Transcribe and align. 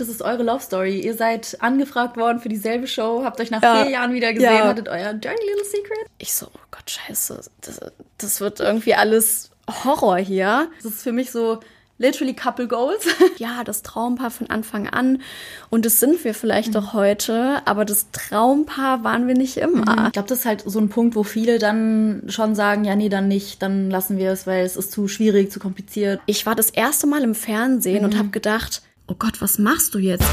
Das 0.00 0.08
ist 0.08 0.22
eure 0.22 0.42
Love 0.42 0.60
Story. 0.60 1.00
Ihr 1.00 1.14
seid 1.14 1.58
angefragt 1.60 2.16
worden 2.16 2.40
für 2.40 2.48
dieselbe 2.48 2.86
Show, 2.86 3.22
habt 3.22 3.38
euch 3.38 3.50
nach 3.50 3.62
ja. 3.62 3.82
vier 3.82 3.90
Jahren 3.92 4.14
wieder 4.14 4.32
gesehen, 4.32 4.54
ja. 4.54 4.66
hattet 4.66 4.88
euer 4.88 5.12
Dirty 5.12 5.44
Little 5.46 5.64
Secret. 5.64 6.06
Ich 6.16 6.32
so, 6.32 6.46
oh 6.46 6.60
Gott, 6.70 6.90
scheiße, 6.90 7.40
das, 7.60 7.80
das 8.16 8.40
wird 8.40 8.60
irgendwie 8.60 8.94
alles 8.94 9.50
Horror 9.84 10.16
hier. 10.16 10.70
Das 10.82 10.92
ist 10.92 11.02
für 11.02 11.12
mich 11.12 11.30
so 11.30 11.60
literally 11.98 12.32
Couple 12.32 12.66
Goals. 12.66 13.06
ja, 13.36 13.62
das 13.62 13.82
Traumpaar 13.82 14.30
von 14.30 14.48
Anfang 14.48 14.88
an. 14.88 15.20
Und 15.68 15.84
das 15.84 16.00
sind 16.00 16.24
wir 16.24 16.34
vielleicht 16.34 16.70
mhm. 16.70 16.76
auch 16.76 16.92
heute, 16.94 17.60
aber 17.66 17.84
das 17.84 18.10
Traumpaar 18.10 19.04
waren 19.04 19.28
wir 19.28 19.34
nicht 19.34 19.58
immer. 19.58 20.00
Mhm. 20.00 20.06
Ich 20.06 20.12
glaube, 20.12 20.28
das 20.28 20.40
ist 20.40 20.46
halt 20.46 20.62
so 20.64 20.78
ein 20.80 20.88
Punkt, 20.88 21.14
wo 21.14 21.24
viele 21.24 21.58
dann 21.58 22.22
schon 22.28 22.54
sagen, 22.54 22.86
ja, 22.86 22.96
nee, 22.96 23.10
dann 23.10 23.28
nicht, 23.28 23.62
dann 23.62 23.90
lassen 23.90 24.16
wir 24.16 24.32
es, 24.32 24.46
weil 24.46 24.64
es 24.64 24.76
ist 24.76 24.92
zu 24.92 25.08
schwierig, 25.08 25.52
zu 25.52 25.60
kompliziert. 25.60 26.20
Ich 26.24 26.46
war 26.46 26.54
das 26.54 26.70
erste 26.70 27.06
Mal 27.06 27.22
im 27.22 27.34
Fernsehen 27.34 27.98
mhm. 27.98 28.04
und 28.04 28.18
habe 28.18 28.30
gedacht, 28.30 28.80
oh 29.10 29.16
Gott, 29.18 29.42
was 29.42 29.58
machst 29.58 29.94
du 29.94 29.98
jetzt? 29.98 30.24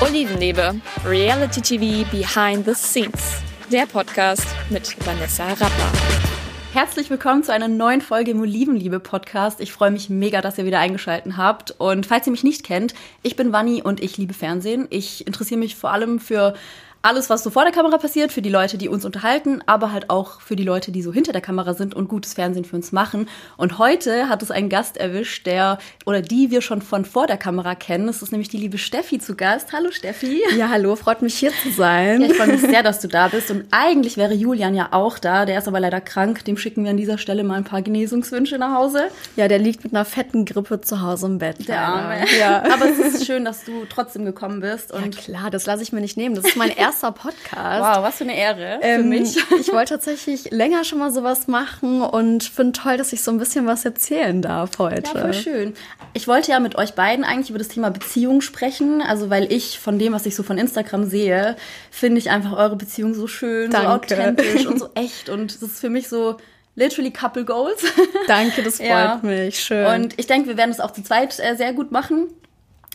Olivenliebe, 0.00 0.74
Reality 1.04 1.60
TV 1.60 2.10
Behind 2.10 2.64
the 2.64 2.74
Scenes. 2.74 3.42
Der 3.70 3.84
Podcast 3.84 4.46
mit 4.70 4.96
Vanessa 5.06 5.46
Rapper. 5.48 5.92
Herzlich 6.72 7.10
willkommen 7.10 7.44
zu 7.44 7.52
einer 7.52 7.68
neuen 7.68 8.00
Folge 8.00 8.30
im 8.30 8.40
Olivenliebe 8.40 9.00
Podcast. 9.00 9.60
Ich 9.60 9.70
freue 9.70 9.90
mich 9.90 10.08
mega, 10.08 10.40
dass 10.40 10.56
ihr 10.56 10.64
wieder 10.64 10.78
eingeschaltet 10.78 11.36
habt. 11.36 11.72
Und 11.72 12.06
falls 12.06 12.26
ihr 12.26 12.30
mich 12.30 12.42
nicht 12.42 12.64
kennt, 12.64 12.94
ich 13.22 13.36
bin 13.36 13.52
Vanni 13.52 13.82
und 13.82 14.02
ich 14.02 14.16
liebe 14.16 14.32
Fernsehen. 14.32 14.86
Ich 14.88 15.26
interessiere 15.26 15.60
mich 15.60 15.76
vor 15.76 15.92
allem 15.92 16.18
für 16.18 16.54
alles, 17.02 17.28
was 17.28 17.42
so 17.42 17.50
vor 17.50 17.64
der 17.64 17.72
Kamera 17.72 17.98
passiert, 17.98 18.30
für 18.30 18.42
die 18.42 18.48
Leute, 18.48 18.78
die 18.78 18.88
uns 18.88 19.04
unterhalten, 19.04 19.60
aber 19.66 19.92
halt 19.92 20.08
auch 20.08 20.40
für 20.40 20.54
die 20.54 20.62
Leute, 20.62 20.92
die 20.92 21.02
so 21.02 21.12
hinter 21.12 21.32
der 21.32 21.40
Kamera 21.40 21.74
sind 21.74 21.94
und 21.94 22.08
gutes 22.08 22.34
Fernsehen 22.34 22.64
für 22.64 22.76
uns 22.76 22.92
machen. 22.92 23.28
Und 23.56 23.78
heute 23.78 24.28
hat 24.28 24.40
es 24.42 24.52
einen 24.52 24.68
Gast 24.68 24.96
erwischt, 24.96 25.46
der 25.46 25.78
oder 26.06 26.22
die 26.22 26.52
wir 26.52 26.62
schon 26.62 26.80
von 26.80 27.04
vor 27.04 27.26
der 27.26 27.38
Kamera 27.38 27.74
kennen. 27.74 28.08
Es 28.08 28.22
ist 28.22 28.30
nämlich 28.30 28.48
die 28.48 28.56
liebe 28.56 28.78
Steffi 28.78 29.18
zu 29.18 29.34
Gast. 29.34 29.72
Hallo 29.72 29.90
Steffi. 29.90 30.42
Ja, 30.56 30.68
hallo, 30.68 30.94
freut 30.94 31.22
mich 31.22 31.34
hier 31.34 31.50
zu 31.50 31.70
sein. 31.70 32.20
Ja, 32.20 32.28
ich 32.28 32.36
freue 32.36 32.46
mich 32.48 32.60
sehr, 32.60 32.84
dass 32.84 33.00
du 33.00 33.08
da 33.08 33.28
bist. 33.28 33.50
Und 33.50 33.64
eigentlich 33.72 34.16
wäre 34.16 34.34
Julian 34.34 34.76
ja 34.76 34.88
auch 34.92 35.18
da. 35.18 35.44
Der 35.44 35.58
ist 35.58 35.66
aber 35.66 35.80
leider 35.80 36.00
krank. 36.00 36.44
Dem 36.44 36.56
schicken 36.56 36.84
wir 36.84 36.92
an 36.92 36.96
dieser 36.96 37.18
Stelle 37.18 37.42
mal 37.42 37.56
ein 37.56 37.64
paar 37.64 37.82
Genesungswünsche 37.82 38.58
nach 38.58 38.76
Hause. 38.76 39.08
Ja, 39.34 39.48
der 39.48 39.58
liegt 39.58 39.82
mit 39.82 39.92
einer 39.92 40.04
fetten 40.04 40.44
Grippe 40.44 40.80
zu 40.80 41.00
Hause 41.00 41.26
im 41.26 41.38
Bett. 41.38 41.66
Der 41.66 41.80
Arme. 41.80 42.26
Ja. 42.38 42.62
Aber 42.72 42.88
es 42.88 42.98
ist 42.98 43.26
schön, 43.26 43.44
dass 43.44 43.64
du 43.64 43.86
trotzdem 43.88 44.24
gekommen 44.24 44.60
bist. 44.60 44.92
Und 44.92 45.16
ja, 45.16 45.20
klar, 45.20 45.50
das 45.50 45.66
lasse 45.66 45.82
ich 45.82 45.92
mir 45.92 46.00
nicht 46.00 46.16
nehmen. 46.16 46.36
Das 46.36 46.44
ist 46.44 46.56
mein 46.56 46.70
erster 46.70 46.91
erster 46.92 47.12
Podcast. 47.12 47.80
Wow, 47.80 48.04
was 48.04 48.16
für 48.16 48.24
eine 48.24 48.36
Ehre 48.36 48.78
ähm, 48.82 49.02
für 49.02 49.08
mich. 49.08 49.36
Ich 49.60 49.72
wollte 49.72 49.94
tatsächlich 49.94 50.50
länger 50.50 50.84
schon 50.84 50.98
mal 50.98 51.10
sowas 51.10 51.48
machen 51.48 52.02
und 52.02 52.44
finde 52.44 52.72
toll, 52.72 52.96
dass 52.96 53.12
ich 53.12 53.22
so 53.22 53.30
ein 53.30 53.38
bisschen 53.38 53.66
was 53.66 53.84
erzählen 53.84 54.42
darf 54.42 54.78
heute. 54.78 55.10
Ja, 55.14 55.20
voll 55.20 55.34
schön. 55.34 55.74
Ich 56.14 56.28
wollte 56.28 56.50
ja 56.50 56.60
mit 56.60 56.76
euch 56.76 56.94
beiden 56.94 57.24
eigentlich 57.24 57.50
über 57.50 57.58
das 57.58 57.68
Thema 57.68 57.90
Beziehung 57.90 58.40
sprechen. 58.40 59.00
Also, 59.00 59.30
weil 59.30 59.50
ich 59.52 59.78
von 59.78 59.98
dem, 59.98 60.12
was 60.12 60.26
ich 60.26 60.36
so 60.36 60.42
von 60.42 60.58
Instagram 60.58 61.04
sehe, 61.04 61.56
finde 61.90 62.18
ich 62.18 62.30
einfach 62.30 62.52
eure 62.52 62.76
Beziehung 62.76 63.14
so 63.14 63.26
schön, 63.26 63.70
Danke. 63.70 63.86
so 63.86 63.94
authentisch 63.94 64.66
und 64.66 64.78
so 64.78 64.90
echt. 64.94 65.28
Und 65.28 65.50
es 65.50 65.62
ist 65.62 65.80
für 65.80 65.90
mich 65.90 66.08
so 66.08 66.36
literally 66.74 67.10
Couple 67.10 67.44
Goals. 67.44 67.82
Danke, 68.26 68.62
das 68.62 68.76
freut 68.78 68.88
ja. 68.88 69.20
mich. 69.22 69.58
Schön. 69.58 69.86
Und 69.86 70.18
ich 70.18 70.26
denke, 70.26 70.48
wir 70.48 70.56
werden 70.56 70.70
es 70.70 70.80
auch 70.80 70.90
zu 70.90 71.02
zweit 71.02 71.38
äh, 71.38 71.56
sehr 71.56 71.72
gut 71.72 71.90
machen. 71.92 72.28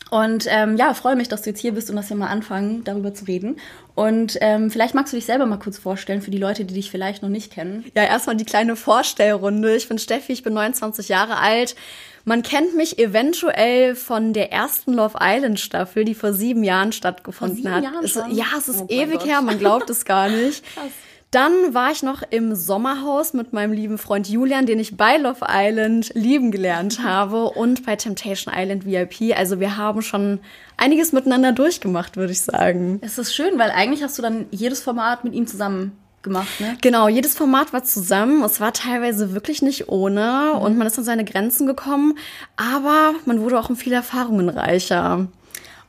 Und 0.09 0.45
ähm, 0.49 0.77
ja, 0.77 0.93
freue 0.93 1.15
mich, 1.15 1.27
dass 1.27 1.41
du 1.41 1.49
jetzt 1.49 1.59
hier 1.59 1.73
bist 1.73 1.89
und 1.89 1.95
dass 1.95 2.09
wir 2.09 2.15
mal 2.15 2.27
anfangen, 2.27 2.83
darüber 2.83 3.13
zu 3.13 3.25
reden. 3.25 3.57
Und 3.95 4.37
ähm, 4.41 4.71
vielleicht 4.71 4.93
magst 4.93 5.11
du 5.11 5.17
dich 5.17 5.25
selber 5.25 5.45
mal 5.45 5.57
kurz 5.57 5.77
vorstellen 5.77 6.21
für 6.21 6.31
die 6.31 6.37
Leute, 6.37 6.65
die 6.65 6.73
dich 6.73 6.91
vielleicht 6.91 7.23
noch 7.23 7.29
nicht 7.29 7.51
kennen. 7.51 7.85
Ja, 7.95 8.03
erstmal 8.03 8.37
die 8.37 8.45
kleine 8.45 8.75
Vorstellrunde. 8.75 9.75
Ich 9.75 9.89
bin 9.89 9.97
Steffi, 9.99 10.33
ich 10.33 10.43
bin 10.43 10.53
29 10.53 11.09
Jahre 11.09 11.37
alt. 11.37 11.75
Man 12.23 12.43
kennt 12.43 12.75
mich 12.75 12.99
eventuell 12.99 13.95
von 13.95 14.33
der 14.33 14.51
ersten 14.51 14.93
Love 14.93 15.17
Island 15.21 15.59
Staffel, 15.59 16.03
die 16.03 16.13
vor 16.13 16.33
sieben 16.33 16.63
Jahren 16.63 16.91
stattgefunden 16.91 17.63
vor 17.63 17.71
sieben 17.71 17.83
Jahren 17.83 18.03
hat. 18.03 18.09
Schon? 18.09 18.35
ja, 18.35 18.45
es 18.57 18.67
ist 18.67 18.81
oh 18.81 18.87
ewig 18.89 19.25
her, 19.25 19.41
man 19.41 19.57
glaubt 19.59 19.89
es 19.89 20.03
gar 20.03 20.27
nicht. 20.29 20.63
Krass. 20.75 20.91
Dann 21.31 21.73
war 21.73 21.91
ich 21.91 22.03
noch 22.03 22.23
im 22.29 22.55
Sommerhaus 22.55 23.33
mit 23.33 23.51
meinem 23.51 23.73
lieben 23.73 23.97
Freund 23.97 24.29
Julian, 24.29 24.65
den 24.65 24.79
ich 24.79 24.95
bei 24.95 25.17
Love 25.17 25.45
Island 25.49 26.11
lieben 26.13 26.51
gelernt 26.51 26.99
habe 27.03 27.49
und 27.49 27.85
bei 27.85 27.95
Temptation 27.95 28.53
Island 28.55 28.85
VIP. 28.85 29.37
Also 29.37 29.59
wir 29.59 29.75
haben 29.75 30.01
schon 30.01 30.39
einiges 30.77 31.11
miteinander 31.11 31.51
durchgemacht, 31.51 32.15
würde 32.15 32.31
ich 32.31 32.41
sagen. 32.41 32.99
Es 33.01 33.17
ist 33.17 33.35
schön, 33.35 33.59
weil 33.59 33.71
eigentlich 33.71 34.03
hast 34.03 34.17
du 34.17 34.21
dann 34.21 34.45
jedes 34.51 34.81
Format 34.81 35.23
mit 35.25 35.33
ihm 35.33 35.47
zusammen 35.47 35.97
gemacht, 36.23 36.59
ne? 36.59 36.77
Genau, 36.81 37.07
jedes 37.07 37.35
Format 37.35 37.73
war 37.73 37.83
zusammen. 37.83 38.43
Es 38.43 38.59
war 38.59 38.73
teilweise 38.73 39.33
wirklich 39.33 39.61
nicht 39.61 39.89
ohne 39.89 40.53
mhm. 40.53 40.61
und 40.61 40.77
man 40.77 40.87
ist 40.87 40.97
an 40.97 41.03
seine 41.03 41.25
Grenzen 41.25 41.67
gekommen, 41.67 42.17
aber 42.55 43.13
man 43.25 43.41
wurde 43.41 43.59
auch 43.59 43.69
um 43.69 43.75
viele 43.75 43.95
Erfahrungen 43.95 44.49
reicher. 44.49 45.27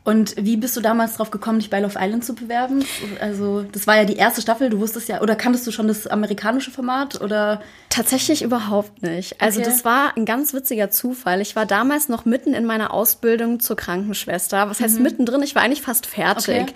Und 0.05 0.35
wie 0.39 0.57
bist 0.57 0.75
du 0.77 0.81
damals 0.81 1.17
drauf 1.17 1.31
gekommen, 1.31 1.59
dich 1.59 1.69
bei 1.69 1.81
Love 1.81 1.99
Island 2.01 2.25
zu 2.25 2.35
bewerben? 2.35 2.85
Also, 3.21 3.63
das 3.73 3.87
war 3.87 3.97
ja 3.97 4.05
die 4.05 4.17
erste 4.17 4.41
Staffel, 4.41 4.71
du 4.71 4.81
wusstest 4.81 5.09
ja, 5.09 5.21
oder 5.21 5.37
kanntest 5.37 5.67
du 5.67 5.71
schon 5.71 5.87
das 5.87 6.07
amerikanische 6.07 6.71
Format 6.71 7.21
oder? 7.21 7.61
Tatsächlich 7.91 8.43
überhaupt 8.43 9.03
nicht. 9.03 9.41
Also, 9.41 9.61
okay. 9.61 9.69
das 9.69 9.85
war 9.85 10.17
ein 10.17 10.25
ganz 10.25 10.55
witziger 10.55 10.91
Zufall. 10.91 11.41
Ich 11.41 11.57
war 11.57 11.67
damals 11.67 12.09
noch 12.09 12.25
mitten 12.25 12.55
in 12.55 12.65
meiner 12.65 12.95
Ausbildung 12.95 13.61
zur 13.61 13.77
Krankenschwester. 13.77 14.71
Was 14.71 14.81
heißt 14.81 14.97
mhm. 14.97 15.03
mittendrin? 15.03 15.43
Ich 15.43 15.55
war 15.55 15.63
eigentlich 15.63 15.83
fast 15.83 16.07
fertig. 16.07 16.63
Okay. 16.63 16.75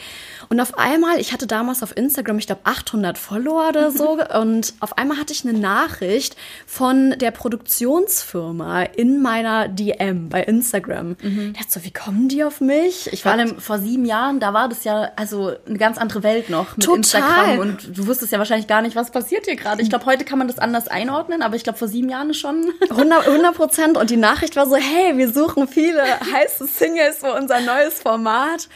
Und 0.48 0.60
auf 0.60 0.76
einmal, 0.78 1.18
ich 1.18 1.32
hatte 1.32 1.46
damals 1.46 1.82
auf 1.82 1.96
Instagram, 1.96 2.38
ich 2.38 2.46
glaube 2.46 2.62
800 2.64 3.16
Follower 3.16 3.68
oder 3.70 3.90
so, 3.90 4.18
und 4.40 4.74
auf 4.80 4.98
einmal 4.98 5.18
hatte 5.18 5.32
ich 5.32 5.46
eine 5.46 5.58
Nachricht 5.58 6.36
von 6.66 7.14
der 7.18 7.30
Produktionsfirma 7.30 8.82
in 8.82 9.22
meiner 9.22 9.68
DM 9.68 10.28
bei 10.28 10.42
Instagram. 10.42 11.16
Mhm. 11.22 11.52
Ich 11.54 11.58
dachte 11.58 11.80
so, 11.80 11.84
wie 11.84 11.92
kommen 11.92 12.28
die 12.28 12.44
auf 12.44 12.60
mich? 12.60 13.11
Ich 13.12 13.22
vor 13.22 13.32
allem 13.32 13.58
vor 13.58 13.78
sieben 13.78 14.04
Jahren, 14.04 14.40
da 14.40 14.54
war 14.54 14.68
das 14.68 14.84
ja 14.84 15.12
also 15.16 15.52
eine 15.66 15.78
ganz 15.78 15.98
andere 15.98 16.22
Welt 16.22 16.50
noch 16.50 16.76
mit 16.76 16.84
Total. 16.84 16.96
Instagram 16.98 17.58
und 17.58 17.96
du 17.96 18.06
wusstest 18.06 18.32
ja 18.32 18.38
wahrscheinlich 18.38 18.66
gar 18.66 18.82
nicht, 18.82 18.96
was 18.96 19.10
passiert 19.10 19.44
hier 19.44 19.56
gerade. 19.56 19.82
Ich 19.82 19.90
glaube, 19.90 20.06
heute 20.06 20.24
kann 20.24 20.38
man 20.38 20.48
das 20.48 20.58
anders 20.58 20.88
einordnen, 20.88 21.42
aber 21.42 21.56
ich 21.56 21.64
glaube, 21.64 21.78
vor 21.78 21.88
sieben 21.88 22.08
Jahren 22.08 22.34
schon. 22.34 22.72
100 22.90 23.54
Prozent. 23.54 23.96
Und 23.96 24.10
die 24.10 24.16
Nachricht 24.16 24.56
war 24.56 24.66
so, 24.66 24.76
hey, 24.76 25.16
wir 25.18 25.32
suchen 25.32 25.68
viele 25.68 26.02
heiße 26.02 26.66
Singles 26.66 27.18
für 27.18 27.32
unser 27.34 27.60
neues 27.60 28.00
Format. 28.00 28.68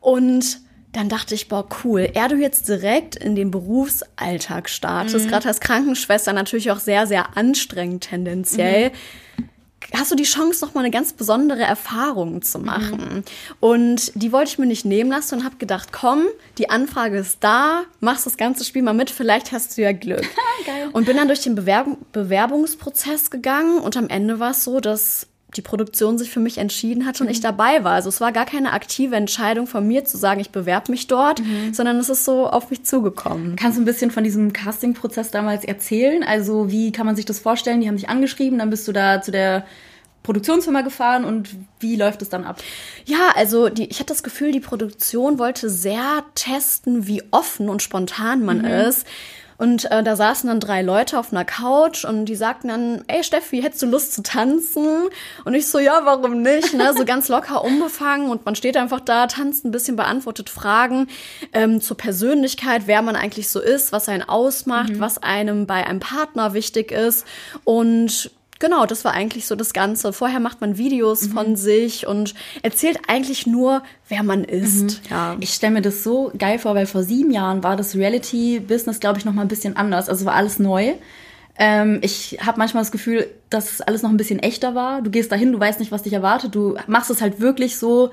Und 0.00 0.60
dann 0.92 1.08
dachte 1.08 1.34
ich, 1.34 1.48
boah, 1.48 1.68
cool, 1.84 2.08
er 2.14 2.28
du 2.28 2.36
jetzt 2.36 2.68
direkt 2.68 3.14
in 3.14 3.36
den 3.36 3.50
Berufsalltag 3.50 4.68
startest, 4.68 5.26
mhm. 5.26 5.30
gerade 5.30 5.48
als 5.48 5.60
Krankenschwester 5.60 6.32
natürlich 6.32 6.70
auch 6.70 6.80
sehr, 6.80 7.06
sehr 7.06 7.36
anstrengend 7.36 8.04
tendenziell. 8.04 8.90
Mhm. 8.90 9.48
Hast 9.94 10.10
du 10.10 10.16
die 10.16 10.24
Chance, 10.24 10.64
noch 10.64 10.74
mal 10.74 10.80
eine 10.80 10.90
ganz 10.90 11.12
besondere 11.12 11.62
Erfahrung 11.62 12.42
zu 12.42 12.58
machen? 12.58 13.14
Mhm. 13.14 13.22
Und 13.58 14.12
die 14.14 14.32
wollte 14.32 14.52
ich 14.52 14.58
mir 14.58 14.66
nicht 14.66 14.84
nehmen 14.84 15.10
lassen 15.10 15.36
und 15.36 15.44
habe 15.44 15.56
gedacht, 15.56 15.92
komm, 15.92 16.26
die 16.58 16.70
Anfrage 16.70 17.18
ist 17.18 17.38
da, 17.40 17.82
machst 18.00 18.26
das 18.26 18.36
ganze 18.36 18.64
Spiel 18.64 18.82
mal 18.82 18.92
mit, 18.92 19.10
vielleicht 19.10 19.52
hast 19.52 19.76
du 19.76 19.82
ja 19.82 19.92
Glück. 19.92 20.26
Und 20.92 21.06
bin 21.06 21.16
dann 21.16 21.28
durch 21.28 21.40
den 21.40 21.54
Bewerb 21.54 21.86
Bewerbungsprozess 22.12 23.30
gegangen 23.30 23.78
und 23.78 23.96
am 23.96 24.08
Ende 24.08 24.38
war 24.40 24.50
es 24.50 24.64
so, 24.64 24.80
dass 24.80 25.26
die 25.56 25.62
Produktion 25.62 26.18
sich 26.18 26.30
für 26.30 26.40
mich 26.40 26.58
entschieden 26.58 27.06
hat 27.06 27.20
und 27.20 27.26
mhm. 27.26 27.32
ich 27.32 27.40
dabei 27.40 27.84
war. 27.84 27.92
Also 27.92 28.08
es 28.08 28.20
war 28.20 28.32
gar 28.32 28.46
keine 28.46 28.72
aktive 28.72 29.16
Entscheidung 29.16 29.66
von 29.66 29.86
mir 29.86 30.04
zu 30.04 30.16
sagen, 30.16 30.40
ich 30.40 30.50
bewerbe 30.50 30.90
mich 30.90 31.06
dort, 31.06 31.40
mhm. 31.40 31.74
sondern 31.74 31.98
es 31.98 32.08
ist 32.08 32.24
so 32.24 32.46
auf 32.46 32.70
mich 32.70 32.84
zugekommen. 32.84 33.56
Kannst 33.56 33.78
du 33.78 33.82
ein 33.82 33.86
bisschen 33.86 34.10
von 34.10 34.24
diesem 34.24 34.52
Casting-Prozess 34.52 35.30
damals 35.30 35.64
erzählen? 35.64 36.22
Also 36.22 36.70
wie 36.70 36.92
kann 36.92 37.06
man 37.06 37.16
sich 37.16 37.24
das 37.24 37.40
vorstellen? 37.40 37.80
Die 37.80 37.88
haben 37.88 37.96
dich 37.96 38.08
angeschrieben, 38.08 38.58
dann 38.58 38.70
bist 38.70 38.86
du 38.86 38.92
da 38.92 39.22
zu 39.22 39.30
der 39.30 39.64
Produktionsfirma 40.22 40.82
gefahren 40.82 41.24
und 41.24 41.48
wie 41.78 41.96
läuft 41.96 42.20
es 42.22 42.28
dann 42.28 42.44
ab? 42.44 42.62
Ja, 43.06 43.30
also 43.36 43.68
die, 43.68 43.86
ich 43.86 44.00
hatte 44.00 44.12
das 44.12 44.22
Gefühl, 44.22 44.52
die 44.52 44.60
Produktion 44.60 45.38
wollte 45.38 45.70
sehr 45.70 46.24
testen, 46.34 47.06
wie 47.06 47.22
offen 47.30 47.68
und 47.68 47.82
spontan 47.82 48.44
man 48.44 48.58
mhm. 48.58 48.66
ist. 48.66 49.06
Und 49.60 49.90
äh, 49.90 50.02
da 50.02 50.16
saßen 50.16 50.48
dann 50.48 50.58
drei 50.58 50.80
Leute 50.80 51.18
auf 51.18 51.34
einer 51.34 51.44
Couch 51.44 52.06
und 52.06 52.24
die 52.24 52.34
sagten 52.34 52.68
dann, 52.68 53.04
ey 53.08 53.22
Steffi, 53.22 53.60
hättest 53.60 53.82
du 53.82 53.86
Lust 53.86 54.14
zu 54.14 54.22
tanzen? 54.22 54.86
Und 55.44 55.52
ich 55.52 55.68
so, 55.68 55.78
ja, 55.78 56.00
warum 56.04 56.40
nicht? 56.40 56.72
Ne? 56.72 56.94
So 56.96 57.04
ganz 57.04 57.28
locker 57.28 57.62
umgefangen 57.64 58.30
und 58.30 58.46
man 58.46 58.54
steht 58.54 58.78
einfach 58.78 59.00
da, 59.00 59.26
tanzt 59.26 59.66
ein 59.66 59.70
bisschen, 59.70 59.96
beantwortet 59.96 60.48
Fragen 60.48 61.08
ähm, 61.52 61.82
zur 61.82 61.98
Persönlichkeit, 61.98 62.84
wer 62.86 63.02
man 63.02 63.16
eigentlich 63.16 63.50
so 63.50 63.60
ist, 63.60 63.92
was 63.92 64.08
einen 64.08 64.22
ausmacht, 64.22 64.94
mhm. 64.94 65.00
was 65.00 65.22
einem 65.22 65.66
bei 65.66 65.86
einem 65.86 66.00
Partner 66.00 66.54
wichtig 66.54 66.90
ist. 66.90 67.26
Und 67.64 68.30
Genau, 68.60 68.84
das 68.84 69.06
war 69.06 69.12
eigentlich 69.12 69.46
so 69.46 69.56
das 69.56 69.72
Ganze. 69.72 70.12
Vorher 70.12 70.38
macht 70.38 70.60
man 70.60 70.76
Videos 70.76 71.22
mhm. 71.22 71.32
von 71.32 71.56
sich 71.56 72.06
und 72.06 72.34
erzählt 72.62 72.98
eigentlich 73.08 73.46
nur, 73.46 73.82
wer 74.08 74.22
man 74.22 74.44
ist. 74.44 74.82
Mhm. 74.82 75.10
Ja. 75.10 75.36
Ich 75.40 75.54
stelle 75.54 75.72
mir 75.72 75.82
das 75.82 76.04
so 76.04 76.30
geil 76.38 76.58
vor, 76.58 76.74
weil 76.74 76.86
vor 76.86 77.02
sieben 77.02 77.30
Jahren 77.30 77.64
war 77.64 77.76
das 77.76 77.96
Reality-Business, 77.96 79.00
glaube 79.00 79.18
ich, 79.18 79.24
noch 79.24 79.32
mal 79.32 79.42
ein 79.42 79.48
bisschen 79.48 79.76
anders. 79.76 80.10
Also 80.10 80.26
war 80.26 80.34
alles 80.34 80.58
neu. 80.58 80.92
Ähm, 81.58 82.00
ich 82.02 82.38
habe 82.44 82.58
manchmal 82.58 82.82
das 82.82 82.92
Gefühl, 82.92 83.26
dass 83.48 83.80
alles 83.80 84.02
noch 84.02 84.10
ein 84.10 84.18
bisschen 84.18 84.40
echter 84.40 84.74
war. 84.74 85.00
Du 85.00 85.10
gehst 85.10 85.32
dahin, 85.32 85.52
du 85.52 85.58
weißt 85.58 85.80
nicht, 85.80 85.90
was 85.90 86.02
dich 86.02 86.12
erwartet. 86.12 86.54
Du 86.54 86.76
machst 86.86 87.10
es 87.10 87.22
halt 87.22 87.40
wirklich 87.40 87.78
so. 87.78 88.10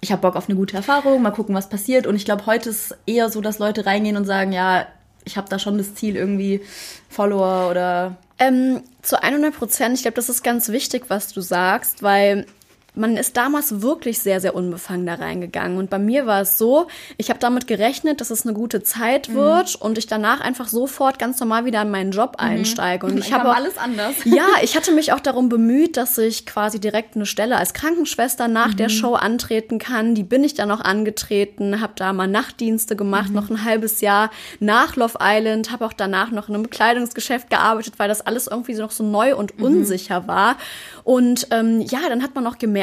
Ich 0.00 0.12
habe 0.12 0.22
Bock 0.22 0.34
auf 0.34 0.48
eine 0.48 0.56
gute 0.56 0.78
Erfahrung, 0.78 1.20
mal 1.20 1.30
gucken, 1.30 1.54
was 1.54 1.68
passiert. 1.68 2.06
Und 2.06 2.16
ich 2.16 2.24
glaube, 2.24 2.46
heute 2.46 2.70
ist 2.70 2.96
eher 3.04 3.28
so, 3.28 3.42
dass 3.42 3.58
Leute 3.58 3.84
reingehen 3.84 4.16
und 4.16 4.24
sagen, 4.24 4.50
ja, 4.50 4.86
ich 5.30 5.36
habe 5.36 5.48
da 5.48 5.58
schon 5.58 5.78
das 5.78 5.94
Ziel, 5.94 6.16
irgendwie 6.16 6.60
Follower 7.08 7.70
oder 7.70 8.16
ähm, 8.38 8.82
zu 9.02 9.22
100 9.22 9.54
Prozent. 9.54 9.96
Ich 9.96 10.02
glaube, 10.02 10.16
das 10.16 10.28
ist 10.28 10.42
ganz 10.42 10.68
wichtig, 10.68 11.04
was 11.08 11.32
du 11.32 11.40
sagst, 11.40 12.02
weil 12.02 12.46
man 12.94 13.16
ist 13.16 13.36
damals 13.36 13.82
wirklich 13.82 14.18
sehr, 14.20 14.40
sehr 14.40 14.54
unbefangen 14.54 15.06
da 15.06 15.14
reingegangen. 15.14 15.78
Und 15.78 15.90
bei 15.90 15.98
mir 15.98 16.26
war 16.26 16.40
es 16.42 16.58
so, 16.58 16.86
ich 17.16 17.30
habe 17.30 17.38
damit 17.38 17.66
gerechnet, 17.66 18.20
dass 18.20 18.30
es 18.30 18.44
eine 18.44 18.54
gute 18.54 18.82
Zeit 18.82 19.28
Mhm. 19.28 19.34
wird 19.34 19.74
und 19.76 19.98
ich 19.98 20.06
danach 20.06 20.40
einfach 20.40 20.68
sofort 20.68 21.18
ganz 21.18 21.38
normal 21.40 21.64
wieder 21.64 21.82
in 21.82 21.90
meinen 21.90 22.10
Job 22.12 22.36
einsteige. 22.38 23.06
Und 23.06 23.18
ich 23.18 23.26
Mhm. 23.28 23.34
Kam 23.34 23.40
habe 23.42 23.54
alles 23.56 23.78
anders. 23.78 24.14
Ja, 24.24 24.46
ich 24.62 24.76
hatte 24.76 24.92
mich 24.92 25.12
auch 25.12 25.20
darum 25.20 25.48
bemüht, 25.48 25.96
dass 25.96 26.18
ich 26.18 26.46
quasi 26.46 26.80
direkt 26.80 27.16
eine 27.16 27.26
Stelle 27.26 27.56
als 27.56 27.74
Krankenschwester 27.74 28.48
nach 28.48 28.68
Mhm. 28.72 28.76
der 28.76 28.88
Show 28.88 29.14
antreten 29.14 29.78
kann. 29.78 30.14
Die 30.14 30.22
bin 30.24 30.42
ich 30.44 30.54
dann 30.54 30.70
auch 30.70 30.80
angetreten, 30.80 31.80
habe 31.80 31.92
da 31.96 32.12
mal 32.12 32.26
Nachtdienste 32.28 32.96
gemacht, 32.96 33.28
Mhm. 33.30 33.34
noch 33.36 33.50
ein 33.50 33.64
halbes 33.64 34.00
Jahr 34.00 34.30
nach 34.58 34.96
Love 34.96 35.18
Island, 35.20 35.70
habe 35.70 35.84
auch 35.86 35.92
danach 35.92 36.30
noch 36.30 36.48
in 36.48 36.54
einem 36.54 36.64
Bekleidungsgeschäft 36.64 37.50
gearbeitet, 37.50 37.94
weil 37.98 38.08
das 38.08 38.20
alles 38.20 38.46
irgendwie 38.46 38.74
so 38.74 38.82
noch 38.82 38.90
so 38.90 39.04
neu 39.04 39.34
und 39.36 39.58
Mhm. 39.58 39.64
unsicher 39.64 40.26
war. 40.26 40.56
Und 41.04 41.46
ähm, 41.50 41.80
ja, 41.80 42.00
dann 42.08 42.22
hat 42.22 42.34
man 42.34 42.46
auch 42.46 42.58
gemerkt, 42.58 42.79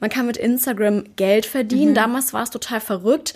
man 0.00 0.10
kann 0.10 0.26
mit 0.26 0.36
Instagram 0.36 1.04
Geld 1.16 1.46
Mhm. 1.46 1.50
verdienen. 1.50 1.94
Damals 1.94 2.32
war 2.32 2.42
es 2.42 2.50
total 2.50 2.80
verrückt. 2.80 3.34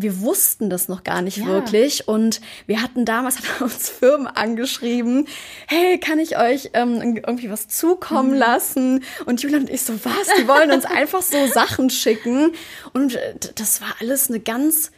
Wir 0.00 0.20
wussten 0.20 0.70
das 0.70 0.86
noch 0.86 1.02
gar 1.02 1.22
nicht 1.22 1.38
Ja. 1.38 1.46
wirklich 1.46 2.06
und 2.06 2.40
wir 2.66 2.82
hatten 2.82 3.04
damals 3.04 3.36
hat 3.38 3.60
uns 3.60 3.88
Firmen 3.88 4.28
angeschrieben, 4.28 5.26
hey, 5.66 5.98
kann 5.98 6.20
ich 6.20 6.38
euch 6.38 6.70
ähm, 6.74 7.00
irgendwie 7.02 7.50
was 7.50 7.66
zukommen 7.66 8.30
Mhm. 8.32 8.36
lassen? 8.36 9.04
Und 9.26 9.42
Julia 9.42 9.58
und 9.58 9.68
ich 9.70 9.82
so, 9.82 9.94
was? 10.04 10.28
Die 10.38 10.46
wollen 10.46 10.70
uns 10.70 10.84
einfach 11.00 11.22
so 11.22 11.46
Sachen 11.48 11.90
schicken. 11.90 12.52
Und 12.92 13.16
äh, 13.16 13.34
das 13.56 13.80
war 13.80 13.88
alles 14.00 14.28
eine 14.30 14.38
ganz 14.38 14.92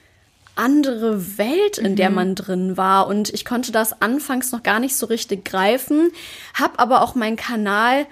andere 0.57 1.39
Welt, 1.39 1.79
in 1.79 1.93
Mhm. 1.93 1.97
der 1.97 2.11
man 2.11 2.35
drin 2.35 2.77
war. 2.77 3.07
Und 3.07 3.33
ich 3.33 3.45
konnte 3.47 3.73
das 3.73 4.03
anfangs 4.03 4.53
noch 4.53 4.63
gar 4.63 4.81
nicht 4.81 4.97
so 4.97 5.07
richtig 5.07 5.45
greifen, 5.47 6.11
habe 6.55 6.79
aber 6.79 7.01
auch 7.03 7.15
meinen 7.15 7.37
Kanal 7.37 8.07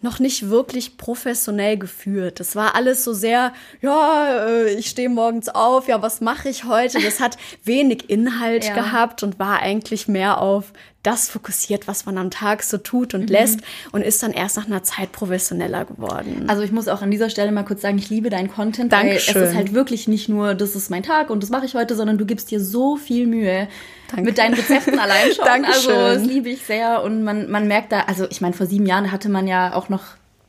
noch 0.00 0.20
nicht 0.20 0.48
wirklich 0.48 0.96
professionell 0.96 1.76
geführt. 1.76 2.38
Das 2.38 2.54
war 2.54 2.76
alles 2.76 3.02
so 3.02 3.12
sehr, 3.12 3.52
ja, 3.82 4.46
äh, 4.46 4.74
ich 4.74 4.88
stehe 4.90 5.08
morgens 5.08 5.48
auf, 5.48 5.88
ja, 5.88 6.00
was 6.02 6.20
mache 6.20 6.48
ich 6.48 6.64
heute? 6.64 7.00
Das 7.02 7.18
hat 7.18 7.36
wenig 7.64 8.08
Inhalt 8.08 8.64
Ja. 8.66 8.74
gehabt 8.74 9.22
und 9.24 9.38
war 9.40 9.60
eigentlich 9.60 10.06
mehr 10.06 10.40
auf 10.40 10.72
das 11.02 11.28
fokussiert, 11.28 11.88
was 11.88 12.06
man 12.06 12.16
am 12.18 12.30
Tag 12.30 12.62
so 12.62 12.76
tut 12.78 13.12
Mhm. 13.12 13.20
und 13.20 13.30
lässt 13.30 13.60
und 13.92 14.02
ist 14.02 14.22
dann 14.22 14.32
erst 14.32 14.56
nach 14.56 14.66
einer 14.66 14.82
Zeit 14.84 15.10
professioneller 15.10 15.84
geworden. 15.84 16.44
Also 16.48 16.62
ich 16.62 16.70
muss 16.70 16.86
auch 16.88 17.02
an 17.02 17.10
dieser 17.10 17.30
Stelle 17.30 17.50
mal 17.50 17.64
kurz 17.64 17.82
sagen, 17.82 17.98
ich 17.98 18.08
liebe 18.10 18.30
deinen 18.30 18.52
Content, 18.52 18.92
weil 18.92 19.06
Dankeschön. 19.06 19.42
es 19.42 19.50
ist 19.50 19.56
halt 19.56 19.74
wirklich 19.74 20.06
nicht 20.06 20.28
nur, 20.28 20.54
das 20.54 20.76
ist 20.76 20.90
mein 20.90 21.02
Tag 21.02 21.30
und 21.30 21.42
das 21.42 21.50
mache 21.50 21.66
ich 21.66 21.74
heute, 21.74 21.96
sondern 21.96 22.18
du 22.18 22.26
gibst 22.26 22.50
dir 22.50 22.60
so 22.60 22.96
viel 22.96 23.26
Mühe 23.26 23.68
Danke. 24.08 24.24
mit 24.24 24.38
deinen 24.38 24.54
Rezepten 24.54 24.98
allein 24.98 25.32
schon. 25.34 25.44
Dankeschön. 25.44 25.94
Also 25.94 26.20
das 26.20 26.26
liebe 26.26 26.48
ich 26.48 26.64
sehr 26.64 27.02
und 27.02 27.22
man, 27.22 27.50
man 27.50 27.68
merkt 27.68 27.92
da, 27.92 28.00
also 28.00 28.26
ich 28.30 28.40
meine, 28.40 28.54
vor 28.54 28.66
sieben 28.66 28.86
Jahren 28.86 29.12
hatte 29.12 29.28
man 29.28 29.46
ja 29.46 29.74
auch 29.74 29.88
noch 29.88 30.02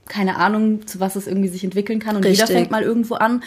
keine 0.07 0.37
Ahnung, 0.37 0.87
zu 0.87 0.99
was 0.99 1.15
es 1.15 1.27
irgendwie 1.27 1.49
sich 1.49 1.63
entwickeln 1.63 1.99
kann 1.99 2.15
und 2.15 2.25
jeder 2.25 2.39
Richtig. 2.39 2.55
fängt 2.55 2.71
mal 2.71 2.83
irgendwo 2.83 3.15
an. 3.15 3.43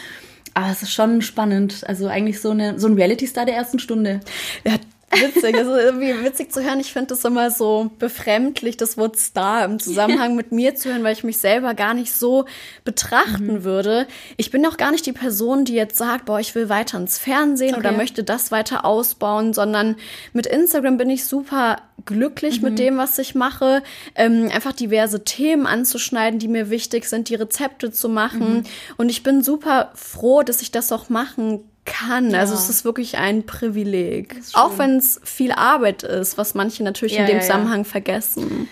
Aber 0.55 0.71
es 0.71 0.83
ist 0.83 0.93
schon 0.93 1.21
spannend. 1.21 1.83
Also 1.87 2.07
eigentlich 2.07 2.39
so, 2.39 2.51
eine, 2.51 2.79
so 2.79 2.87
ein 2.87 2.93
Reality-Star 2.93 3.45
der 3.45 3.55
ersten 3.55 3.79
Stunde. 3.79 4.21
Ja, 4.63 4.75
witzig. 5.21 5.55
Es 5.55 5.67
ist 5.67 5.77
irgendwie 5.77 6.23
witzig 6.23 6.51
zu 6.51 6.63
hören. 6.63 6.79
Ich 6.79 6.93
finde 6.93 7.07
das 7.09 7.23
immer 7.25 7.51
so 7.51 7.91
befremdlich, 7.99 8.77
das 8.77 8.97
Wort 8.97 9.17
Star 9.17 9.65
im 9.65 9.79
Zusammenhang 9.79 10.35
mit 10.37 10.51
mir 10.51 10.75
zu 10.75 10.89
hören, 10.89 11.03
weil 11.03 11.13
ich 11.13 11.23
mich 11.23 11.37
selber 11.37 11.73
gar 11.73 11.93
nicht 11.93 12.13
so 12.13 12.45
betrachten 12.85 13.63
würde. 13.63 14.07
Ich 14.37 14.51
bin 14.51 14.65
auch 14.65 14.77
gar 14.77 14.91
nicht 14.91 15.05
die 15.05 15.13
Person, 15.13 15.65
die 15.65 15.73
jetzt 15.73 15.97
sagt, 15.97 16.25
boah, 16.25 16.39
ich 16.39 16.53
will 16.55 16.69
weiter 16.69 16.97
ins 16.97 17.17
Fernsehen 17.17 17.75
oder 17.75 17.89
Okay. 17.89 17.97
möchte 17.97 18.23
das 18.23 18.51
weiter 18.51 18.85
ausbauen, 18.85 19.53
sondern 19.53 19.95
mit 20.33 20.45
Instagram 20.47 20.97
bin 20.97 21.09
ich 21.09 21.25
super 21.25 21.77
glücklich 22.05 22.61
mit 22.61 22.79
dem, 22.79 22.97
was 22.97 23.17
ich 23.19 23.35
mache. 23.35 23.81
Ähm, 24.15 24.49
einfach 24.53 24.73
diverse 24.73 25.23
Themen 25.23 25.65
anzuschneiden, 25.67 26.39
die 26.39 26.47
mir 26.47 26.69
wichtig 26.69 27.05
sind, 27.05 27.29
die 27.29 27.35
Rezepte 27.35 27.91
zu 27.91 28.09
machen. 28.09 28.65
Und 28.97 29.09
ich 29.09 29.23
bin 29.23 29.41
super 29.43 29.91
froh, 29.95 30.43
dass 30.43 30.61
ich 30.61 30.71
das 30.71 30.91
auch 30.91 31.09
machen 31.09 31.61
kann. 31.85 32.33
Also 32.35 32.53
es 32.53 32.69
ist 32.69 32.85
wirklich 32.85 33.17
ein 33.17 33.45
Privileg. 33.45 34.35
Auch 34.53 34.77
wenn 34.77 34.97
es 34.97 35.19
viel 35.23 35.51
Arbeit 35.51 36.03
ist, 36.03 36.37
was 36.37 36.55
manche 36.55 36.83
natürlich 36.83 37.13
Ja, 37.15 37.21
in 37.21 37.27
dem 37.27 37.35
ja, 37.35 37.41
ja. 37.41 37.47
Zusammenhang 37.47 37.85
vergessen. 37.85 38.67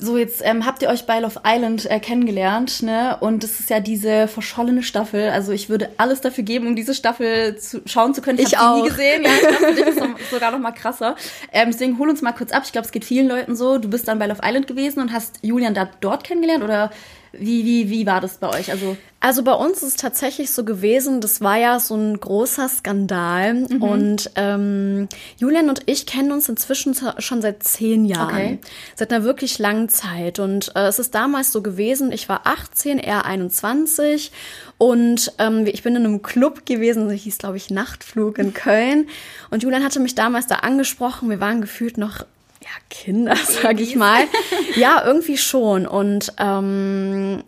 So, 0.00 0.16
jetzt 0.16 0.42
ähm, 0.44 0.64
habt 0.64 0.82
ihr 0.82 0.88
euch 0.90 1.06
bei 1.06 1.18
Love 1.18 1.40
Island 1.44 1.90
äh, 1.90 1.98
kennengelernt, 1.98 2.82
ne? 2.82 3.16
Und 3.18 3.42
es 3.42 3.58
ist 3.58 3.68
ja 3.68 3.80
diese 3.80 4.28
verschollene 4.28 4.84
Staffel. 4.84 5.30
Also 5.30 5.50
ich 5.50 5.68
würde 5.68 5.90
alles 5.96 6.20
dafür 6.20 6.44
geben, 6.44 6.68
um 6.68 6.76
diese 6.76 6.94
Staffel 6.94 7.56
zu 7.58 7.82
schauen 7.84 8.14
zu 8.14 8.22
können. 8.22 8.38
Ich 8.38 8.56
hab 8.56 8.76
sie 8.76 8.80
auch. 8.80 8.82
nie 8.84 8.88
gesehen. 8.90 9.24
Ja, 9.24 9.30
ich 9.34 9.58
glaube, 9.58 9.74
dich 9.74 9.86
ist 9.86 10.30
sogar 10.30 10.52
noch 10.52 10.60
mal 10.60 10.70
krasser. 10.70 11.16
Ähm, 11.52 11.70
deswegen 11.72 11.98
hol 11.98 12.08
uns 12.08 12.22
mal 12.22 12.32
kurz 12.32 12.52
ab. 12.52 12.62
Ich 12.64 12.70
glaube, 12.70 12.86
es 12.86 12.92
geht 12.92 13.04
vielen 13.04 13.26
Leuten 13.26 13.56
so. 13.56 13.78
Du 13.78 13.88
bist 13.90 14.06
dann 14.06 14.20
bei 14.20 14.26
Love 14.28 14.40
Island 14.44 14.68
gewesen 14.68 15.00
und 15.00 15.12
hast 15.12 15.40
Julian 15.42 15.74
da 15.74 15.88
dort 16.00 16.22
kennengelernt 16.22 16.62
oder 16.62 16.90
wie, 17.32 17.64
wie, 17.64 17.90
wie 17.90 18.06
war 18.06 18.20
das 18.20 18.38
bei 18.38 18.48
euch? 18.48 18.70
Also 18.70 18.96
Also 19.20 19.42
bei 19.42 19.52
uns 19.52 19.78
ist 19.78 19.88
es 19.88 19.96
tatsächlich 19.96 20.50
so 20.52 20.64
gewesen, 20.64 21.20
das 21.20 21.40
war 21.40 21.56
ja 21.56 21.80
so 21.80 21.96
ein 21.96 22.20
großer 22.20 22.68
Skandal. 22.68 23.66
Und 23.80 24.30
ähm, 24.36 25.08
Julian 25.38 25.68
und 25.68 25.82
ich 25.86 26.06
kennen 26.06 26.30
uns 26.30 26.48
inzwischen 26.48 26.94
schon 27.18 27.42
seit 27.42 27.64
zehn 27.64 28.04
Jahren. 28.04 28.28
Okay. 28.34 28.58
Seit 28.94 29.12
einer 29.12 29.24
wirklich 29.24 29.58
langen 29.58 29.88
Zeit. 29.88 30.38
Und 30.38 30.70
äh, 30.76 30.86
es 30.86 31.00
ist 31.00 31.16
damals 31.16 31.50
so 31.50 31.62
gewesen, 31.62 32.12
ich 32.12 32.28
war 32.28 32.42
18, 32.44 33.00
er 33.00 33.24
21. 33.24 34.30
Und 34.78 35.32
ähm, 35.38 35.66
ich 35.66 35.82
bin 35.82 35.96
in 35.96 36.04
einem 36.04 36.22
Club 36.22 36.64
gewesen, 36.64 37.08
das 37.08 37.20
hieß, 37.20 37.38
glaube 37.38 37.56
ich, 37.56 37.70
Nachtflug 37.70 38.38
in 38.38 38.54
Köln. 38.54 39.08
Und 39.50 39.64
Julian 39.64 39.82
hatte 39.82 39.98
mich 39.98 40.14
damals 40.14 40.46
da 40.46 40.56
angesprochen. 40.56 41.28
Wir 41.28 41.40
waren 41.40 41.60
gefühlt 41.60 41.98
noch 41.98 42.24
ja, 42.68 42.82
Kinder, 42.90 43.36
sag 43.36 43.80
ich 43.80 43.96
mal. 43.96 44.24
Ja, 44.76 45.02
irgendwie 45.04 45.38
schon. 45.38 45.86
Und 45.86 46.32
ähm, 46.38 47.42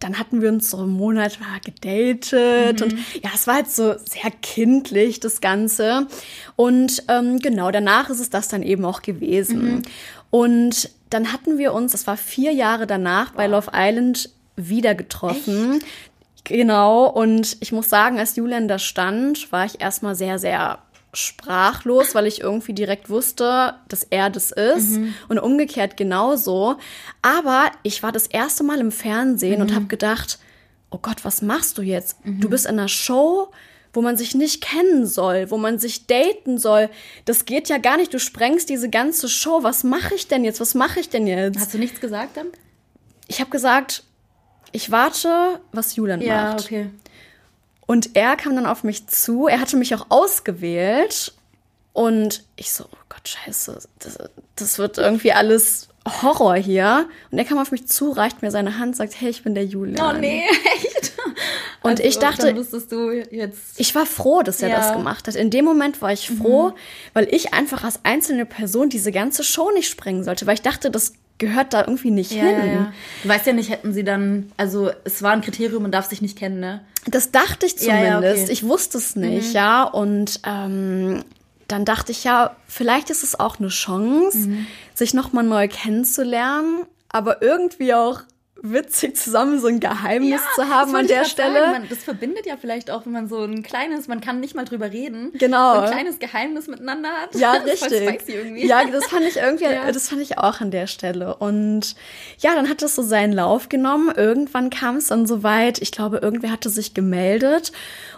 dann 0.00 0.18
hatten 0.18 0.40
wir 0.40 0.48
uns 0.50 0.70
so 0.70 0.78
einen 0.78 0.92
Monat 0.92 1.38
mal 1.40 1.60
gedatet 1.60 2.82
und 2.82 2.92
ja, 3.22 3.30
es 3.34 3.46
war 3.46 3.56
halt 3.56 3.70
so 3.70 3.94
sehr 3.98 4.30
kindlich, 4.42 5.20
das 5.20 5.40
Ganze. 5.40 6.06
Und 6.56 7.02
ähm, 7.08 7.38
genau, 7.38 7.70
danach 7.70 8.08
ist 8.10 8.20
es 8.20 8.30
das 8.30 8.48
dann 8.48 8.62
eben 8.62 8.84
auch 8.84 9.02
gewesen. 9.02 9.82
Und 10.30 10.90
dann 11.10 11.32
hatten 11.32 11.58
wir 11.58 11.72
uns, 11.72 11.92
das 11.92 12.06
war 12.06 12.16
vier 12.16 12.52
Jahre 12.52 12.86
danach, 12.86 13.32
bei 13.32 13.46
Love 13.46 13.70
Island 13.74 14.30
wieder 14.56 14.94
getroffen. 14.94 15.80
Genau, 16.44 17.06
und 17.06 17.56
ich 17.60 17.72
muss 17.72 17.88
sagen, 17.88 18.18
als 18.18 18.36
Julian 18.36 18.68
da 18.68 18.78
stand, 18.78 19.50
war 19.52 19.64
ich 19.64 19.80
erstmal 19.80 20.14
sehr, 20.14 20.38
sehr 20.38 20.78
sprachlos, 21.16 22.14
weil 22.14 22.26
ich 22.26 22.40
irgendwie 22.40 22.72
direkt 22.72 23.10
wusste, 23.10 23.74
dass 23.88 24.04
er 24.04 24.30
das 24.30 24.50
ist 24.50 24.98
und 25.28 25.38
umgekehrt 25.38 25.96
genauso. 25.96 26.76
Aber 27.22 27.70
ich 27.82 28.02
war 28.02 28.12
das 28.12 28.26
erste 28.26 28.64
Mal 28.64 28.80
im 28.80 28.92
Fernsehen 28.92 29.60
und 29.62 29.74
habe 29.74 29.86
gedacht, 29.86 30.38
oh 30.90 30.98
Gott, 31.00 31.24
was 31.24 31.42
machst 31.42 31.78
du 31.78 31.82
jetzt? 31.82 32.18
Du 32.24 32.48
bist 32.48 32.66
in 32.66 32.78
einer 32.78 32.88
Show, 32.88 33.50
wo 33.92 34.02
man 34.02 34.16
sich 34.16 34.34
nicht 34.34 34.60
kennen 34.62 35.06
soll, 35.06 35.50
wo 35.50 35.56
man 35.56 35.78
sich 35.78 36.06
daten 36.06 36.58
soll. 36.58 36.90
Das 37.24 37.44
geht 37.44 37.68
ja 37.68 37.78
gar 37.78 37.96
nicht. 37.96 38.12
Du 38.12 38.18
sprengst 38.18 38.68
diese 38.68 38.90
ganze 38.90 39.28
Show. 39.28 39.62
Was 39.62 39.84
mache 39.84 40.14
ich 40.14 40.26
denn 40.28 40.44
jetzt? 40.44 40.60
Was 40.60 40.74
mache 40.74 41.00
ich 41.00 41.08
denn 41.08 41.26
jetzt? 41.26 41.58
hast 41.58 41.74
du 41.74 41.78
nichts 41.78 42.00
gesagt 42.00 42.36
dann? 42.36 42.48
Ich 43.28 43.40
habe 43.40 43.50
gesagt, 43.50 44.02
ich 44.72 44.90
warte, 44.90 45.60
was 45.72 45.94
Julian 45.96 46.24
macht. 46.26 46.64
okay. 46.64 46.90
Und 47.86 48.16
er 48.16 48.36
kam 48.36 48.54
dann 48.56 48.66
auf 48.66 48.82
mich 48.84 49.06
zu. 49.06 49.46
Er 49.46 49.60
hatte 49.60 49.76
mich 49.76 49.94
auch 49.94 50.06
ausgewählt. 50.10 51.34
Und 51.92 52.44
ich 52.56 52.72
so, 52.72 52.84
oh 52.90 52.96
Gott, 53.08 53.28
scheiße, 53.28 53.78
das, 54.00 54.18
das 54.56 54.78
wird 54.78 54.98
irgendwie 54.98 55.32
alles 55.32 55.88
Horror 56.22 56.56
hier. 56.56 57.08
Und 57.30 57.38
er 57.38 57.44
kam 57.44 57.58
auf 57.58 57.70
mich 57.70 57.86
zu, 57.86 58.10
reicht 58.10 58.42
mir 58.42 58.50
seine 58.50 58.78
Hand, 58.78 58.96
sagt, 58.96 59.20
hey, 59.20 59.30
ich 59.30 59.44
bin 59.44 59.54
der 59.54 59.64
Julian. 59.64 60.16
Oh 60.16 60.18
nee, 60.18 60.42
echt? 60.74 61.12
Und 61.82 62.00
ich 62.00 62.18
dachte-. 62.18 62.48
Ich 63.76 63.94
war 63.94 64.06
froh, 64.06 64.42
dass 64.42 64.60
er 64.60 64.70
Ja. 64.70 64.78
Mhm. 64.78 64.80
das 64.82 64.92
gemacht 64.92 65.28
hat. 65.28 65.34
In 65.36 65.50
dem 65.50 65.64
Moment 65.64 66.02
war 66.02 66.12
ich 66.12 66.28
froh, 66.30 66.72
weil 67.12 67.32
ich 67.32 67.54
einfach 67.54 67.84
als 67.84 68.00
einzelne 68.04 68.44
Person 68.44 68.88
diese 68.88 69.12
ganze 69.12 69.44
Show 69.44 69.70
nicht 69.70 69.88
sprengen 69.88 70.24
sollte, 70.24 70.46
weil 70.46 70.54
ich 70.54 70.62
dachte, 70.62 70.90
das 70.90 71.12
gehört 71.38 71.72
da 71.72 71.80
irgendwie 71.80 72.10
nicht 72.10 72.32
Ja, 72.32 72.44
hin. 72.44 72.56
ja, 72.58 72.64
ja. 72.66 72.92
Du 73.22 73.28
weißt 73.28 73.46
ja 73.46 73.52
nicht, 73.52 73.70
hätten 73.70 73.92
sie 73.92 74.04
dann, 74.04 74.52
also 74.56 74.90
es 75.04 75.22
war 75.22 75.32
ein 75.32 75.40
Kriterium, 75.40 75.82
man 75.82 75.92
darf 75.92 76.06
sich 76.08 76.22
nicht 76.22 76.38
kennen, 76.38 76.60
ne? 76.60 76.80
Das 77.06 77.30
dachte 77.32 77.66
ich 77.66 77.76
zumindest. 77.78 78.16
okay. 78.34 78.44
Mhm. 78.44 78.50
Ich 78.50 78.62
wusste 78.64 78.98
es 78.98 79.16
nicht, 79.16 79.52
ja. 79.52 79.82
Und 79.84 80.40
ähm, 80.46 81.24
dann 81.68 81.84
dachte 81.84 82.12
ich, 82.12 82.24
ja, 82.24 82.56
vielleicht 82.68 83.10
ist 83.10 83.22
es 83.24 83.38
auch 83.38 83.58
eine 83.58 83.68
Chance, 83.68 84.38
Mhm. 84.48 84.66
sich 84.94 85.12
nochmal 85.14 85.44
neu 85.44 85.68
kennenzulernen, 85.68 86.84
aber 87.08 87.42
irgendwie 87.42 87.94
auch 87.94 88.20
witzig 88.62 89.16
zusammen 89.16 89.60
so 89.60 89.66
ein 89.66 89.80
Geheimnis 89.80 90.40
zu 90.54 90.62
Das 90.62 90.70
haben 90.70 90.94
an 90.94 91.06
der 91.06 91.24
Stelle. 91.24 91.60
Sagen. 91.60 91.72
Man, 91.72 91.88
das 91.88 92.02
verbindet 92.04 92.46
ja 92.46 92.56
vielleicht 92.56 92.90
auch, 92.90 93.04
wenn 93.04 93.12
man 93.12 93.28
so 93.28 93.42
ein 93.42 93.62
kleines, 93.62 94.08
man 94.08 94.20
kann 94.20 94.40
nicht 94.40 94.54
mal 94.54 94.64
drüber 94.64 94.90
reden. 94.90 95.32
Genau. 95.38 95.74
So 95.74 95.80
ein 95.82 95.90
kleines 95.90 96.18
Geheimnis 96.18 96.66
miteinander 96.66 97.10
hat. 97.10 97.34
Ja, 97.34 97.58
Das 97.64 97.82
richtig. 97.82 98.08
spicy 98.08 98.32
irgendwie. 98.32 98.66
Ja, 98.66 98.84
das 98.84 99.06
fand 99.06 99.22
ich 99.26 99.36
irgendwie, 99.36 99.64
Ja. 99.72 99.90
das 99.90 100.08
fand 100.08 100.22
ich 100.22 100.38
auch 100.38 100.60
an 100.60 100.70
der 100.70 100.86
Stelle. 100.86 101.34
Und 101.36 101.94
ja, 102.38 102.54
dann 102.54 102.68
hat 102.68 102.80
es 102.82 102.94
so 102.94 103.02
seinen 103.02 103.32
Lauf 103.32 103.68
genommen. 103.68 104.12
Irgendwann 104.16 104.70
kam 104.70 104.96
es 104.96 105.08
dann 105.08 105.26
so 105.26 105.42
weit, 105.42 105.82
ich 105.82 105.92
glaube, 105.92 106.18
irgendwer 106.18 106.50
hatte 106.52 106.70
sich 106.70 106.94
gemeldet 106.94 107.72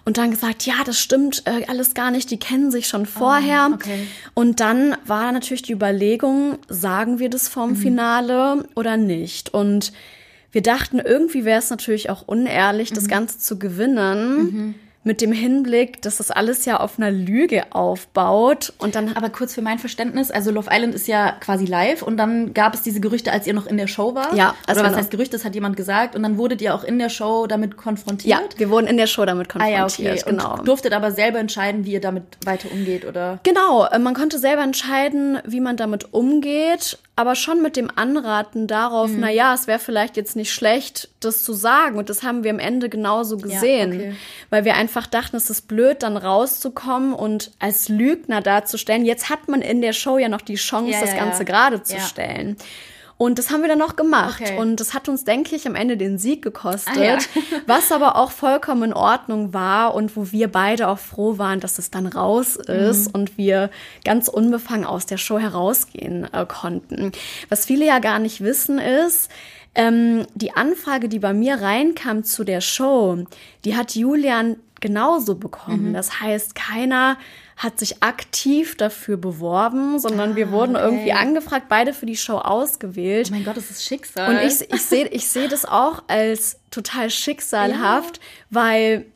und 0.07 0.17
dann 0.17 0.31
gesagt, 0.31 0.65
ja, 0.65 0.77
das 0.87 0.99
stimmt 0.99 1.43
äh, 1.47 1.67
alles 1.67 1.93
gar 1.93 2.11
nicht, 2.11 2.31
die 2.31 2.39
kennen 2.39 2.71
sich 2.71 2.87
schon 2.89 3.05
vorher. 3.05 3.63
Ah, 3.63 3.75
okay. 3.75 4.07
Und 4.35 4.61
dann 4.61 4.97
war 5.05 5.33
natürlich 5.33 5.63
die 5.63 5.73
Überlegung, 5.73 6.59
sagen 6.69 7.19
wir 7.19 7.29
das 7.29 7.49
Mhm. 7.49 7.53
vorm 7.53 7.77
Finale 7.77 8.65
oder 8.75 8.97
nicht? 8.97 9.53
Und 9.53 9.93
wir 10.53 10.63
dachten, 10.63 11.01
irgendwie 11.01 11.45
wäre 11.45 11.59
es 11.59 11.69
natürlich 11.69 12.09
auch 12.09 12.23
unehrlich, 12.27 12.93
das 12.93 13.09
Ganze 13.09 13.39
zu 13.41 13.59
gewinnen 13.59 14.75
mit 15.07 15.21
dem 15.21 15.31
Hinblick, 15.33 16.03
dass 16.03 16.17
das 16.17 16.31
alles 16.33 16.65
ja 16.65 16.81
auf 16.81 16.99
einer 16.99 17.13
Lüge 17.13 17.63
aufbaut. 17.71 18.73
Und 18.79 18.97
dann 18.97 19.13
Aber 19.15 19.31
kurz 19.31 19.55
für 19.55 19.63
mein 19.63 19.79
Verständnis, 19.79 20.31
also 20.33 20.51
Love 20.51 20.69
Island 20.71 20.95
ist 20.95 21.07
ja 21.07 21.31
quasi 21.41 21.65
live 21.65 22.03
und 22.03 22.17
dann 22.17 22.53
gab 22.53 22.75
es 22.75 22.83
diese 22.83 23.01
Gerüchte, 23.01 23.31
als 23.33 23.47
ihr 23.47 23.55
noch 23.55 23.67
in 23.67 23.77
der 23.77 23.87
Show 23.87 24.15
wart. 24.17 24.35
Ja, 24.35 24.55
also 24.67 24.81
Oder 24.81 24.89
was 24.89 24.93
genau. 24.93 24.97
heißt 24.99 25.11
Gerüchte, 25.13 25.37
das 25.37 25.45
hat 25.45 25.55
jemand 25.55 25.77
gesagt 25.77 26.17
und 26.17 26.25
dann 26.25 26.37
wurdet 26.39 26.61
ihr 26.61 26.75
auch 26.75 26.83
in 26.83 26.99
der 26.99 27.09
Show 27.09 27.47
damit 27.47 27.77
konfrontiert. 27.77 28.29
ja, 28.29 28.59
wir 28.59 28.69
wurden 28.69 28.89
in 28.89 28.97
der 28.97 29.07
Show 29.07 29.25
damit 29.25 29.49
Ah 29.57 29.67
ja, 29.69 29.81
konfrontiert. 29.83 30.23
okay. 30.23 30.31
Genau. 30.31 30.55
Und 30.59 30.67
durftet 30.69 30.93
aber 30.93 31.13
selber 31.13 31.39
entscheiden, 31.39 31.85
wie 31.85 31.93
ihr 31.93 32.01
damit 32.01 32.25
weiter 32.45 32.69
umgeht, 32.73 33.05
oder? 33.05 33.39
Genau, 33.45 33.87
äh, 33.87 33.99
man 34.01 34.15
konnte 34.15 34.39
selber 34.41 34.63
entscheiden, 34.63 35.39
wie 35.47 35.61
man 35.61 35.77
damit 35.77 36.13
umgeht, 36.13 36.99
aber 37.19 37.35
schon 37.35 37.63
mit 37.63 37.77
dem 37.77 37.91
Anraten 37.97 38.67
darauf, 38.67 39.09
Mhm. 39.11 39.21
na 39.21 39.31
ja, 39.31 39.55
es 39.55 39.67
wäre 39.67 39.79
vielleicht 39.79 40.17
jetzt 40.19 40.37
nicht 40.37 40.53
schlecht, 40.53 41.09
das 41.21 41.43
zu 41.43 41.55
sagen. 41.55 41.97
Und 41.97 42.11
das 42.11 42.23
haben 42.23 42.45
wir 42.45 42.51
am 42.51 42.59
Ende 42.59 42.89
genauso 42.91 43.39
gesehen, 43.39 43.93
okay. 43.95 44.15
weil 44.51 44.65
wir 44.67 44.75
einfach 44.75 45.07
dachten, 45.07 45.37
es 45.37 45.49
ist 45.49 45.67
blöd, 45.67 46.03
dann 46.03 46.19
rauszukommen 46.19 47.15
und 47.15 47.53
als 47.59 47.89
Lügner 47.89 48.43
darzustellen. 48.43 49.07
Jetzt 49.07 49.31
hat 49.31 49.49
man 49.49 49.63
in 49.63 49.81
der 49.81 49.95
Show 49.95 50.19
ja 50.19 50.29
noch 50.29 50.43
die 50.43 50.57
Chance, 50.57 50.91
Ja, 50.93 51.01
das 51.01 51.13
ja, 51.15 51.19
Ganze 51.19 51.39
ja. 51.39 51.45
gerade 51.45 51.83
zu 51.83 51.97
Ja. 51.97 52.03
stellen. 52.03 52.57
Und 53.19 53.39
das 53.39 53.51
haben 53.51 53.63
wir 53.63 53.69
dann 53.69 53.79
noch 53.79 53.97
gemacht. 53.97 54.43
Okay. 54.43 54.59
Und 54.59 54.77
das 54.77 54.93
hat 54.93 55.09
uns, 55.09 55.25
denke 55.25 55.57
ich, 55.57 55.67
am 55.67 55.75
Ende 55.75 55.97
den 55.97 56.19
Sieg 56.19 56.43
gekostet. 56.43 56.99
Ah, 56.99 57.03
ja. 57.03 57.19
Was 57.67 57.91
aber 57.91 58.17
auch 58.17 58.31
vollkommen 58.31 58.83
in 58.85 58.93
Ordnung 58.93 59.55
war 59.55 59.95
und 59.95 60.17
wo 60.17 60.33
wir 60.33 60.49
beide 60.49 60.89
auch 60.89 60.99
froh 60.99 61.39
waren, 61.39 61.61
dass 61.61 61.79
es 61.79 61.91
dann 61.91 62.07
raus 62.07 62.57
ist 62.57 63.15
und 63.15 63.39
wir 63.39 63.71
ganz 64.05 64.29
unbefangen 64.29 64.85
aus 64.85 65.07
der 65.07 65.17
Show 65.17 65.39
herausgehen 65.39 66.29
äh, 66.33 66.45
konnten. 66.47 67.13
Was 67.49 67.65
viele 67.65 67.87
ja 67.87 68.01
gar 68.01 68.19
nicht 68.19 68.43
wissen 68.43 68.79
ist, 68.79 69.31
ähm, 69.75 70.27
die 70.35 70.55
Anfrage, 70.55 71.09
die 71.09 71.19
bei 71.19 71.33
mir 71.33 71.61
reinkam 71.61 72.25
zu 72.25 72.45
der 72.45 72.61
Show, 72.61 73.25
die 73.65 73.77
hat 73.77 73.95
Julian 73.95 74.57
genauso 74.81 75.35
bekommen. 75.37 75.95
Das 75.95 76.21
heißt, 76.21 76.55
keiner 76.55 77.17
hat 77.57 77.79
sich 77.79 78.03
aktiv 78.03 78.77
dafür 78.77 79.17
beworben, 79.17 79.99
sondern 79.99 80.37
wir 80.37 80.51
wurden 80.51 80.77
irgendwie 80.77 81.13
angefragt, 81.13 81.67
beide 81.69 81.95
für 81.95 82.05
die 82.07 82.17
Show 82.17 82.37
ausgewählt. 82.37 83.29
Oh 83.31 83.35
mein 83.35 83.45
Gott, 83.45 83.57
das 83.57 83.71
ist 83.71 83.85
Schicksal. 83.85 84.29
Und 84.37 84.43
ich, 84.43 84.61
ich 84.73 84.83
sehe 84.83 85.07
ich 85.09 85.29
seh 85.29 85.49
das 85.49 85.65
auch 85.65 86.03
als 86.09 86.59
total 86.71 87.09
schicksalhaft, 87.11 88.21
weil 88.51 89.07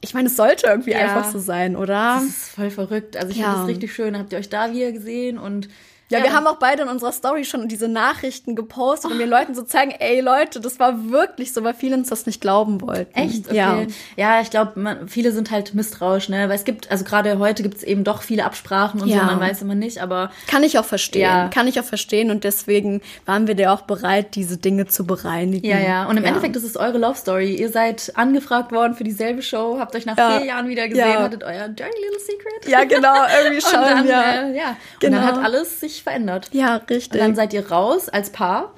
ich 0.00 0.14
meine, 0.14 0.28
es 0.28 0.36
sollte 0.36 0.66
irgendwie 0.66 0.92
Ja. 0.92 1.00
einfach 1.00 1.30
so 1.30 1.38
sein, 1.38 1.76
oder? 1.76 2.14
Das 2.20 2.24
ist 2.24 2.48
voll 2.52 2.70
verrückt. 2.70 3.18
Also 3.18 3.32
ich 3.32 3.36
Ja. 3.36 3.48
finde 3.50 3.58
das 3.60 3.68
richtig 3.68 3.94
schön. 3.94 4.16
Habt 4.18 4.32
ihr 4.32 4.38
euch 4.38 4.48
da 4.48 4.72
wieder 4.72 4.92
gesehen 4.92 5.36
und 5.36 5.68
Ja, 6.10 6.22
wir 6.22 6.32
haben 6.32 6.46
auch 6.46 6.56
beide 6.58 6.82
in 6.82 6.88
unserer 6.88 7.12
Story 7.12 7.44
schon 7.44 7.68
diese 7.68 7.88
Nachrichten 7.88 8.56
gepostet, 8.56 9.10
um 9.12 9.18
den 9.18 9.28
Leuten 9.30 9.54
zu 9.54 9.64
zeigen, 9.64 9.92
ey 9.92 10.20
Leute, 10.20 10.60
das 10.60 10.78
war 10.80 11.10
wirklich 11.10 11.52
so, 11.52 11.62
weil 11.64 11.74
viele 11.74 11.96
uns 11.96 12.08
das 12.08 12.26
nicht 12.26 12.40
glauben 12.40 12.80
wollten. 12.80 13.14
Echt? 13.16 13.46
Okay. 13.46 13.56
Ja. 13.56 13.86
Ja, 14.16 14.40
ich 14.40 14.50
glaube, 14.50 15.06
viele 15.06 15.32
sind 15.32 15.50
halt 15.50 15.74
misstrauisch, 15.74 16.28
ne? 16.28 16.48
Weil 16.48 16.56
es 16.56 16.64
gibt, 16.64 16.90
also 16.90 17.04
gerade 17.04 17.38
heute 17.38 17.62
gibt 17.62 17.76
es 17.76 17.82
eben 17.82 18.04
doch 18.04 18.22
viele 18.22 18.44
Absprachen 18.44 19.00
und 19.00 19.08
Ja. 19.08 19.20
so, 19.20 19.24
man 19.26 19.40
weiß 19.40 19.62
immer 19.62 19.74
nicht, 19.74 20.02
aber 20.02 20.30
Kann 20.46 20.62
ich 20.64 20.78
auch 20.78 20.84
verstehen. 20.84 21.22
Ja. 21.22 21.48
Kann 21.48 21.68
ich 21.68 21.78
auch 21.78 21.84
verstehen 21.84 22.30
und 22.30 22.44
deswegen 22.44 23.00
waren 23.26 23.46
wir 23.46 23.54
da 23.54 23.72
auch 23.72 23.82
bereit, 23.82 24.34
diese 24.34 24.56
Dinge 24.56 24.86
zu 24.86 25.06
bereinigen. 25.06 25.66
ja, 25.66 25.78
ja. 25.78 26.06
Und 26.06 26.16
im 26.16 26.24
Endeffekt 26.24 26.56
ist 26.56 26.64
es 26.64 26.76
eure 26.76 26.98
Love 26.98 27.16
Story. 27.16 27.54
Ihr 27.54 27.70
seid 27.70 28.12
angefragt 28.16 28.72
worden 28.72 28.94
für 28.94 29.04
dieselbe 29.04 29.42
Show, 29.42 29.76
habt 29.78 29.94
euch 29.94 30.06
nach 30.06 30.16
Ja. 30.18 30.38
vier 30.38 30.46
Jahren 30.46 30.68
wieder 30.68 30.88
gesehen, 30.88 31.08
Ja. 31.08 31.22
hattet 31.22 31.44
euer 31.44 31.68
Dirty 31.68 31.98
Little 32.02 32.20
Secret. 32.20 32.68
Ja, 32.68 32.84
genau, 32.84 33.14
irgendwie 33.42 33.60
schon, 33.70 33.78
Und 33.78 33.86
dann, 33.86 34.08
ja. 34.08 34.22
äh, 34.48 34.56
ja. 34.56 34.68
Und 34.70 34.76
Genau. 35.00 35.16
dann 35.18 35.26
hat 35.26 35.44
alles 35.44 35.78
sich 35.80 35.99
verändert. 36.02 36.48
Ja, 36.52 36.76
richtig. 36.76 37.12
Und 37.12 37.18
dann 37.20 37.34
seid 37.34 37.52
ihr 37.52 37.70
raus 37.70 38.08
als 38.08 38.30
Paar. 38.30 38.74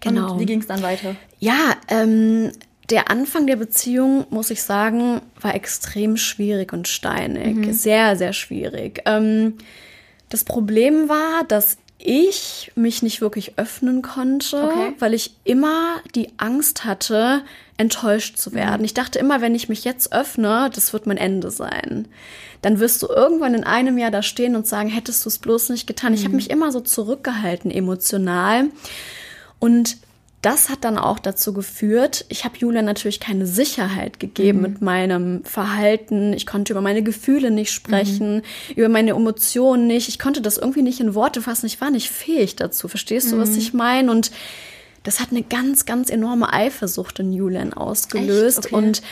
Genau. 0.00 0.32
Und 0.32 0.40
wie 0.40 0.46
ging 0.46 0.60
es 0.60 0.66
dann 0.66 0.82
weiter? 0.82 1.16
Ja, 1.38 1.74
ähm, 1.88 2.52
der 2.90 3.10
Anfang 3.10 3.46
der 3.46 3.56
Beziehung, 3.56 4.26
muss 4.30 4.50
ich 4.50 4.62
sagen, 4.62 5.22
war 5.40 5.54
extrem 5.54 6.16
schwierig 6.16 6.72
und 6.72 6.86
steinig. 6.86 7.74
Sehr, 7.74 8.16
sehr 8.16 8.32
schwierig. 8.32 9.02
Ähm, 9.06 9.54
das 10.28 10.44
Problem 10.44 11.08
war, 11.08 11.44
dass 11.48 11.78
ich 12.04 12.70
mich 12.76 13.02
nicht 13.02 13.20
wirklich 13.20 13.58
öffnen 13.58 14.02
konnte, 14.02 14.62
Okay. 14.62 14.92
weil 14.98 15.14
ich 15.14 15.34
immer 15.44 15.96
die 16.14 16.28
Angst 16.36 16.84
hatte, 16.84 17.42
enttäuscht 17.76 18.36
zu 18.36 18.52
werden. 18.52 18.84
Ich 18.84 18.94
dachte 18.94 19.18
immer, 19.18 19.40
wenn 19.40 19.54
ich 19.54 19.68
mich 19.68 19.84
jetzt 19.84 20.12
öffne, 20.12 20.70
das 20.72 20.92
wird 20.92 21.06
mein 21.06 21.16
Ende 21.16 21.50
sein. 21.50 22.06
Dann 22.62 22.78
wirst 22.78 23.02
du 23.02 23.08
irgendwann 23.08 23.54
in 23.54 23.64
einem 23.64 23.98
Jahr 23.98 24.10
da 24.10 24.22
stehen 24.22 24.54
und 24.54 24.66
sagen, 24.66 24.88
hättest 24.90 25.24
du 25.24 25.28
es 25.28 25.38
bloß 25.38 25.70
nicht 25.70 25.86
getan. 25.86 26.14
Ich 26.14 26.24
habe 26.24 26.36
mich 26.36 26.50
immer 26.50 26.70
so 26.70 26.80
zurückgehalten 26.80 27.70
emotional. 27.70 28.66
Und 29.58 29.96
das 30.44 30.68
hat 30.68 30.84
dann 30.84 30.98
auch 30.98 31.18
dazu 31.18 31.54
geführt, 31.54 32.26
ich 32.28 32.44
habe 32.44 32.58
Julia 32.58 32.82
natürlich 32.82 33.18
keine 33.18 33.46
Sicherheit 33.46 34.20
gegeben 34.20 34.60
mit 34.60 34.82
meinem 34.82 35.42
Verhalten. 35.44 36.34
Ich 36.34 36.44
konnte 36.44 36.74
über 36.74 36.82
meine 36.82 37.02
Gefühle 37.02 37.50
nicht 37.50 37.72
sprechen, 37.72 38.42
über 38.76 38.90
meine 38.90 39.12
Emotionen 39.12 39.86
nicht. 39.86 40.08
Ich 40.08 40.18
konnte 40.18 40.42
das 40.42 40.58
irgendwie 40.58 40.82
nicht 40.82 41.00
in 41.00 41.14
Worte 41.14 41.40
fassen. 41.40 41.64
Ich 41.64 41.80
war 41.80 41.90
nicht 41.90 42.10
fähig 42.10 42.56
dazu. 42.56 42.88
Verstehst 42.88 43.32
du, 43.32 43.38
was 43.38 43.56
ich 43.56 43.72
meine? 43.72 44.10
Und 44.10 44.32
das 45.02 45.20
hat 45.20 45.30
eine 45.30 45.42
ganz, 45.42 45.86
ganz 45.86 46.10
enorme 46.10 46.52
Eifersucht 46.52 47.20
in 47.20 47.32
Julian 47.32 47.72
ausgelöst. 47.72 48.66
Okay. 48.66 48.74
Und 48.74 49.02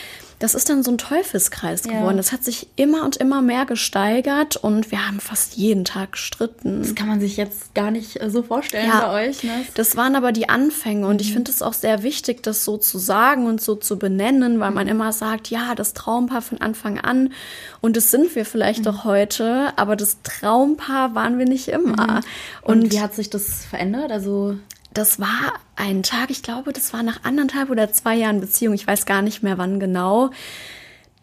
das 0.43 0.55
ist 0.55 0.67
dann 0.69 0.83
so 0.83 0.91
ein 0.91 0.97
Teufelskreis 0.97 1.85
Ja. 1.85 1.93
geworden. 1.93 2.17
Das 2.17 2.33
hat 2.33 2.43
sich 2.43 2.67
immer 2.75 3.05
und 3.05 3.15
immer 3.15 3.41
mehr 3.41 3.65
gesteigert 3.65 4.57
und 4.57 4.91
wir 4.91 5.07
haben 5.07 5.21
fast 5.21 5.55
jeden 5.55 5.85
Tag 5.85 6.11
gestritten. 6.11 6.81
Das 6.81 6.95
kann 6.95 7.07
man 7.07 7.21
sich 7.21 7.37
jetzt 7.37 7.73
gar 7.73 7.91
nicht 7.91 8.21
äh, 8.21 8.29
so 8.29 8.43
vorstellen 8.43 8.89
Ja. 8.89 9.07
bei 9.07 9.29
euch. 9.29 9.41
Ne? 9.43 9.51
Das 9.75 9.95
waren 9.95 10.17
aber 10.17 10.33
die 10.33 10.49
Anfänge 10.49 11.07
und 11.07 11.21
ich 11.21 11.31
finde 11.31 11.49
es 11.49 11.61
auch 11.61 11.71
sehr 11.71 12.03
wichtig, 12.03 12.43
das 12.43 12.65
so 12.65 12.75
zu 12.75 12.97
sagen 12.97 13.45
und 13.45 13.61
so 13.61 13.75
zu 13.75 13.97
benennen, 13.97 14.59
weil 14.59 14.71
man 14.71 14.89
immer 14.89 15.13
sagt, 15.13 15.49
ja, 15.49 15.75
das 15.75 15.93
Traumpaar 15.93 16.41
von 16.41 16.59
Anfang 16.59 16.99
an 16.99 17.31
und 17.79 17.95
das 17.95 18.11
sind 18.11 18.35
wir 18.35 18.45
vielleicht 18.45 18.85
auch 18.85 19.05
heute, 19.05 19.71
aber 19.77 19.95
das 19.95 20.17
Traumpaar 20.23 21.15
waren 21.15 21.39
wir 21.39 21.45
nicht 21.45 21.69
immer. 21.69 22.19
Und, 22.63 22.83
Und, 22.83 22.91
wie 22.91 22.99
hat 22.99 23.15
sich 23.15 23.29
das 23.29 23.63
verändert? 23.63 24.11
Also 24.11 24.57
das 24.93 25.19
war 25.19 25.53
ein 25.75 26.03
Tag, 26.03 26.29
ich 26.29 26.43
glaube, 26.43 26.73
das 26.73 26.93
war 26.93 27.03
nach 27.03 27.23
anderthalb 27.23 27.69
oder 27.69 27.91
zwei 27.91 28.15
Jahren 28.15 28.39
Beziehung, 28.39 28.73
ich 28.73 28.87
weiß 28.87 29.05
gar 29.05 29.21
nicht 29.21 29.43
mehr 29.43 29.57
wann 29.57 29.79
genau. 29.79 30.31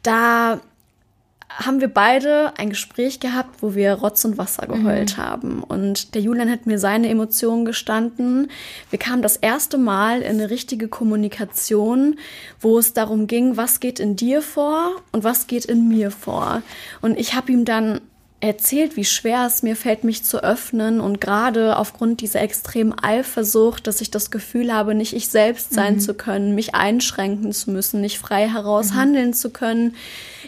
Da 0.02 0.60
haben 1.48 1.80
wir 1.80 1.88
beide 1.88 2.52
ein 2.58 2.70
Gespräch 2.70 3.18
gehabt, 3.18 3.62
wo 3.62 3.74
wir 3.74 3.92
Rotz 3.94 4.24
und 4.24 4.38
Wasser 4.38 4.66
geheult 4.66 5.16
haben. 5.16 5.62
Und 5.62 6.14
der 6.14 6.22
Julian 6.22 6.50
hat 6.50 6.66
mir 6.66 6.78
seine 6.78 7.08
Emotionen 7.08 7.64
gestanden. 7.64 8.50
Wir 8.88 8.98
kamen 8.98 9.20
das 9.20 9.36
erste 9.36 9.76
Mal 9.76 10.22
in 10.22 10.40
eine 10.40 10.50
richtige 10.50 10.88
Kommunikation, 10.88 12.18
wo 12.60 12.78
es 12.78 12.92
darum 12.92 13.26
ging, 13.26 13.56
was 13.56 13.80
geht 13.80 13.98
in 13.98 14.16
dir 14.16 14.42
vor 14.42 14.96
und 15.12 15.24
was 15.24 15.48
geht 15.48 15.64
in 15.64 15.88
mir 15.88 16.10
vor. 16.10 16.62
Und 17.00 17.18
ich 17.18 17.34
habe 17.34 17.50
ihm 17.50 17.64
dann 17.64 18.00
erzählt, 18.40 18.96
wie 18.96 19.04
schwer 19.04 19.44
es 19.46 19.62
mir 19.62 19.76
fällt, 19.76 20.02
mich 20.02 20.24
zu 20.24 20.42
öffnen 20.42 21.00
und 21.00 21.20
gerade 21.20 21.76
aufgrund 21.76 22.22
dieser 22.22 22.40
extremen 22.40 22.98
Eifersucht, 22.98 23.86
dass 23.86 24.00
ich 24.00 24.10
das 24.10 24.30
Gefühl 24.30 24.72
habe, 24.72 24.94
nicht 24.94 25.12
ich 25.12 25.28
selbst 25.28 25.74
sein 25.74 26.00
zu 26.00 26.14
können, 26.14 26.54
mich 26.54 26.74
einschränken 26.74 27.52
zu 27.52 27.70
müssen, 27.70 28.00
nicht 28.00 28.18
frei 28.18 28.48
heraus 28.48 28.94
handeln 28.94 29.34
zu 29.34 29.50
können. 29.50 29.94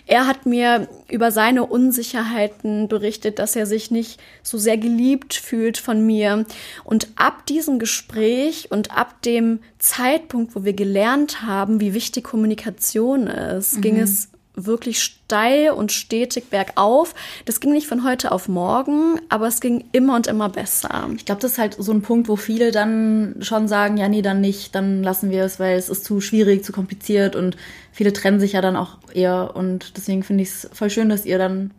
Er 0.06 0.26
hat 0.26 0.46
mir 0.46 0.88
über 1.08 1.30
seine 1.30 1.66
Unsicherheiten 1.66 2.88
berichtet, 2.88 3.38
dass 3.38 3.56
er 3.56 3.66
sich 3.66 3.90
nicht 3.90 4.18
so 4.42 4.56
sehr 4.56 4.78
geliebt 4.78 5.34
fühlt 5.34 5.76
von 5.76 6.04
mir. 6.04 6.46
Und 6.84 7.08
ab 7.16 7.46
diesem 7.46 7.78
Gespräch 7.78 8.70
und 8.70 8.90
ab 8.96 9.20
dem 9.22 9.60
Zeitpunkt, 9.78 10.56
wo 10.56 10.64
wir 10.64 10.72
gelernt 10.72 11.42
haben, 11.42 11.78
wie 11.80 11.92
wichtig 11.92 12.24
Kommunikation 12.24 13.26
ist, 13.26 13.82
ging 13.82 14.00
es 14.00 14.31
wirklich 14.54 15.02
steil 15.02 15.70
und 15.70 15.92
stetig 15.92 16.50
bergauf. 16.50 17.14
Das 17.44 17.60
ging 17.60 17.72
nicht 17.72 17.86
von 17.86 18.04
heute 18.04 18.32
auf 18.32 18.48
morgen, 18.48 19.20
aber 19.28 19.46
es 19.46 19.60
ging 19.60 19.84
immer 19.92 20.14
und 20.16 20.26
immer 20.26 20.48
besser. 20.48 21.08
ich 21.16 21.24
glaube, 21.24 21.40
das 21.40 21.52
ist 21.52 21.58
halt 21.58 21.76
so 21.78 21.92
ein 21.92 22.02
Punkt, 22.02 22.28
wo 22.28 22.36
viele 22.36 22.70
dann 22.70 23.36
schon 23.40 23.68
sagen, 23.68 23.96
ja, 23.96 24.08
nee, 24.08 24.22
dann 24.22 24.40
nicht, 24.40 24.74
dann 24.74 25.02
lassen 25.02 25.30
wir 25.30 25.44
es, 25.44 25.58
weil 25.58 25.78
es 25.78 25.88
ist 25.88 26.04
zu 26.04 26.20
schwierig, 26.20 26.64
zu 26.64 26.72
kompliziert 26.72 27.36
und 27.36 27.56
viele 27.92 28.12
trennen 28.12 28.40
sich 28.40 28.52
ja 28.52 28.60
dann 28.60 28.76
auch 28.76 28.98
eher 29.12 29.56
und 29.56 29.96
deswegen 29.96 30.22
finde 30.22 30.42
ich 30.42 30.50
es 30.50 30.68
voll 30.72 30.90
schön, 30.90 31.08
dass 31.08 31.24
ihr 31.24 31.38
dann 31.38 31.70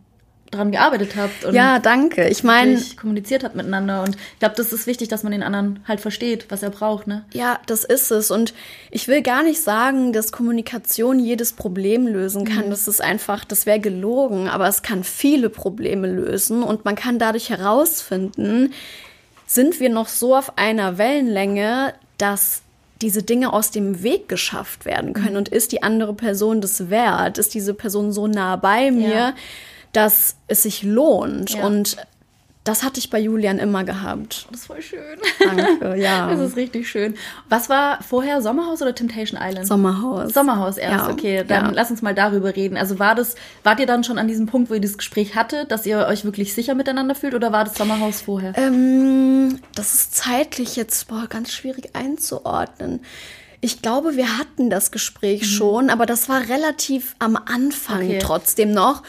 dran 0.54 0.70
gearbeitet 0.72 1.16
habt 1.16 1.44
und 1.44 1.54
Ja, 1.54 1.78
danke. 1.78 2.28
Ich 2.28 2.44
meine, 2.44 2.80
kommuniziert 3.00 3.44
habt 3.44 3.54
miteinander 3.54 4.02
und 4.02 4.16
ich 4.16 4.38
glaube, 4.38 4.54
das 4.56 4.72
ist 4.72 4.86
wichtig, 4.86 5.08
dass 5.08 5.22
man 5.22 5.32
den 5.32 5.42
anderen 5.42 5.80
halt 5.86 6.00
versteht, 6.00 6.46
was 6.48 6.62
er 6.62 6.70
braucht, 6.70 7.06
ne? 7.06 7.24
Ja, 7.32 7.58
das 7.66 7.84
ist 7.84 8.10
es. 8.10 8.30
Und 8.30 8.54
ich 8.90 9.08
will 9.08 9.22
gar 9.22 9.42
nicht 9.42 9.60
sagen, 9.60 10.12
dass 10.12 10.32
Kommunikation 10.32 11.18
jedes 11.18 11.52
Problem 11.52 12.06
lösen 12.06 12.44
kann. 12.44 12.70
Das 12.70 12.88
ist 12.88 13.00
einfach, 13.00 13.44
das 13.44 13.66
wäre 13.66 13.80
gelogen, 13.80 14.48
aber 14.48 14.68
es 14.68 14.82
kann 14.82 15.04
viele 15.04 15.50
Probleme 15.50 16.06
lösen 16.06 16.62
und 16.62 16.84
man 16.84 16.94
kann 16.94 17.18
dadurch 17.18 17.50
herausfinden, 17.50 18.72
sind 19.46 19.80
wir 19.80 19.90
noch 19.90 20.08
so 20.08 20.34
auf 20.36 20.56
einer 20.56 20.98
Wellenlänge, 20.98 21.94
dass 22.18 22.62
diese 23.02 23.22
Dinge 23.22 23.52
aus 23.52 23.70
dem 23.70 24.02
Weg 24.02 24.28
geschafft 24.28 24.84
werden 24.86 25.12
können 25.12 25.36
und 25.36 25.48
ist 25.48 25.72
die 25.72 25.82
andere 25.82 26.14
Person 26.14 26.60
das 26.60 26.88
wert? 26.90 27.38
Ist 27.38 27.52
diese 27.52 27.74
Person 27.74 28.12
so 28.12 28.26
nah 28.26 28.56
bei 28.56 28.90
mir, 28.90 29.08
Ja. 29.08 29.34
Dass 29.94 30.36
es 30.48 30.62
sich 30.62 30.82
lohnt? 30.82 31.50
Ja. 31.54 31.66
Und 31.66 31.96
das 32.64 32.82
hatte 32.82 32.98
ich 32.98 33.10
bei 33.10 33.18
Julian 33.18 33.58
immer 33.58 33.84
gehabt. 33.84 34.46
Das 34.50 34.60
ist 34.60 34.66
voll 34.68 34.80
schön. 34.80 35.18
Danke, 35.38 35.96
ja. 36.00 36.28
Das 36.30 36.40
ist 36.40 36.56
richtig 36.56 36.88
schön. 36.88 37.14
Was 37.50 37.68
war 37.68 38.02
vorher 38.02 38.40
Sommerhaus 38.40 38.80
oder 38.80 38.94
Temptation 38.94 39.38
Island? 39.38 39.66
Sommerhaus. 39.66 40.32
Sommerhaus 40.32 40.78
erst, 40.78 41.06
Ja, 41.06 41.12
okay. 41.12 41.44
Dann 41.46 41.66
ja. 41.66 41.70
lass 41.74 41.90
uns 41.90 42.00
mal 42.00 42.14
darüber 42.14 42.56
reden. 42.56 42.78
Also 42.78 42.98
war 42.98 43.14
das, 43.14 43.34
wart 43.64 43.80
ihr 43.80 43.86
dann 43.86 44.02
schon 44.02 44.16
an 44.16 44.28
diesem 44.28 44.46
Punkt, 44.46 44.70
wo 44.70 44.74
ihr 44.74 44.80
dieses 44.80 44.96
Gespräch 44.96 45.34
hattet, 45.34 45.70
dass 45.72 45.84
ihr 45.84 46.06
euch 46.06 46.24
wirklich 46.24 46.54
sicher 46.54 46.74
miteinander 46.74 47.14
fühlt 47.14 47.34
oder 47.34 47.52
war 47.52 47.64
das 47.64 47.74
Sommerhaus 47.74 48.22
vorher? 48.22 48.54
Ähm, 48.56 49.58
das 49.74 49.92
ist 49.92 50.16
zeitlich 50.16 50.74
jetzt 50.76 51.06
boah, 51.08 51.26
ganz 51.28 51.52
schwierig 51.52 51.94
einzuordnen. 51.94 53.00
Ich 53.60 53.82
glaube, 53.82 54.16
wir 54.16 54.38
hatten 54.38 54.68
das 54.70 54.90
Gespräch 54.90 55.46
schon, 55.50 55.88
aber 55.90 56.06
das 56.06 56.28
war 56.30 56.40
relativ 56.48 57.14
am 57.18 57.36
Anfang 57.36 58.00
Mhm. 58.04 58.08
Okay. 58.10 58.18
trotzdem 58.22 58.72
noch. 58.72 59.02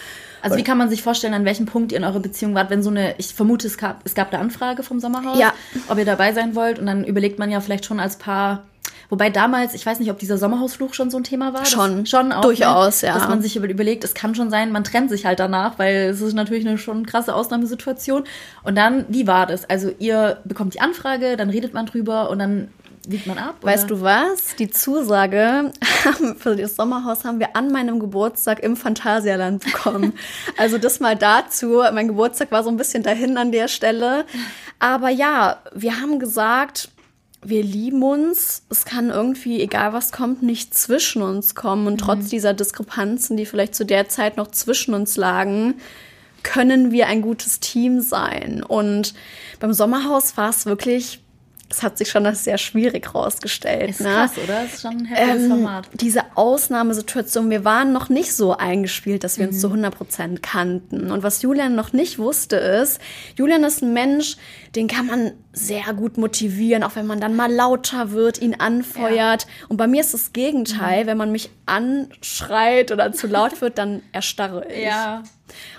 Also 0.46 0.58
wie 0.58 0.64
kann 0.64 0.78
man 0.78 0.90
sich 0.90 1.02
vorstellen, 1.04 1.34
an 1.34 1.44
welchem 1.46 1.66
Punkt 1.66 1.92
ihr 1.92 1.98
in 1.98 2.04
eurer 2.04 2.20
Beziehung 2.20 2.56
wart, 2.56 2.70
wenn 2.70 2.82
so 2.84 2.90
eine, 2.90 3.16
ich 3.18 3.34
vermute, 3.34 3.68
es 3.68 3.78
gab, 3.78 4.02
es 4.06 4.16
gab 4.16 4.32
eine 4.34 4.42
Anfrage 4.42 4.84
vom 4.84 5.00
Sommerhaus, 5.00 5.38
Ja. 5.40 5.54
ob 5.90 5.98
ihr 5.98 6.06
dabei 6.06 6.34
sein 6.34 6.56
wollt 6.56 6.80
und 6.80 6.86
dann 6.86 7.04
überlegt 7.04 7.40
man 7.40 7.52
ja 7.52 7.60
vielleicht 7.60 7.86
schon 7.86 8.00
als 8.00 8.18
Paar, 8.18 8.64
wobei 9.10 9.30
damals, 9.30 9.74
ich 9.74 9.86
weiß 9.86 10.00
nicht, 10.00 10.10
ob 10.12 10.18
dieser 10.20 10.38
Sommerhausfluch 10.38 10.94
schon 10.94 11.10
so 11.12 11.18
ein 11.18 11.24
Thema 11.24 11.54
war. 11.54 11.66
Schon. 11.66 12.06
schon 12.06 12.32
auch, 12.32 12.42
Durchaus, 12.42 13.02
ne? 13.02 13.10
ja. 13.10 13.14
Dass 13.16 13.28
man 13.28 13.42
sich 13.42 13.56
über- 13.56 13.70
überlegt, 13.70 14.04
es 14.04 14.14
kann 14.14 14.34
schon 14.36 14.50
sein, 14.50 14.72
man 14.72 14.84
trennt 14.84 15.10
sich 15.10 15.26
halt 15.26 15.40
danach, 15.40 15.78
weil 15.78 16.10
es 16.10 16.22
ist 16.22 16.34
natürlich 16.34 16.66
eine 16.68 16.78
schon 16.78 17.06
krasse 17.06 17.34
Ausnahmesituation. 17.36 18.24
Und 18.64 18.76
dann, 18.78 19.06
wie 19.10 19.28
war 19.28 19.46
das? 19.46 19.70
Also 19.70 19.92
ihr 20.00 20.38
bekommt 20.46 20.74
die 20.74 20.82
Anfrage, 20.82 21.38
dann 21.38 21.50
redet 21.50 21.74
man 21.74 21.86
drüber 21.86 22.30
und 22.30 22.40
dann 22.40 22.70
wiegt 23.10 23.28
man 23.28 23.38
ab? 23.38 23.56
Weißt 23.62 23.86
oder? 23.86 23.96
du 23.96 24.02
was? 24.02 24.56
Die 24.58 24.70
Zusage 24.70 25.72
für 26.38 26.56
das 26.56 26.76
Sommerhaus 26.76 27.24
haben 27.24 27.40
wir 27.40 27.56
an 27.56 27.72
meinem 27.72 28.00
Geburtstag 28.00 28.62
im 28.62 28.76
Phantasialand 28.76 29.64
bekommen. 29.64 30.14
also 30.58 30.78
das 30.78 31.00
mal 31.00 31.16
dazu. 31.16 31.84
Mein 31.94 32.08
Geburtstag 32.08 32.52
war 32.52 32.64
so 32.64 32.70
ein 32.70 32.78
bisschen 32.78 33.04
dahin 33.04 33.38
an 33.38 33.52
der 33.52 33.68
Stelle. 33.68 34.26
Aber 34.80 35.10
ja, 35.10 35.62
wir 35.74 36.02
haben 36.02 36.20
gesagt, 36.20 36.90
wir 37.44 37.64
lieben 37.64 38.02
uns. 38.04 38.64
Es 38.70 38.86
kann 38.86 39.10
irgendwie, 39.10 39.62
egal 39.62 39.94
was 39.94 40.12
kommt, 40.12 40.42
nicht 40.42 40.74
zwischen 40.74 41.22
uns 41.22 41.56
kommen. 41.56 41.88
Und 41.88 42.00
trotz 42.00 42.30
dieser 42.30 42.54
Diskrepanzen, 42.54 43.38
die 43.38 43.46
vielleicht 43.46 43.76
zu 43.76 43.86
der 43.86 44.10
Zeit 44.10 44.38
noch 44.38 44.48
zwischen 44.52 44.94
uns 44.94 45.16
lagen, 45.16 45.76
können 46.44 46.92
wir 46.92 47.08
ein 47.08 47.22
gutes 47.22 47.60
Team 47.60 48.02
sein. 48.02 48.64
Und 48.64 49.14
beim 49.60 49.74
Sommerhaus 49.74 50.38
war 50.38 50.50
es 50.50 50.66
wirklich, 50.66 51.20
es 51.70 51.82
hat 51.84 51.98
sich 51.98 52.10
schon 52.10 52.26
als 52.26 52.44
sehr 52.44 52.58
schwierig 52.58 53.14
rausgestellt. 53.16 53.90
Ist 53.90 54.02
ne? 54.02 54.10
krass, 54.10 54.32
oder? 54.38 54.62
Das 54.64 54.74
ist 54.76 54.82
schon 54.82 54.98
ein 54.98 55.06
heftiges 55.06 55.44
Ähm, 55.44 55.50
Format. 55.50 55.90
diese 55.94 56.22
Ausnahmesituation, 56.36 57.50
wir 57.50 57.66
waren 57.66 57.92
noch 57.92 58.10
nicht 58.10 58.34
so 58.34 58.56
eingespielt, 58.56 59.24
dass 59.24 59.38
wir 59.40 59.48
uns 59.48 59.58
Mhm. 59.58 59.60
zu 59.62 59.70
100% 59.72 60.42
kannten. 60.42 61.12
Und 61.12 61.24
was 61.24 61.42
Julian 61.42 61.76
noch 61.76 61.92
nicht 61.94 62.20
wusste 62.20 62.56
ist, 62.58 63.00
Julian 63.36 63.64
ist 63.64 63.82
ein 63.82 63.94
Mensch, 63.94 64.38
den 64.76 64.88
kann 64.88 65.08
man 65.08 65.32
sehr 65.54 65.94
gut 65.96 66.18
motivieren, 66.18 66.84
auch 66.84 66.96
wenn 66.96 67.08
man 67.08 67.20
dann 67.20 67.36
mal 67.36 67.52
lauter 67.52 68.12
wird, 68.12 68.42
ihn 68.42 68.56
anfeuert. 68.60 69.48
Und 69.70 69.78
bei 69.78 69.88
mir 69.88 70.02
ist 70.02 70.14
das 70.14 70.34
Gegenteil, 70.34 71.04
Mhm. 71.04 71.08
wenn 71.08 71.18
man 71.18 71.32
mich 71.32 71.50
anschreit 71.66 72.92
oder 72.92 73.12
zu 73.14 73.28
laut 73.28 73.62
wird, 73.62 73.78
dann 73.78 74.02
erstarre 74.12 74.68
ich. 74.72 74.86
Ja. 74.86 75.24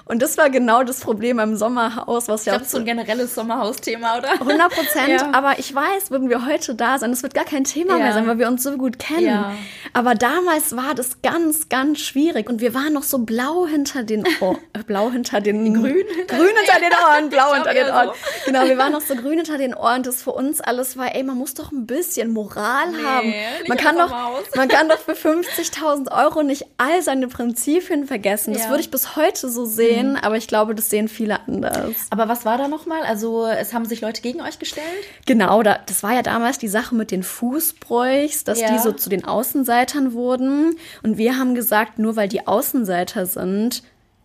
Und 0.08 0.22
das 0.22 0.38
war 0.38 0.50
genau 0.50 0.84
das 0.84 1.00
Problem 1.00 1.40
im 1.40 1.56
Sommerhaus, 1.56 2.28
was 2.28 2.42
Ich 2.42 2.46
ja 2.46 2.52
glaube, 2.52 2.60
das 2.60 2.68
ist 2.68 2.72
so 2.72 2.78
ein 2.78 2.84
generelles 2.84 3.34
Sommerhausthema, 3.34 4.18
oder? 4.18 4.32
100 4.34 4.72
Prozent, 4.72 5.08
Ja. 5.20 5.30
aber 5.32 5.58
ich 5.58 5.74
weiß, 5.74 6.12
würden 6.12 6.30
wir 6.30 6.46
heute 6.46 6.76
da 6.76 6.96
sein, 6.98 7.10
das 7.10 7.24
wird 7.24 7.34
gar 7.34 7.44
kein 7.44 7.64
Thema 7.64 7.94
Ja. 7.98 8.04
mehr 8.04 8.12
sein, 8.12 8.26
weil 8.28 8.38
wir 8.38 8.46
uns 8.46 8.62
so 8.62 8.76
gut 8.76 9.00
kennen. 9.00 9.26
Ja. 9.26 9.52
Aber 9.94 10.14
damals 10.14 10.76
war 10.76 10.94
das 10.94 11.22
ganz, 11.22 11.68
ganz 11.68 11.98
schwierig 11.98 12.48
und 12.48 12.60
wir 12.60 12.72
waren 12.74 12.92
noch 12.92 13.02
so 13.02 13.18
blau 13.18 13.66
hinter 13.66 14.04
den 14.04 14.24
Ohren, 14.40 14.58
äh, 14.74 14.84
blau 14.84 15.10
hinter 15.10 15.40
den 15.40 15.74
Grün? 15.74 16.04
grün 16.28 16.48
hinter 16.56 16.80
den 16.80 16.92
Ohren, 17.04 17.28
blau 17.30 17.48
Ich 17.50 17.54
hinter 17.56 17.74
den 17.74 17.86
Ohren. 17.92 18.08
so. 18.08 18.12
Genau, 18.52 18.64
wir 18.66 18.78
waren 18.78 18.92
noch 18.92 19.00
so 19.00 19.16
grün 19.16 19.38
hinter 19.38 19.58
den 19.58 19.74
Ohren. 19.74 20.04
Das 20.04 20.22
für 20.22 20.30
uns 20.32 20.60
alles 20.60 20.96
war, 20.96 21.14
ey, 21.16 21.24
man 21.24 21.36
muss 21.36 21.54
doch 21.54 21.72
ein 21.72 21.86
bisschen 21.86 22.30
Moral 22.32 22.94
haben. 23.04 23.26
nicht 23.26 23.68
Man 23.68 23.76
kann 23.78 23.96
doch, 23.98 24.12
man 24.54 24.68
kann 24.68 24.88
doch 24.88 24.98
für 25.00 25.12
50.000 25.14 26.12
Euro 26.12 26.44
nicht 26.44 26.64
all 26.76 27.02
seine 27.02 27.26
Prinzipien 27.26 28.06
vergessen. 28.06 28.52
Das 28.54 28.68
würde 28.68 28.82
ich 28.82 28.90
bis 28.92 29.16
heute 29.16 29.48
so 29.50 29.55
sehen, 29.64 30.16
aber 30.16 30.36
ich 30.36 30.46
glaube, 30.48 30.74
das 30.74 30.90
sehen 30.90 31.08
viele 31.08 31.40
anders. 31.48 31.94
Aber 32.10 32.28
was 32.28 32.44
war 32.44 32.58
da 32.58 32.68
nochmal? 32.68 33.02
Also 33.04 33.46
es 33.46 33.72
haben 33.72 33.86
sich 33.86 34.00
Leute 34.02 34.20
gegen 34.22 34.40
euch 34.42 34.58
gestellt? 34.58 34.84
Genau, 35.24 35.62
da, 35.62 35.78
das 35.86 36.02
war 36.02 36.12
ja 36.14 36.22
damals 36.22 36.58
die 36.58 36.68
Sache 36.68 36.94
mit 36.94 37.10
den 37.10 37.22
Fußbräuchs, 37.22 38.44
dass 38.44 38.60
Ja. 38.60 38.72
die 38.72 38.78
so 38.78 38.92
zu 38.92 39.08
den 39.08 39.24
Außenseitern 39.24 40.12
wurden. 40.12 40.76
Und 41.02 41.16
wir 41.18 41.38
haben 41.38 41.54
gesagt, 41.54 41.98
nur 41.98 42.16
weil 42.16 42.28
die 42.28 42.46
Außenseiter 42.46 43.26
sind, 43.26 43.82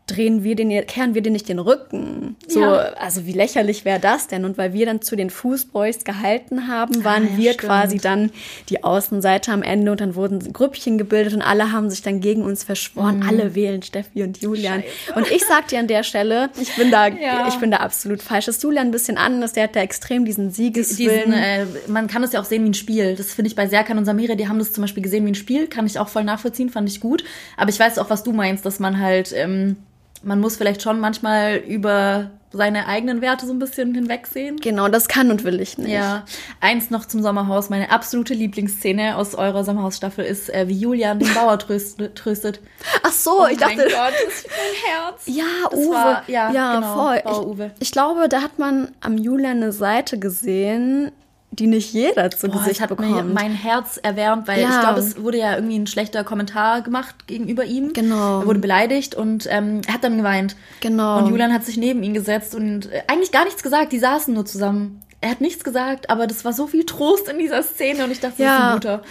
drehen 0.08 0.44
wir 0.44 0.56
den, 0.56 0.70
kehren 0.88 1.14
wir 1.16 1.22
denen 1.22 1.34
nicht 1.34 1.48
den 1.48 1.60
Rücken. 1.60 2.36
So, 2.48 2.60
Ja. 2.60 2.72
also 3.00 3.26
wie 3.26 3.32
lächerlich 3.32 3.86
wäre 3.86 4.00
das 4.00 4.28
denn? 4.28 4.44
Und 4.44 4.58
weil 4.58 4.74
wir 4.74 4.86
dann 4.86 5.02
zu 5.02 5.16
den 5.16 5.30
Fußbräuchs 5.30 6.04
gehalten 6.04 6.68
haben, 6.68 7.06
waren 7.06 7.24
ja, 7.32 7.38
wir 7.38 7.54
stimmt. 7.54 7.68
quasi 7.68 7.98
dann 7.98 8.32
die 8.68 8.84
Außenseiter 8.84 9.54
am 9.54 9.64
Ende 9.64 9.90
und 9.92 10.02
dann 10.02 10.16
wurden 10.16 10.52
Grüppchen 10.52 10.98
gebildet 10.98 11.34
und 11.34 11.42
alle 11.42 11.72
haben 11.72 11.90
sich 11.90 12.02
dann 12.02 12.20
gegen 12.20 12.42
uns 12.44 12.64
verschworen. 12.66 13.20
Mhm. 13.20 13.28
Alle 13.30 13.56
wählen 13.56 13.82
Steffi 13.84 14.24
und 14.24 14.42
Julian. 14.42 14.84
Und 15.16 15.32
ich 15.32 15.46
sag 15.46 15.70
dir 15.70 15.80
an 15.80 15.88
der 15.88 16.04
Stelle, 16.04 16.50
ich 16.62 16.76
bin 16.76 16.92
da, 16.92 17.08
Ja. 17.08 17.48
ich 17.48 17.56
bin 17.56 17.72
da 17.72 17.78
absolut 17.78 18.22
falsch. 18.22 18.46
Das 18.48 18.62
Julian 18.62 18.88
ein 18.88 18.92
bisschen 18.92 19.18
anders, 19.18 19.54
der 19.54 19.64
hat 19.64 19.76
da 19.78 19.82
extrem 19.82 20.26
diesen 20.26 20.52
Siegeswillen. 20.52 21.32
Diesen, 21.32 21.34
äh, 21.34 21.66
man 21.88 22.08
kann 22.08 22.22
es 22.24 22.34
ja 22.34 22.42
auch 22.42 22.46
sehen 22.46 22.66
wie 22.66 22.70
ein 22.72 22.74
Spiel. 22.74 23.16
Das 23.16 23.34
finde 23.34 23.48
ich 23.48 23.56
bei 23.56 23.68
Serkan 23.68 23.98
und 23.98 24.04
Samira, 24.06 24.36
die 24.36 24.50
haben 24.50 24.60
das 24.60 24.74
zum 24.74 24.82
Beispiel 24.82 25.04
gesehen 25.04 25.26
wie 25.26 25.32
ein 25.32 25.36
Spiel, 25.36 25.68
kann 25.68 25.86
ich 25.86 26.00
auch 26.00 26.10
voll 26.10 26.26
nachvollziehen, 26.26 26.70
fand 26.70 26.90
ich 26.90 27.00
gut. 27.00 27.24
Aber 27.56 27.70
ich 27.70 27.80
weiß 27.80 27.98
auch, 28.00 28.10
was 28.10 28.24
du 28.24 28.34
meinst, 28.34 28.66
dass 28.66 28.80
man 28.80 29.00
halt, 29.00 29.32
ähm, 29.34 29.78
man 30.24 30.40
muss 30.40 30.58
vielleicht 30.58 30.82
schon 30.82 31.00
manchmal 31.00 31.56
über 31.58 32.32
seine 32.54 32.86
eigenen 32.88 33.22
Werte 33.22 33.46
so 33.46 33.54
ein 33.54 33.60
bisschen 33.60 33.96
hinwegsehen. 33.96 34.58
Genau, 34.58 34.90
das 34.90 35.08
kann 35.08 35.32
und 35.32 35.46
will 35.46 35.62
ich 35.62 35.78
nicht. 35.78 35.90
Ja, 35.94 36.26
eins 36.60 36.90
noch 36.90 37.06
zum 37.06 37.22
Sommerhaus. 37.22 37.70
Meine 37.70 37.92
absolute 37.92 38.34
Lieblingsszene 38.34 39.16
aus 39.16 39.36
eurer 39.36 39.64
Sommerhausstaffel 39.64 40.26
ist, 40.26 40.54
äh, 40.54 40.68
wie 40.68 40.78
Julian 40.78 41.20
den 41.20 41.34
Bauer 41.34 41.58
tröst, 41.60 42.02
tröstet. 42.16 42.60
Ach 43.04 43.12
so, 43.14 43.48
ich 43.48 43.58
dachte. 43.58 43.78
Oh 43.78 43.90
Gott, 43.90 44.14
das 44.26 44.36
ist 44.36 44.48
mein 44.50 44.94
Herz. 44.94 45.22
Ja, 45.28 45.70
Das 45.70 45.80
Uwe. 45.80 45.94
war- 45.96 46.24
ja, 46.28 46.50
genau, 46.76 46.94
voll. 46.94 47.22
Bauer 47.24 47.32
Ich, 47.42 47.48
Uwe. 47.48 47.72
ich 47.80 47.92
glaube, 47.94 48.28
da 48.28 48.42
hat 48.42 48.60
man 48.60 48.90
am 49.00 49.18
Julian 49.18 49.58
eine 49.58 49.72
Seite 49.72 50.20
gesehen, 50.20 51.14
die 51.54 51.68
nicht 51.68 51.92
jeder 51.94 52.32
zu 52.32 52.48
Boah, 52.48 52.60
Gesicht 52.60 52.80
das 52.82 52.90
hat 52.90 52.98
mir 53.00 53.08
bekommt. 53.08 53.34
mein 53.34 53.54
Herz 53.54 53.98
erwärmt, 54.02 54.48
weil 54.48 54.62
Ja. 54.62 54.70
ich 54.70 54.80
glaube, 54.80 55.00
es 55.00 55.22
wurde 55.22 55.38
ja 55.38 55.56
irgendwie 55.56 55.78
ein 55.80 55.86
schlechter 55.88 56.24
Kommentar 56.24 56.82
gemacht 56.82 57.28
gegenüber 57.28 57.66
ihm. 57.66 57.92
Genau. 57.94 58.40
Er 58.42 58.46
wurde 58.48 58.60
beleidigt 58.60 59.16
und 59.16 59.48
ähm, 59.50 59.82
er 59.86 59.96
hat 59.96 60.04
dann 60.06 60.18
geweint. 60.18 60.56
Genau. 60.80 61.20
Und 61.20 61.28
Julian 61.30 61.54
hat 61.54 61.66
sich 61.66 61.76
neben 61.78 62.04
ihn 62.04 62.14
gesetzt 62.14 62.56
und 62.56 62.90
äh, 62.92 63.02
eigentlich 63.08 63.32
gar 63.34 63.44
nichts 63.44 63.64
gesagt. 63.64 63.92
Die 63.92 64.00
saßen 64.00 64.34
nur 64.34 64.46
zusammen. 64.46 65.02
Er 65.20 65.30
hat 65.32 65.42
nichts 65.42 65.64
gesagt, 65.64 66.10
aber 66.10 66.26
das 66.26 66.46
war 66.46 66.54
so 66.54 66.68
viel 66.68 66.86
Trost 66.86 67.28
in 67.28 67.38
dieser 67.38 67.62
Szene 67.64 68.06
und 68.06 68.12
ich 68.12 68.22
dachte, 68.22 68.38
das 68.38 68.46
Ja. 68.46 68.58
ist 68.58 68.64
ein 68.64 68.74
guter. 68.76 69.04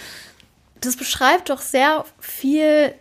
das 0.81 0.97
beschreibt 0.97 1.51
doch 1.51 1.61
sehr 1.61 2.05
viel 2.19 2.93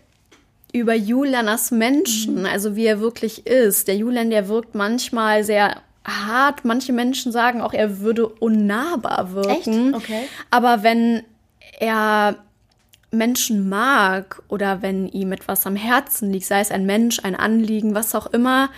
über 0.72 0.94
Julian 0.94 1.48
als 1.48 1.70
Menschen, 1.70 2.40
Mhm. 2.40 2.46
also 2.46 2.76
wie 2.76 2.84
er 2.84 3.00
wirklich 3.00 3.46
ist. 3.46 3.88
Der 3.88 3.96
Julian, 3.96 4.28
der 4.30 4.48
wirkt 4.48 4.74
manchmal 4.74 5.42
sehr 5.44 5.76
hart. 6.04 6.64
Manche 6.64 6.92
Menschen 6.92 7.32
sagen 7.32 7.60
auch, 7.60 7.72
er 7.72 8.00
würde 8.00 8.26
unnahbar 8.28 9.32
wirken. 9.32 9.94
Echt? 9.94 10.02
Okay. 10.02 10.22
Aber 10.50 10.82
wenn 10.82 11.22
er 11.78 12.36
Menschen 13.10 13.68
mag 13.68 14.42
oder 14.48 14.82
wenn 14.82 15.08
ihm 15.08 15.32
etwas 15.32 15.66
am 15.66 15.76
Herzen 15.76 16.30
liegt, 16.32 16.46
sei 16.46 16.60
es 16.60 16.70
ein 16.70 16.86
Mensch, 16.86 17.20
ein 17.24 17.34
Anliegen, 17.34 17.94
was 17.94 18.14
auch 18.14 18.26
immer, 18.26 18.70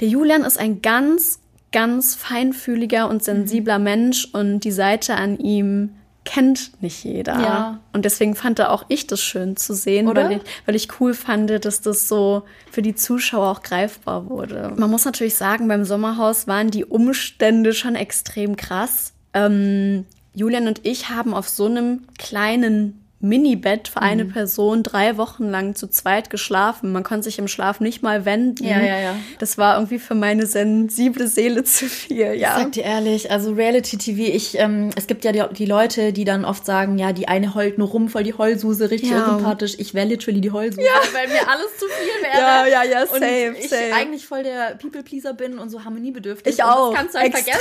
der 0.00 0.08
Julian 0.08 0.42
ist 0.42 0.58
ein 0.58 0.82
ganz, 0.82 1.40
ganz 1.72 2.14
feinfühliger 2.14 3.08
und 3.08 3.22
sensibler 3.22 3.78
Mensch 3.78 4.28
und 4.32 4.60
die 4.60 4.72
Seite 4.72 5.14
an 5.14 5.38
ihm 5.38 5.90
kennt 6.26 6.82
nicht 6.82 7.04
jeder. 7.04 7.40
Ja. 7.40 7.80
Und 7.94 8.04
deswegen 8.04 8.34
fand 8.34 8.60
auch 8.60 8.84
ich 8.88 9.06
das 9.06 9.22
schön 9.22 9.56
zu 9.56 9.74
sehen, 9.74 10.08
Oder? 10.08 10.24
weil 10.24 10.32
ich, 10.32 10.42
weil 10.66 10.74
ich 10.74 11.00
cool 11.00 11.14
fand, 11.14 11.64
dass 11.64 11.80
das 11.80 12.08
so 12.08 12.42
für 12.70 12.82
die 12.82 12.94
Zuschauer 12.94 13.46
auch 13.50 13.62
greifbar 13.62 14.28
wurde. 14.28 14.74
Man 14.76 14.90
muss 14.90 15.06
natürlich 15.06 15.36
sagen, 15.36 15.68
beim 15.68 15.84
Sommerhaus 15.84 16.46
waren 16.46 16.70
die 16.70 16.84
Umstände 16.84 17.72
schon 17.72 17.94
extrem 17.94 18.56
krass. 18.56 19.14
Ähm, 19.32 20.04
Julian 20.34 20.68
und 20.68 20.84
ich 20.84 21.08
haben 21.08 21.32
auf 21.32 21.48
so 21.48 21.64
einem 21.64 22.02
kleinen 22.18 23.05
Minibett 23.18 23.88
für 23.88 24.02
eine 24.02 24.26
Person 24.26 24.82
drei 24.82 25.16
Wochen 25.16 25.48
lang 25.48 25.74
zu 25.74 25.88
zweit 25.88 26.28
geschlafen. 26.28 26.92
Man 26.92 27.02
konnte 27.02 27.24
sich 27.24 27.38
im 27.38 27.48
Schlaf 27.48 27.80
nicht 27.80 28.02
mal 28.02 28.26
wenden. 28.26 28.62
Ja, 28.64 28.78
ja, 28.80 28.98
ja. 28.98 29.16
Das 29.38 29.56
war 29.56 29.76
irgendwie 29.76 29.98
für 29.98 30.14
meine 30.14 30.44
sensible 30.44 31.26
Seele 31.26 31.64
zu 31.64 31.86
viel, 31.86 32.34
ja. 32.34 32.58
Sag 32.58 32.72
dir 32.72 32.84
ehrlich, 32.84 33.30
also 33.30 33.52
Reality 33.54 33.96
TV, 33.96 34.20
ich, 34.34 34.58
ähm, 34.58 34.90
es 34.96 35.06
gibt 35.06 35.24
ja 35.24 35.32
die, 35.32 35.42
die 35.54 35.64
Leute, 35.64 36.12
die 36.12 36.24
dann 36.24 36.44
oft 36.44 36.66
sagen, 36.66 36.98
ja, 36.98 37.12
die 37.14 37.26
eine 37.26 37.54
heult 37.54 37.78
nur 37.78 37.88
rum, 37.88 38.10
voll 38.10 38.22
die 38.22 38.34
Heulsuse, 38.34 38.90
richtig 38.90 39.10
Ja. 39.10 39.24
unsympathisch. 39.24 39.76
Ich 39.78 39.94
wäre 39.94 40.06
literally 40.06 40.42
die 40.42 40.50
Heulsuse, 40.50 40.86
weil 41.14 41.28
mir 41.28 41.48
alles 41.48 41.74
zu 41.78 41.86
viel 41.86 42.22
wäre. 42.22 42.38
Ja, 42.38 42.66
ja, 42.66 42.84
ja, 42.84 43.00
und 43.00 43.08
same, 43.18 43.56
ich 43.58 43.70
same. 43.70 43.94
eigentlich 43.94 44.26
voll 44.26 44.42
der 44.42 44.76
People-Pleaser 44.80 45.32
bin 45.32 45.58
und 45.58 45.70
so 45.70 45.82
harmoniebedürftig. 45.84 46.52
Ich 46.52 46.62
und 46.62 46.70
auch. 46.70 46.90
Das 46.90 46.98
kannst 46.98 47.14
du 47.14 47.18
halt 47.20 47.34
Extrem. 47.34 47.52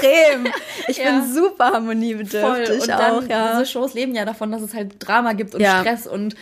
vergessen. 0.44 0.54
Ich 0.90 0.98
Ja. 1.06 1.12
bin 1.12 1.34
super 1.34 1.68
Voll. 1.68 1.74
harmoniebedürftig 1.76 2.82
Und 2.82 2.92
auch, 2.92 2.98
dann, 3.20 3.30
ja. 3.30 3.52
diese 3.60 3.72
Shows 3.72 3.94
leben 3.94 4.14
ja 4.16 4.26
davon, 4.26 4.52
dass 4.52 4.62
es 4.62 4.74
halt 4.74 4.96
Drama 5.00 5.32
gibt 5.34 5.45
und 5.54 5.62
Ja. 5.62 5.82
Stress 5.82 6.08
und 6.08 6.36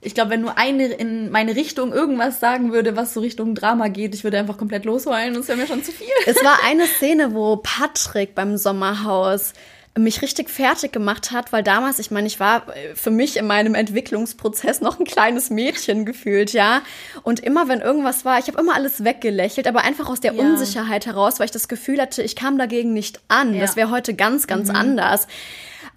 ich 0.00 0.14
glaube, 0.14 0.30
wenn 0.30 0.40
nur 0.42 0.56
eine 0.56 0.86
in 0.86 1.30
meine 1.30 1.56
Richtung 1.56 1.92
irgendwas 1.92 2.38
sagen 2.38 2.72
würde, 2.72 2.96
was 2.96 3.14
so 3.14 3.20
Richtung 3.20 3.54
Drama 3.54 3.88
geht, 3.88 4.14
ich 4.14 4.22
würde 4.22 4.38
einfach 4.38 4.56
komplett 4.56 4.84
losheulen 4.84 5.34
und 5.34 5.40
es 5.42 5.48
wäre 5.48 5.58
mir 5.58 5.66
schon 5.66 5.82
zu 5.82 5.90
viel. 5.92 6.06
Es 6.26 6.36
war 6.36 6.58
eine 6.64 6.86
Szene, 6.86 7.34
wo 7.34 7.56
Patrick 7.56 8.34
beim 8.34 8.56
Sommerhaus 8.56 9.54
mich 9.98 10.22
richtig 10.22 10.48
fertig 10.50 10.92
gemacht 10.92 11.32
hat, 11.32 11.52
weil 11.52 11.64
damals, 11.64 11.98
ich 11.98 12.12
meine, 12.12 12.28
ich 12.28 12.38
war 12.38 12.68
äh, 12.68 12.94
für 12.94 13.10
mich 13.10 13.36
in 13.36 13.48
meinem 13.48 13.74
Entwicklungsprozess 13.74 14.80
noch 14.80 15.00
ein 15.00 15.04
kleines 15.04 15.50
Mädchen 15.50 16.04
gefühlt, 16.04 16.52
ja. 16.52 16.82
Und 17.24 17.40
immer, 17.40 17.66
wenn 17.66 17.80
irgendwas 17.80 18.24
war, 18.24 18.38
ich 18.38 18.46
habe 18.46 18.60
immer 18.60 18.76
alles 18.76 19.02
weggelächelt, 19.02 19.66
aber 19.66 19.80
einfach 19.82 20.08
aus 20.08 20.20
der 20.20 20.34
Ja. 20.34 20.40
Unsicherheit 20.40 21.06
heraus, 21.06 21.40
weil 21.40 21.46
ich 21.46 21.50
das 21.50 21.66
Gefühl 21.66 22.00
hatte, 22.00 22.22
ich 22.22 22.36
kam 22.36 22.58
dagegen 22.58 22.92
nicht 22.92 23.20
an. 23.26 23.54
Ja. 23.54 23.60
Das 23.62 23.74
wäre 23.74 23.90
heute 23.90 24.14
ganz, 24.14 24.46
ganz 24.46 24.70
anders. 24.70 25.26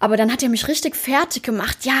Aber 0.02 0.16
dann 0.16 0.32
hat 0.32 0.42
er 0.42 0.48
mich 0.48 0.66
richtig 0.66 0.96
fertig 0.96 1.44
gemacht. 1.44 1.78
Ja, 1.84 1.94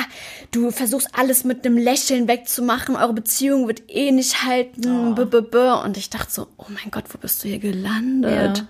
du 0.50 0.72
versuchst 0.72 1.08
alles 1.16 1.44
mit 1.44 1.64
einem 1.64 1.78
Lächeln 1.78 2.26
wegzumachen. 2.26 2.96
Eure 2.96 3.12
Beziehung 3.12 3.68
wird 3.68 3.84
eh 3.88 4.10
nicht 4.10 4.42
halten. 4.44 5.14
B 5.14 5.22
-b 5.22 5.40
-b. 5.40 5.84
Und 5.84 5.96
ich 5.96 6.10
dachte 6.10 6.32
so, 6.32 6.48
oh 6.58 6.64
mein 6.68 6.90
Gott, 6.90 7.04
wo 7.10 7.18
bist 7.18 7.44
du 7.44 7.48
hier 7.48 7.60
gelandet? 7.60 8.58
Ja. 8.58 8.64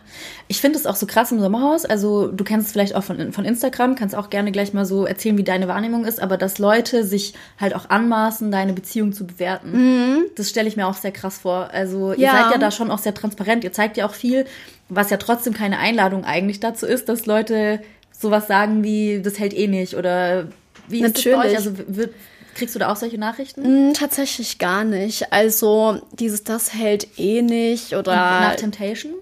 Ich 0.48 0.60
finde 0.60 0.78
es 0.78 0.84
auch 0.84 0.96
so 0.96 1.06
krass 1.06 1.32
im 1.32 1.40
Sommerhaus. 1.40 1.86
Also 1.86 2.26
du 2.28 2.44
kennst 2.44 2.66
es 2.66 2.72
vielleicht 2.72 2.94
auch 2.94 3.04
von, 3.04 3.32
von 3.32 3.46
Instagram, 3.46 3.94
kannst 3.94 4.14
auch 4.14 4.28
gerne 4.28 4.52
gleich 4.52 4.74
mal 4.74 4.84
so 4.84 5.06
erzählen, 5.06 5.38
wie 5.38 5.44
deine 5.44 5.66
Wahrnehmung 5.66 6.04
ist, 6.04 6.20
aber 6.20 6.36
dass 6.36 6.58
Leute 6.58 7.02
sich 7.02 7.32
halt 7.58 7.74
auch 7.74 7.88
anmaßen, 7.88 8.50
deine 8.50 8.74
Beziehung 8.74 9.14
zu 9.14 9.26
bewerten, 9.26 10.26
das 10.36 10.50
stelle 10.50 10.68
ich 10.68 10.76
mir 10.76 10.86
auch 10.86 10.94
sehr 10.94 11.10
krass 11.12 11.38
vor. 11.38 11.70
Also 11.72 12.12
ihr 12.12 12.18
Ja. 12.26 12.32
seid 12.32 12.52
ja 12.52 12.58
da 12.58 12.70
schon 12.70 12.90
auch 12.90 12.98
sehr 12.98 13.14
transparent, 13.14 13.64
ihr 13.64 13.72
zeigt 13.72 13.96
ja 13.96 14.06
auch 14.06 14.12
viel, 14.14 14.44
was 14.90 15.08
ja 15.08 15.16
trotzdem 15.16 15.54
keine 15.54 15.78
Einladung 15.78 16.26
eigentlich 16.26 16.60
dazu 16.60 16.84
ist, 16.84 17.08
dass 17.08 17.24
Leute 17.24 17.80
sowas 18.22 18.46
sagen 18.46 18.82
wie, 18.82 19.20
das 19.22 19.38
hält 19.38 19.52
eh 19.54 19.66
nicht 19.66 19.94
oder 19.94 20.48
wie 20.88 21.00
ist 21.02 21.16
das 21.16 21.24
bei 21.24 21.30
Natürlich. 21.30 21.50
euch? 21.50 21.56
Also 21.56 21.72
wird, 21.96 22.14
kriegst 22.54 22.74
du 22.74 22.78
da 22.78 22.90
auch 22.92 22.96
solche 22.96 23.18
Nachrichten? 23.18 23.64
Hm, 23.64 23.94
Tatsächlich 23.94 24.58
gar 24.58 24.84
nicht. 24.84 25.32
Also 25.32 26.00
dieses, 26.12 26.44
das 26.44 26.72
hält 26.74 27.18
eh 27.18 27.42
nicht 27.42 27.94
oder 27.94 28.14
Nach 28.14 28.56
Temptation? 28.56 29.12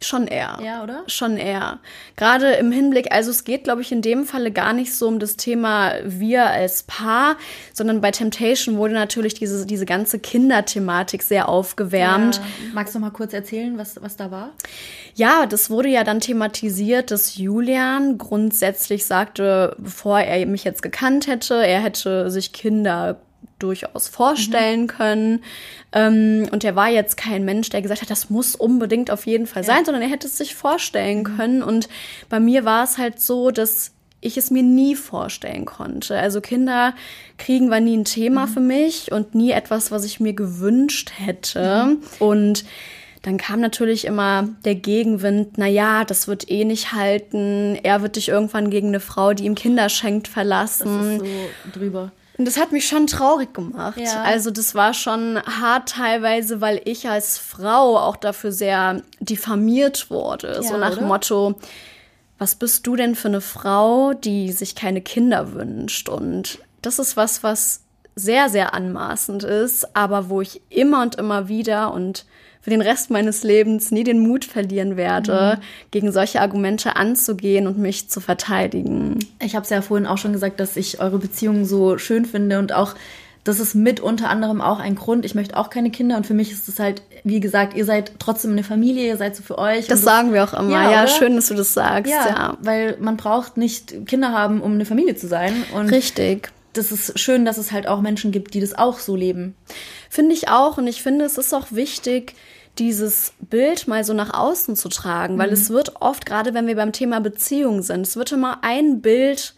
Schon 0.00 0.28
eher. 0.28 0.58
Ja, 0.64 0.84
oder? 0.84 1.02
Schon 1.08 1.36
eher. 1.36 1.80
Gerade 2.14 2.52
im 2.52 2.70
Hinblick, 2.70 3.10
also 3.10 3.32
es 3.32 3.42
geht, 3.42 3.64
glaube 3.64 3.82
ich, 3.82 3.90
in 3.90 4.00
dem 4.00 4.26
Falle 4.26 4.52
gar 4.52 4.72
nicht 4.72 4.94
so 4.94 5.08
um 5.08 5.18
das 5.18 5.36
Thema 5.36 5.94
wir 6.04 6.46
als 6.46 6.84
Paar, 6.84 7.36
sondern 7.72 8.00
bei 8.00 8.12
Temptation 8.12 8.76
wurde 8.76 8.94
natürlich 8.94 9.34
diese, 9.34 9.66
diese 9.66 9.86
ganze 9.86 10.20
Kinderthematik 10.20 11.22
sehr 11.24 11.48
aufgewärmt. 11.48 12.36
Ja. 12.36 12.42
Magst 12.74 12.94
du 12.94 13.00
mal 13.00 13.10
kurz 13.10 13.32
erzählen, 13.32 13.76
was, 13.76 14.00
was 14.00 14.14
da 14.14 14.30
war? 14.30 14.52
Ja, 15.16 15.46
das 15.46 15.68
wurde 15.68 15.88
ja 15.88 16.04
dann 16.04 16.20
thematisiert, 16.20 17.10
dass 17.10 17.36
Julian 17.36 18.18
grundsätzlich 18.18 19.04
sagte, 19.04 19.74
bevor 19.78 20.20
er 20.20 20.46
mich 20.46 20.62
jetzt 20.62 20.80
gekannt 20.80 21.26
hätte, 21.26 21.54
er 21.54 21.80
hätte 21.80 22.30
sich 22.30 22.52
Kinder 22.52 23.20
durchaus 23.58 24.08
vorstellen 24.08 24.86
können. 24.86 25.42
Ähm, 25.92 26.48
und 26.52 26.64
er 26.64 26.76
war 26.76 26.88
jetzt 26.88 27.16
kein 27.16 27.44
Mensch, 27.44 27.70
der 27.70 27.82
gesagt 27.82 28.02
hat, 28.02 28.10
das 28.10 28.30
muss 28.30 28.54
unbedingt 28.54 29.10
auf 29.10 29.26
jeden 29.26 29.46
Fall 29.46 29.64
sein, 29.64 29.84
sondern 29.84 30.02
er 30.02 30.10
hätte 30.10 30.26
es 30.26 30.38
sich 30.38 30.54
vorstellen 30.54 31.24
können. 31.24 31.62
Und 31.62 31.88
bei 32.28 32.40
mir 32.40 32.64
war 32.64 32.84
es 32.84 32.98
halt 32.98 33.20
so, 33.20 33.50
dass 33.50 33.92
ich 34.20 34.36
es 34.36 34.50
mir 34.50 34.62
nie 34.62 34.96
vorstellen 34.96 35.64
konnte. 35.64 36.18
Also 36.18 36.40
Kinder 36.40 36.94
kriegen 37.36 37.70
war 37.70 37.80
nie 37.80 37.96
ein 37.96 38.04
Thema 38.04 38.48
für 38.48 38.60
mich 38.60 39.12
und 39.12 39.34
nie 39.34 39.52
etwas, 39.52 39.90
was 39.90 40.04
ich 40.04 40.18
mir 40.18 40.32
gewünscht 40.32 41.12
hätte. 41.16 41.98
Und 42.18 42.64
dann 43.22 43.36
kam 43.36 43.60
natürlich 43.60 44.04
immer 44.04 44.48
der 44.64 44.74
Gegenwind, 44.74 45.56
na 45.56 45.66
ja, 45.66 46.04
das 46.04 46.28
wird 46.28 46.50
eh 46.50 46.64
nicht 46.64 46.92
halten. 46.92 47.76
Er 47.82 48.02
wird 48.02 48.16
dich 48.16 48.28
irgendwann 48.28 48.70
gegen 48.70 48.88
eine 48.88 49.00
Frau, 49.00 49.34
die 49.34 49.44
ihm 49.44 49.54
Kinder 49.54 49.88
schenkt, 49.88 50.28
verlassen. 50.28 51.18
Das 51.18 51.28
ist 51.28 51.34
so 51.74 51.78
drüber. 51.78 52.12
Und 52.38 52.44
das 52.44 52.56
hat 52.56 52.70
mich 52.70 52.86
schon 52.86 53.08
traurig 53.08 53.52
gemacht. 53.52 53.98
Ja. 53.98 54.22
Also 54.22 54.52
das 54.52 54.76
war 54.76 54.94
schon 54.94 55.42
hart 55.42 55.88
teilweise, 55.88 56.60
weil 56.60 56.80
ich 56.84 57.08
als 57.08 57.36
Frau 57.36 57.98
auch 57.98 58.14
dafür 58.16 58.52
sehr 58.52 59.02
diffamiert 59.18 60.08
wurde. 60.08 60.62
so 60.62 60.74
Ja, 60.74 60.78
nach 60.78 60.92
oder? 60.92 61.00
dem 61.00 61.08
Motto, 61.08 61.56
was 62.38 62.54
bist 62.54 62.86
du 62.86 62.94
denn 62.94 63.16
für 63.16 63.26
eine 63.26 63.40
Frau, 63.40 64.12
die 64.14 64.52
sich 64.52 64.76
keine 64.76 65.00
Kinder 65.00 65.52
wünscht? 65.52 66.08
Und 66.08 66.60
das 66.80 67.00
ist 67.00 67.16
was, 67.16 67.42
was 67.42 67.82
sehr, 68.14 68.48
sehr 68.48 68.72
anmaßend 68.72 69.42
ist, 69.42 69.96
aber 69.96 70.28
wo 70.28 70.40
ich 70.40 70.62
immer 70.70 71.02
und 71.02 71.16
immer 71.16 71.48
wieder 71.48 71.92
und 71.92 72.24
für 72.68 72.70
den 72.70 72.82
Rest 72.82 73.10
meines 73.10 73.44
Lebens 73.44 73.90
nie 73.92 74.04
den 74.04 74.18
Mut 74.18 74.44
verlieren 74.44 74.98
werde, 74.98 75.58
gegen 75.90 76.12
solche 76.12 76.42
Argumente 76.42 76.96
anzugehen 76.96 77.66
und 77.66 77.78
mich 77.78 78.10
zu 78.10 78.20
verteidigen. 78.20 79.18
Ich 79.42 79.54
habe 79.56 79.64
es 79.64 79.70
ja 79.70 79.80
vorhin 79.80 80.06
auch 80.06 80.18
schon 80.18 80.34
gesagt, 80.34 80.60
dass 80.60 80.76
ich 80.76 81.00
eure 81.00 81.18
Beziehung 81.18 81.64
so 81.64 81.96
schön 81.96 82.26
finde 82.26 82.58
und 82.58 82.74
auch 82.74 82.94
das 83.42 83.58
ist 83.58 83.74
mit 83.74 84.00
unter 84.00 84.28
anderem 84.28 84.60
auch 84.60 84.80
ein 84.80 84.96
Grund. 84.96 85.24
Ich 85.24 85.34
möchte 85.34 85.56
auch 85.56 85.70
keine 85.70 85.90
Kinder 85.90 86.18
und 86.18 86.26
für 86.26 86.34
mich 86.34 86.52
ist 86.52 86.68
es 86.68 86.78
halt, 86.78 87.00
wie 87.24 87.40
gesagt, 87.40 87.74
ihr 87.74 87.86
seid 87.86 88.12
trotzdem 88.18 88.52
eine 88.52 88.64
Familie, 88.64 89.06
ihr 89.06 89.16
seid 89.16 89.34
so 89.34 89.42
für 89.42 89.56
euch. 89.56 89.86
Das 89.86 90.02
sagen 90.02 90.34
wir 90.34 90.44
auch 90.44 90.52
immer. 90.52 90.70
Ja, 90.70 90.90
Ja, 90.90 91.06
schön, 91.06 91.36
dass 91.36 91.48
du 91.48 91.54
das 91.54 91.72
sagst. 91.72 92.12
ja, 92.12 92.28
Ja, 92.28 92.58
weil 92.60 92.98
man 93.00 93.16
braucht 93.16 93.56
nicht 93.56 94.06
Kinder 94.06 94.32
haben, 94.32 94.60
um 94.60 94.74
eine 94.74 94.84
Familie 94.84 95.16
zu 95.16 95.26
sein. 95.26 95.64
Und 95.74 95.88
richtig. 95.88 96.50
das 96.74 96.92
ist 96.92 97.18
schön, 97.18 97.46
dass 97.46 97.56
es 97.56 97.72
halt 97.72 97.86
auch 97.86 98.02
Menschen 98.02 98.30
gibt, 98.30 98.52
die 98.52 98.60
das 98.60 98.76
auch 98.76 98.98
so 98.98 99.16
leben. 99.16 99.54
Finde 100.10 100.34
ich 100.34 100.48
auch. 100.48 100.78
Und 100.78 100.86
ich 100.86 101.02
finde, 101.02 101.24
es 101.24 101.38
ist 101.38 101.54
auch 101.54 101.66
wichtig, 101.70 102.34
dieses 102.78 103.32
Bild 103.40 103.88
mal 103.88 104.04
so 104.04 104.12
nach 104.12 104.32
außen 104.34 104.76
zu 104.76 104.88
tragen, 104.88 105.38
weil 105.38 105.52
es 105.52 105.70
wird 105.70 106.00
oft, 106.00 106.26
gerade 106.26 106.54
wenn 106.54 106.66
wir 106.66 106.76
beim 106.76 106.92
Thema 106.92 107.20
Beziehung 107.20 107.82
sind, 107.82 108.02
es 108.02 108.16
wird 108.16 108.32
immer 108.32 108.62
ein 108.62 109.00
Bild, 109.00 109.54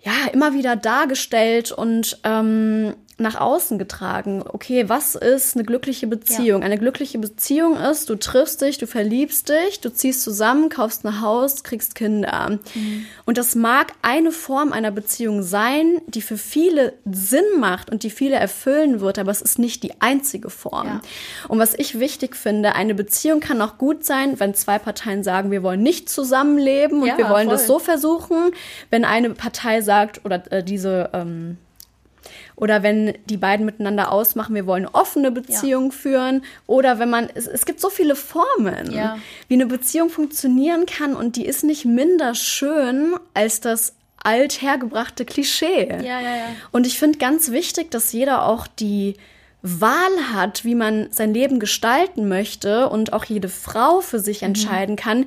ja, 0.00 0.12
immer 0.32 0.54
wieder 0.54 0.76
dargestellt 0.76 1.72
und 1.72 2.18
ähm, 2.24 2.94
nach 3.18 3.40
außen 3.40 3.78
getragen. 3.78 4.44
Okay, 4.46 4.90
was 4.90 5.14
ist 5.14 5.56
eine 5.56 5.64
glückliche 5.64 6.06
Beziehung? 6.06 6.62
Eine 6.62 6.76
glückliche 6.76 7.18
Beziehung 7.18 7.76
ist, 7.76 8.10
du 8.10 8.16
triffst 8.16 8.60
dich, 8.60 8.76
du 8.76 8.86
verliebst 8.86 9.48
dich, 9.48 9.80
du 9.80 9.90
ziehst 9.90 10.22
zusammen, 10.22 10.68
kaufst 10.68 11.06
ein 11.06 11.22
Haus, 11.22 11.64
kriegst 11.64 11.94
Kinder. 11.94 12.58
Und 13.24 13.38
das 13.38 13.54
mag 13.54 13.92
eine 14.02 14.32
Form 14.32 14.72
einer 14.72 14.90
Beziehung 14.90 15.42
sein, 15.42 16.02
die 16.06 16.20
für 16.20 16.36
viele 16.36 16.92
Sinn 17.10 17.44
macht 17.58 17.88
und 17.90 18.02
die 18.02 18.10
viele 18.10 18.36
erfüllen 18.36 19.00
wird, 19.00 19.18
aber 19.18 19.30
es 19.30 19.40
ist 19.40 19.58
nicht 19.58 19.82
die 19.82 19.98
einzige 20.02 20.50
Form. 20.50 20.86
Ja. 20.86 21.00
Und 21.48 21.58
was 21.58 21.72
ich 21.72 21.98
wichtig 21.98 22.36
finde, 22.36 22.74
eine 22.74 22.94
Beziehung 22.94 23.40
kann 23.40 23.62
auch 23.62 23.78
gut 23.78 24.04
sein, 24.04 24.38
wenn 24.40 24.54
zwei 24.54 24.78
Parteien 24.78 25.24
sagen, 25.24 25.50
wir 25.50 25.62
wollen 25.62 25.82
nicht 25.82 26.10
zusammenleben 26.10 27.00
und 27.00 27.08
Ja, 27.08 27.16
wir 27.16 27.30
wollen 27.30 27.48
das 27.48 27.64
voll. 27.64 27.76
so 27.76 27.84
versuchen. 27.84 28.50
Wenn 28.90 29.06
eine 29.06 29.30
Partei 29.30 29.80
sagt 29.80 30.22
oder 30.26 30.42
äh, 30.52 30.62
diese 30.62 31.08
ähm, 31.14 31.56
oder 32.56 32.82
wenn 32.82 33.12
die 33.26 33.36
beiden 33.36 33.66
miteinander 33.66 34.10
ausmachen, 34.10 34.54
wir 34.54 34.66
wollen 34.66 34.86
eine 34.86 34.94
offene 34.94 35.30
Beziehung 35.30 35.92
führen. 35.92 36.42
Oder 36.66 36.98
wenn 36.98 37.10
man, 37.10 37.28
es, 37.34 37.46
es 37.46 37.66
gibt 37.66 37.80
so 37.80 37.90
viele 37.90 38.16
Formen, 38.16 38.90
Ja. 38.92 39.18
wie 39.48 39.54
eine 39.54 39.66
Beziehung 39.66 40.08
funktionieren 40.08 40.86
kann 40.86 41.14
und 41.14 41.36
die 41.36 41.44
ist 41.46 41.64
nicht 41.64 41.84
minder 41.84 42.34
schön 42.34 43.14
als 43.34 43.60
das 43.60 43.94
althergebrachte 44.22 45.24
Klischee. 45.24 45.88
Ja, 45.88 46.02
ja, 46.02 46.20
ja. 46.20 46.44
Und 46.72 46.86
ich 46.86 46.98
finde 46.98 47.18
ganz 47.18 47.50
wichtig, 47.50 47.90
dass 47.90 48.12
jeder 48.12 48.46
auch 48.46 48.66
die 48.66 49.14
Wahl 49.62 50.32
hat, 50.32 50.64
wie 50.64 50.74
man 50.74 51.08
sein 51.10 51.34
Leben 51.34 51.58
gestalten 51.60 52.28
möchte 52.28 52.88
und 52.88 53.12
auch 53.12 53.24
jede 53.24 53.48
Frau 53.48 54.00
für 54.00 54.18
sich 54.18 54.40
Mhm. 54.40 54.46
entscheiden 54.48 54.96
kann. 54.96 55.26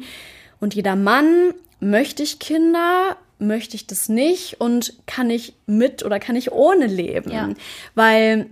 Und 0.59 0.75
jeder 0.75 0.95
Mann, 0.95 1.53
möchte 1.81 2.23
ich 2.23 2.39
Kinder, 2.39 3.15
möchte 3.39 3.75
ich 3.75 3.87
das 3.87 4.09
nicht 4.09 4.59
und 4.59 4.93
kann 5.05 5.29
ich 5.29 5.53
mit 5.65 6.03
oder 6.03 6.19
kann 6.19 6.35
ich 6.35 6.51
ohne 6.51 6.85
leben? 6.85 7.31
Ja. 7.31 7.49
Weil 7.95 8.47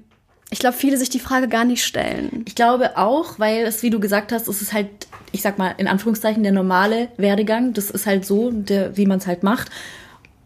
ich 0.50 0.60
glaube, 0.60 0.78
viele 0.78 0.98
sich 0.98 1.10
die 1.10 1.20
Frage 1.20 1.48
gar 1.48 1.66
nicht 1.66 1.84
stellen. 1.84 2.44
Ich 2.48 2.56
glaube 2.56 2.98
auch, 2.98 3.38
weil 3.38 3.66
es, 3.66 3.84
wie 3.84 3.90
du 3.90 4.00
gesagt 4.00 4.32
hast, 4.32 4.48
es 4.48 4.62
ist 4.62 4.72
halt, 4.72 4.88
ich 5.34 5.42
sag 5.42 5.58
mal, 5.58 5.76
in 5.78 5.88
Anführungszeichen 5.88 6.42
der 6.42 6.54
normale 6.54 7.10
Werdegang. 7.18 7.74
Das 7.74 7.92
ist 7.92 8.06
halt 8.06 8.26
so, 8.26 8.52
der, 8.52 8.96
wie 8.96 9.06
man 9.06 9.20
es 9.20 9.28
halt 9.28 9.44
macht. 9.44 9.70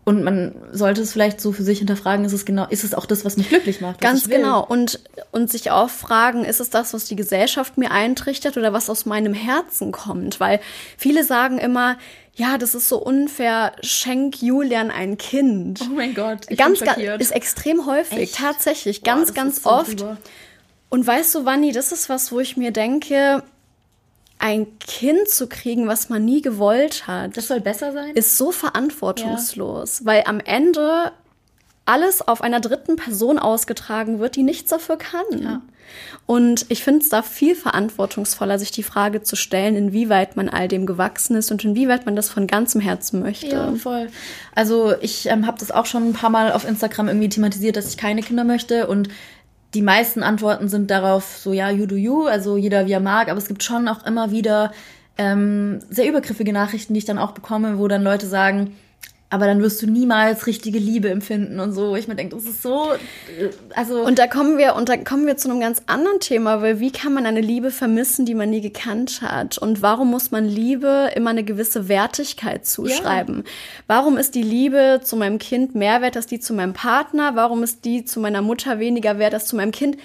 Und 0.03 0.23
man 0.23 0.55
sollte 0.71 1.01
es 1.01 1.11
vielleicht 1.13 1.39
so 1.39 1.51
für 1.51 1.61
sich 1.61 1.77
hinterfragen, 1.77 2.25
ist 2.25 2.33
es 2.33 2.45
genau, 2.45 2.65
ist 2.67 2.83
es 2.83 2.95
auch 2.95 3.05
das, 3.05 3.23
was 3.23 3.37
mich 3.37 3.49
glücklich 3.49 3.81
macht? 3.81 4.01
Ganz 4.01 4.27
genau. 4.27 4.65
Und, 4.65 4.99
und 5.31 5.51
sich 5.51 5.69
auch 5.69 5.91
fragen, 5.91 6.43
ist 6.43 6.59
es 6.59 6.71
das, 6.71 6.95
was 6.95 7.05
die 7.05 7.15
Gesellschaft 7.15 7.77
mir 7.77 7.91
eintrichtert 7.91 8.57
oder 8.57 8.73
was 8.73 8.89
aus 8.89 9.05
meinem 9.05 9.35
Herzen 9.35 9.91
kommt? 9.91 10.39
Weil 10.39 10.59
viele 10.97 11.23
sagen 11.23 11.59
immer, 11.59 11.97
ja, 12.35 12.57
das 12.57 12.75
ist 12.75 12.87
so 12.89 12.97
unfair, 12.97 13.73
schenk 13.81 14.41
Julian 14.41 14.89
ein 14.91 15.17
Kind. 15.17 15.81
Oh 15.83 15.93
mein 15.93 16.13
Gott, 16.13 16.39
ich 16.49 16.57
ganz, 16.57 16.79
bin 16.79 16.87
ganz, 16.87 17.21
ist 17.21 17.31
extrem 17.31 17.85
häufig, 17.85 18.17
Echt? 18.17 18.35
tatsächlich, 18.35 19.01
Boah, 19.01 19.11
ganz, 19.11 19.27
das 19.27 19.35
ganz 19.35 19.63
so 19.63 19.69
oft. 19.69 19.99
drüber. 19.99 20.17
Und 20.89 21.05
weißt 21.05 21.35
du, 21.35 21.45
Wanni, 21.45 21.71
das 21.71 21.91
ist 21.91 22.09
was, 22.09 22.31
wo 22.31 22.39
ich 22.39 22.57
mir 22.57 22.71
denke, 22.71 23.43
ein 24.39 24.79
Kind 24.79 25.29
zu 25.29 25.47
kriegen, 25.47 25.87
was 25.87 26.09
man 26.09 26.25
nie 26.25 26.41
gewollt 26.41 27.05
hat, 27.07 27.37
Das 27.37 27.47
soll 27.47 27.61
besser 27.61 27.91
sein? 27.93 28.15
ist 28.15 28.37
so 28.37 28.51
verantwortungslos, 28.51 30.05
weil 30.05 30.23
am 30.25 30.39
Ende 30.39 31.11
alles 31.91 32.25
auf 32.25 32.41
einer 32.41 32.61
dritten 32.61 32.95
Person 32.95 33.37
ausgetragen 33.37 34.19
wird, 34.19 34.37
die 34.37 34.43
nichts 34.43 34.69
dafür 34.69 34.97
kann. 34.97 35.41
Ja. 35.41 35.61
Und 36.25 36.65
ich 36.69 36.85
finde 36.85 37.01
es 37.01 37.09
da 37.09 37.21
viel 37.21 37.53
verantwortungsvoller, 37.53 38.57
sich 38.57 38.71
die 38.71 38.81
Frage 38.83 39.23
zu 39.23 39.35
stellen, 39.35 39.75
inwieweit 39.75 40.37
man 40.37 40.47
all 40.47 40.69
dem 40.69 40.85
gewachsen 40.85 41.35
ist 41.35 41.51
und 41.51 41.65
inwieweit 41.65 42.05
man 42.05 42.15
das 42.15 42.29
von 42.29 42.47
ganzem 42.47 42.79
Herzen 42.79 43.19
möchte. 43.19 43.47
Ja, 43.47 43.73
voll. 43.73 44.07
Also 44.55 44.93
ich 45.01 45.25
ähm, 45.25 45.45
habe 45.45 45.59
das 45.59 45.71
auch 45.71 45.85
schon 45.85 46.07
ein 46.07 46.13
paar 46.13 46.29
Mal 46.29 46.53
auf 46.53 46.65
Instagram 46.65 47.09
irgendwie 47.09 47.27
thematisiert, 47.27 47.75
dass 47.75 47.89
ich 47.89 47.97
keine 47.97 48.21
Kinder 48.21 48.45
möchte 48.45 48.87
und 48.87 49.09
die 49.73 49.81
meisten 49.81 50.23
Antworten 50.23 50.69
sind 50.69 50.91
darauf 50.91 51.37
so, 51.37 51.51
ja, 51.51 51.69
you 51.69 51.85
do 51.85 51.95
you, 51.95 52.25
also 52.25 52.55
jeder 52.55 52.87
wie 52.87 52.93
er 52.93 52.99
mag, 53.01 53.29
aber 53.29 53.37
es 53.37 53.47
gibt 53.47 53.63
schon 53.63 53.89
auch 53.89 54.05
immer 54.05 54.31
wieder 54.31 54.71
ähm, 55.17 55.79
sehr 55.89 56.07
übergriffige 56.07 56.53
Nachrichten, 56.53 56.93
die 56.93 56.99
ich 56.99 57.05
dann 57.05 57.17
auch 57.17 57.31
bekomme, 57.31 57.79
wo 57.79 57.89
dann 57.89 58.03
Leute 58.03 58.27
sagen, 58.27 58.75
aber 59.31 59.45
dann 59.47 59.61
wirst 59.61 59.81
du 59.81 59.87
niemals 59.87 60.45
richtige 60.45 60.77
Liebe 60.77 61.09
empfinden 61.09 61.61
und 61.61 61.71
so. 61.71 61.95
Ich 61.95 62.09
mir 62.09 62.15
denke, 62.15 62.35
das 62.35 62.43
ist 62.43 62.61
so, 62.61 62.91
äh, 62.91 63.49
also. 63.75 64.01
Und 64.03 64.19
da 64.19 64.27
kommen 64.27 64.57
wir, 64.57 64.75
und 64.75 64.89
da 64.89 64.97
kommen 64.97 65.25
wir 65.25 65.37
zu 65.37 65.49
einem 65.49 65.61
ganz 65.61 65.81
anderen 65.87 66.19
Thema, 66.19 66.61
weil 66.61 66.81
wie 66.81 66.91
kann 66.91 67.13
man 67.13 67.25
eine 67.25 67.39
Liebe 67.39 67.71
vermissen, 67.71 68.25
die 68.25 68.35
man 68.35 68.49
nie 68.49 68.59
gekannt 68.59 69.21
hat? 69.21 69.57
Und 69.57 69.81
warum 69.81 70.11
muss 70.11 70.31
man 70.31 70.43
Liebe 70.43 71.11
immer 71.15 71.29
eine 71.29 71.45
gewisse 71.45 71.87
Wertigkeit 71.87 72.65
zuschreiben? 72.65 73.37
Ja. 73.37 73.51
Warum 73.87 74.17
ist 74.17 74.35
die 74.35 74.43
Liebe 74.43 74.99
zu 75.01 75.15
meinem 75.15 75.39
Kind 75.39 75.75
mehr 75.75 76.01
wert 76.01 76.17
als 76.17 76.27
die 76.27 76.41
zu 76.41 76.53
meinem 76.53 76.73
Partner? 76.73 77.31
Warum 77.35 77.63
ist 77.63 77.85
die 77.85 78.03
zu 78.03 78.19
meiner 78.19 78.41
Mutter 78.41 78.79
weniger 78.79 79.17
wert 79.17 79.33
als 79.33 79.45
zu 79.45 79.55
meinem 79.55 79.71
Kind? 79.71 79.95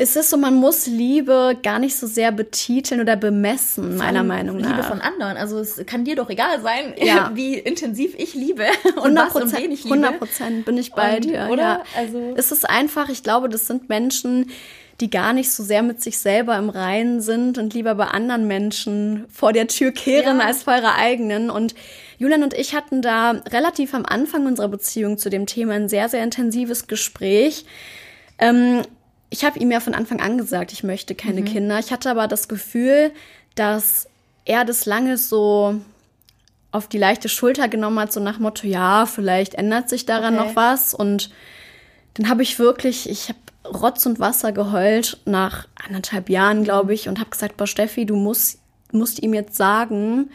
Es 0.00 0.14
ist 0.14 0.30
so, 0.30 0.36
man 0.36 0.54
muss 0.54 0.86
Liebe 0.86 1.58
gar 1.60 1.80
nicht 1.80 1.96
so 1.96 2.06
sehr 2.06 2.30
betiteln 2.30 3.00
oder 3.00 3.16
bemessen, 3.16 3.96
meiner 3.96 4.22
Meinung 4.22 4.58
nach. 4.58 4.70
Liebe 4.70 4.84
von 4.84 5.00
anderen. 5.00 5.36
Also 5.36 5.58
es 5.58 5.84
kann 5.86 6.04
dir 6.04 6.14
doch 6.14 6.30
egal 6.30 6.62
sein, 6.62 6.94
ja. 7.02 7.32
wie 7.34 7.54
intensiv 7.54 8.14
ich 8.16 8.32
liebe 8.34 8.66
und 9.02 9.16
was 9.16 9.34
und 9.34 9.52
wen 9.56 9.72
ich 9.72 9.82
liebe. 9.82 9.96
100 9.96 10.18
Prozent 10.20 10.64
bin 10.64 10.78
ich 10.78 10.92
bei 10.92 11.16
und, 11.16 11.24
dir. 11.24 11.48
Oder? 11.50 11.62
Ja. 11.62 11.82
Also 11.96 12.32
es 12.36 12.52
ist 12.52 12.70
einfach, 12.70 13.08
ich 13.08 13.24
glaube, 13.24 13.48
das 13.48 13.66
sind 13.66 13.88
Menschen, 13.88 14.52
die 15.00 15.10
gar 15.10 15.32
nicht 15.32 15.50
so 15.50 15.64
sehr 15.64 15.82
mit 15.82 16.00
sich 16.00 16.18
selber 16.18 16.56
im 16.58 16.70
Reinen 16.70 17.20
sind 17.20 17.58
und 17.58 17.74
lieber 17.74 17.96
bei 17.96 18.06
anderen 18.06 18.46
Menschen 18.46 19.26
vor 19.28 19.52
der 19.52 19.66
Tür 19.66 19.90
kehren 19.90 20.38
ja. 20.38 20.44
als 20.44 20.62
vor 20.62 20.76
ihrer 20.76 20.94
eigenen. 20.94 21.50
Und 21.50 21.74
Julian 22.18 22.44
und 22.44 22.54
ich 22.54 22.72
hatten 22.72 23.02
da 23.02 23.32
relativ 23.50 23.94
am 23.94 24.06
Anfang 24.06 24.46
unserer 24.46 24.68
Beziehung 24.68 25.18
zu 25.18 25.28
dem 25.28 25.46
Thema 25.46 25.72
ein 25.72 25.88
sehr, 25.88 26.08
sehr 26.08 26.22
intensives 26.22 26.86
Gespräch. 26.86 27.64
Ähm, 28.38 28.82
ich 29.30 29.44
habe 29.44 29.58
ihm 29.58 29.70
ja 29.70 29.80
von 29.80 29.94
Anfang 29.94 30.20
an 30.20 30.38
gesagt, 30.38 30.72
ich 30.72 30.84
möchte 30.84 31.14
keine 31.14 31.42
mhm. 31.42 31.46
Kinder. 31.46 31.78
Ich 31.78 31.92
hatte 31.92 32.10
aber 32.10 32.28
das 32.28 32.48
Gefühl, 32.48 33.12
dass 33.54 34.08
er 34.44 34.64
das 34.64 34.86
lange 34.86 35.18
so 35.18 35.80
auf 36.70 36.88
die 36.88 36.98
leichte 36.98 37.28
Schulter 37.28 37.68
genommen 37.68 37.98
hat, 37.98 38.12
so 38.12 38.20
nach 38.20 38.38
Motto, 38.38 38.66
ja, 38.66 39.06
vielleicht 39.06 39.54
ändert 39.54 39.88
sich 39.88 40.06
daran 40.06 40.38
okay. 40.38 40.48
noch 40.48 40.56
was. 40.56 40.94
Und 40.94 41.30
dann 42.14 42.28
habe 42.28 42.42
ich 42.42 42.58
wirklich, 42.58 43.08
ich 43.08 43.28
habe 43.28 43.38
Rotz 43.66 44.06
und 44.06 44.18
Wasser 44.18 44.52
geheult 44.52 45.18
nach 45.24 45.66
anderthalb 45.86 46.28
Jahren, 46.30 46.64
glaube 46.64 46.94
ich, 46.94 47.08
und 47.08 47.20
habe 47.20 47.30
gesagt, 47.30 47.56
boah, 47.56 47.66
Steffi, 47.66 48.06
du 48.06 48.16
musst, 48.16 48.60
musst 48.92 49.22
ihm 49.22 49.34
jetzt 49.34 49.56
sagen, 49.56 50.30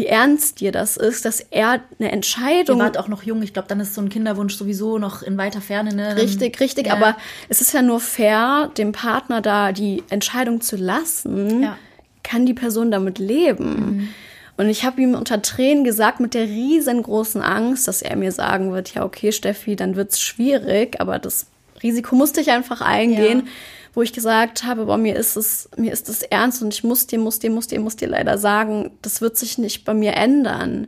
wie 0.00 0.06
ernst 0.06 0.60
dir 0.60 0.72
das 0.72 0.96
ist, 0.96 1.26
dass 1.26 1.40
er 1.40 1.82
eine 1.98 2.10
Entscheidung. 2.10 2.78
Ihr 2.78 2.84
wart 2.84 2.96
auch 2.96 3.08
noch 3.08 3.22
jung, 3.22 3.42
ich 3.42 3.52
glaube, 3.52 3.68
dann 3.68 3.80
ist 3.80 3.94
so 3.94 4.00
ein 4.00 4.08
Kinderwunsch 4.08 4.56
sowieso 4.56 4.96
noch 4.96 5.22
in 5.22 5.36
weiter 5.36 5.60
Ferne. 5.60 5.94
Ne? 5.94 6.16
Richtig, 6.16 6.58
richtig, 6.58 6.86
ja. 6.86 6.94
aber 6.94 7.18
es 7.50 7.60
ist 7.60 7.74
ja 7.74 7.82
nur 7.82 8.00
fair, 8.00 8.70
dem 8.78 8.92
Partner 8.92 9.42
da 9.42 9.72
die 9.72 10.02
Entscheidung 10.08 10.62
zu 10.62 10.76
lassen, 10.76 11.64
ja. 11.64 11.76
kann 12.22 12.46
die 12.46 12.54
Person 12.54 12.90
damit 12.90 13.18
leben. 13.18 13.74
Mhm. 13.74 14.08
Und 14.56 14.70
ich 14.70 14.84
habe 14.84 15.02
ihm 15.02 15.14
unter 15.14 15.42
Tränen 15.42 15.84
gesagt, 15.84 16.18
mit 16.18 16.32
der 16.32 16.44
riesengroßen 16.44 17.42
Angst, 17.42 17.86
dass 17.86 18.00
er 18.00 18.16
mir 18.16 18.32
sagen 18.32 18.72
wird, 18.72 18.94
ja, 18.94 19.04
okay, 19.04 19.32
Steffi, 19.32 19.76
dann 19.76 19.96
wird's 19.96 20.18
schwierig, 20.18 20.98
aber 20.98 21.18
das 21.18 21.46
Risiko 21.82 22.16
musste 22.16 22.40
ich 22.40 22.50
einfach 22.50 22.80
eingehen. 22.80 23.42
Ja 23.44 23.52
wo 23.92 24.02
ich 24.02 24.12
gesagt 24.12 24.64
habe, 24.64 24.86
boah, 24.86 24.98
mir 24.98 25.16
ist 25.16 25.36
es, 25.36 25.68
mir 25.76 25.92
ist 25.92 26.08
es 26.08 26.22
ernst 26.22 26.62
und 26.62 26.72
ich 26.72 26.84
muss 26.84 27.06
dir, 27.06 27.18
muss 27.18 27.38
dir, 27.38 27.50
muss 27.50 27.66
dir, 27.66 27.80
muss 27.80 27.96
dir 27.96 28.08
leider 28.08 28.38
sagen, 28.38 28.92
das 29.02 29.20
wird 29.20 29.36
sich 29.36 29.58
nicht 29.58 29.84
bei 29.84 29.94
mir 29.94 30.14
ändern. 30.14 30.86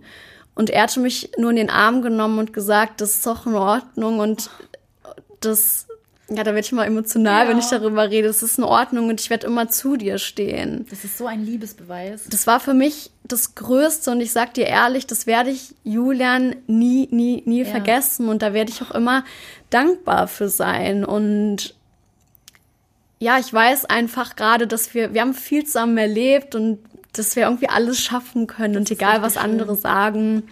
Und 0.55 0.71
er 0.71 0.83
hatte 0.83 1.01
mich 1.01 1.31
nur 1.39 1.51
in 1.51 1.57
den 1.57 1.71
Arm 1.71 2.03
genommen 2.03 2.39
und 2.39 2.53
gesagt, 2.53 3.01
das 3.01 3.17
ist 3.17 3.27
doch 3.27 3.47
in 3.47 3.55
Ordnung 3.55 4.19
und 4.19 4.51
das, 5.41 5.87
ja, 6.29 6.45
da 6.45 6.55
werde 6.55 6.61
ich 6.61 6.73
mal 6.73 6.85
emotional, 6.85 7.45
ja. 7.45 7.51
wenn 7.51 7.59
ich 7.59 7.67
darüber 7.67 8.11
rede. 8.11 8.29
Das 8.29 8.43
ist 8.43 8.59
in 8.59 8.65
Ordnung 8.65 9.09
und 9.09 9.21
ich 9.21 9.31
werde 9.31 9.47
immer 9.47 9.69
zu 9.69 9.97
dir 9.97 10.19
stehen. 10.19 10.87
Das 10.91 11.05
ist 11.05 11.19
so 11.19 11.27
ein 11.27 11.45
Liebesbeweis. 11.45 12.25
Das 12.29 12.47
war 12.47 12.61
für 12.61 12.75
mich 12.75 13.11
das 13.25 13.55
Größte 13.55 14.11
und 14.11 14.21
ich 14.21 14.31
sag 14.31 14.55
dir 14.55 14.67
ehrlich, 14.67 15.07
das 15.07 15.27
werde 15.27 15.51
ich 15.51 15.75
Julian 15.85 16.55
nie, 16.67 17.09
nie, 17.11 17.43
nie 17.47 17.63
ja. 17.63 17.65
vergessen 17.65 18.29
und 18.29 18.43
da 18.43 18.53
werde 18.53 18.71
ich 18.71 18.83
auch 18.83 18.91
immer 18.91 19.25
dankbar 19.71 20.29
für 20.29 20.49
sein 20.49 21.05
und 21.05 21.75
ja, 23.23 23.39
ich 23.39 23.53
weiß 23.53 23.85
einfach 23.85 24.35
gerade, 24.35 24.67
dass 24.67 24.95
wir, 24.95 25.15
wir 25.15 25.21
haben 25.21 25.33
viel 25.33 25.65
zusammen 25.65 25.97
erlebt 25.97 26.57
und 26.57 26.81
dass 27.13 27.37
wir 27.37 27.45
irgendwie 27.45 27.69
alles 27.69 28.01
schaffen 28.01 28.49
können 28.49 28.77
und 28.77 28.91
egal 28.91 29.23
was 29.23 29.37
andere 29.37 29.77
sagen. 29.77 30.43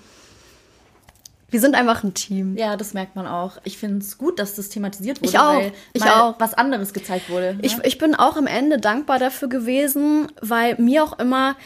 Wir 1.48 1.60
sind 1.60 1.74
einfach 1.74 2.04
ein 2.04 2.14
Team. 2.14 2.56
Ja, 2.56 2.76
das 2.76 2.94
merkt 2.94 3.16
man 3.16 3.26
auch. 3.26 3.58
Ich 3.64 3.76
finde 3.76 3.98
es 3.98 4.18
gut, 4.18 4.38
dass 4.38 4.54
das 4.54 4.68
thematisiert 4.68 5.20
wurde, 5.20 5.30
ich 5.30 5.38
auch. 5.38 5.54
weil 5.56 5.72
ich 5.94 6.04
auch. 6.04 6.38
was 6.38 6.54
anderes 6.54 6.92
gezeigt 6.92 7.28
wurde. 7.28 7.58
Ich, 7.60 7.76
ne? 7.76 7.82
ich 7.86 7.98
bin 7.98 8.14
auch 8.14 8.36
am 8.36 8.46
Ende 8.46 8.78
dankbar 8.78 9.18
dafür 9.18 9.48
gewesen, 9.48 10.28
weil 10.40 10.76
mir 10.76 11.02
auch 11.02 11.18
immer 11.18 11.56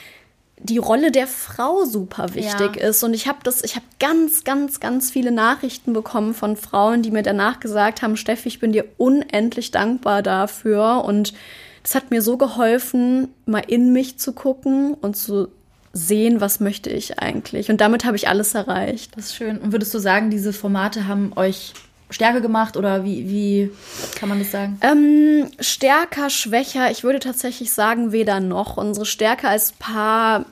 die 0.58 0.78
Rolle 0.78 1.10
der 1.10 1.26
Frau 1.26 1.84
super 1.84 2.34
wichtig 2.34 2.76
ja. 2.76 2.88
ist. 2.88 3.02
Und 3.02 3.14
ich 3.14 3.26
habe 3.26 3.38
das, 3.42 3.62
ich 3.62 3.76
habe 3.76 3.84
ganz, 3.98 4.44
ganz, 4.44 4.80
ganz 4.80 5.10
viele 5.10 5.32
Nachrichten 5.32 5.92
bekommen 5.92 6.32
von 6.34 6.56
Frauen, 6.56 7.02
die 7.02 7.10
mir 7.10 7.22
danach 7.22 7.60
gesagt 7.60 8.02
haben, 8.02 8.16
Steffi, 8.16 8.48
ich 8.48 8.60
bin 8.60 8.72
dir 8.72 8.84
unendlich 8.96 9.72
dankbar 9.72 10.22
dafür. 10.22 11.04
Und 11.04 11.34
das 11.82 11.94
hat 11.94 12.10
mir 12.10 12.22
so 12.22 12.36
geholfen, 12.36 13.28
mal 13.46 13.62
in 13.66 13.92
mich 13.92 14.18
zu 14.18 14.32
gucken 14.32 14.94
und 14.94 15.16
zu 15.16 15.48
sehen, 15.92 16.40
was 16.40 16.60
möchte 16.60 16.90
ich 16.90 17.18
eigentlich. 17.18 17.70
Und 17.70 17.80
damit 17.80 18.04
habe 18.04 18.16
ich 18.16 18.28
alles 18.28 18.54
erreicht. 18.54 19.16
Das 19.16 19.26
ist 19.26 19.36
schön. 19.36 19.58
Und 19.58 19.72
würdest 19.72 19.92
du 19.94 19.98
sagen, 19.98 20.30
diese 20.30 20.52
Formate 20.52 21.06
haben 21.06 21.32
euch 21.36 21.72
stärker 22.10 22.40
gemacht 22.40 22.76
oder 22.76 23.04
wie, 23.04 23.28
wie 23.28 23.70
kann 24.16 24.28
man 24.28 24.38
das 24.38 24.50
sagen? 24.50 24.78
Ähm, 24.82 25.50
stärker, 25.60 26.30
schwächer. 26.30 26.90
Ich 26.90 27.04
würde 27.04 27.18
tatsächlich 27.18 27.72
sagen, 27.72 28.12
weder 28.12 28.40
noch. 28.40 28.76
Unsere 28.76 29.06
Stärke 29.06 29.48
als 29.48 29.72
Paar 29.72 30.46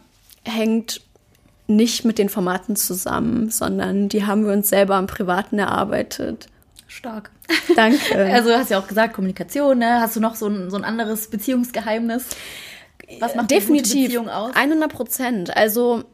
hängt 0.45 1.03
nicht 1.67 2.05
mit 2.05 2.19
den 2.19 2.29
Formaten 2.29 2.77
zusammen, 2.77 3.51
sondern 3.51 4.09
die 4.09 4.27
haben 4.27 4.45
wir 4.45 4.53
uns 4.53 4.69
selber 4.69 4.99
im 4.99 5.07
Privaten 5.07 5.59
erarbeitet. 5.59 6.49
Stark. 6.89 7.31
Danke. 7.75 7.99
Also 8.33 8.51
du 8.51 8.59
hast 8.59 8.71
ja 8.71 8.79
auch 8.79 8.87
gesagt, 8.87 9.15
Kommunikation, 9.15 9.79
ne? 9.79 10.01
Hast 10.01 10.17
du 10.17 10.21
noch 10.21 10.35
so 10.35 10.47
ein, 10.47 10.71
so 10.71 10.77
ein 10.77 10.85
anderes 10.85 11.29
Beziehungsgeheimnis? 11.29 12.27
Was 13.21 13.35
macht 13.35 13.51
Definitiv. 13.51 13.95
eine 13.95 14.03
Beziehung 14.05 14.29
aus? 14.29 14.55
100 14.55 14.93
Prozent. 14.93 15.57
Also 15.57 16.05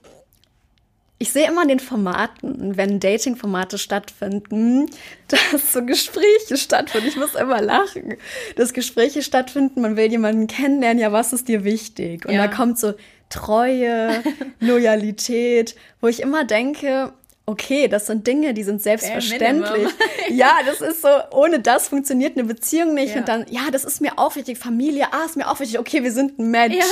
ich 1.20 1.33
sehe 1.33 1.48
immer 1.48 1.62
in 1.62 1.68
den 1.68 1.81
Formaten, 1.81 2.76
wenn 2.76 3.00
Dating-Formate 3.00 3.76
stattfinden, 3.78 4.87
dass 5.28 5.72
so 5.72 5.85
Gespräche 5.85 6.57
stattfinden. 6.57 7.09
Ich 7.09 7.16
muss 7.16 7.35
immer 7.35 7.61
lachen. 7.61 8.14
Dass 8.57 8.72
Gespräche 8.72 9.22
stattfinden, 9.22 9.81
man 9.81 9.96
will 9.96 10.11
jemanden 10.11 10.46
kennenlernen, 10.46 11.00
ja, 11.00 11.12
was 11.12 11.33
ist 11.33 11.48
dir 11.48 11.64
wichtig? 11.64 12.24
Und 12.24 12.35
ja. 12.35 12.46
da 12.46 12.54
kommt 12.54 12.78
so 12.78 12.94
Treue, 13.31 14.22
Loyalität, 14.61 15.74
wo 16.00 16.07
ich 16.07 16.22
immer 16.22 16.44
denke, 16.44 17.12
okay, 17.49 17.89
das 17.89 18.07
sind 18.07 18.27
Dinge, 18.27 18.53
die 18.53 18.63
sind 18.63 18.83
selbstverständlich. 18.83 19.89
ja, 20.29 20.53
das 20.67 20.83
ist 20.83 21.01
so, 21.01 21.09
ohne 21.31 21.61
das 21.61 21.89
funktioniert 21.89 22.37
eine 22.37 22.47
Beziehung 22.47 22.93
nicht. 22.93 23.15
Ja. 23.15 23.21
Und 23.21 23.29
dann, 23.29 23.47
ja, 23.49 23.71
das 23.73 23.85
ist 23.85 24.03
mir 24.03 24.19
auch 24.19 24.37
wichtig. 24.37 24.59
Familie, 24.59 25.07
ah, 25.13 25.25
ist 25.25 25.37
mir 25.37 25.49
auch 25.49 25.59
wichtig. 25.59 25.79
Okay, 25.79 26.03
wir 26.03 26.13
sind 26.13 26.39
ein 26.39 26.51
Match. 26.51 26.77
Ja, 26.77 26.85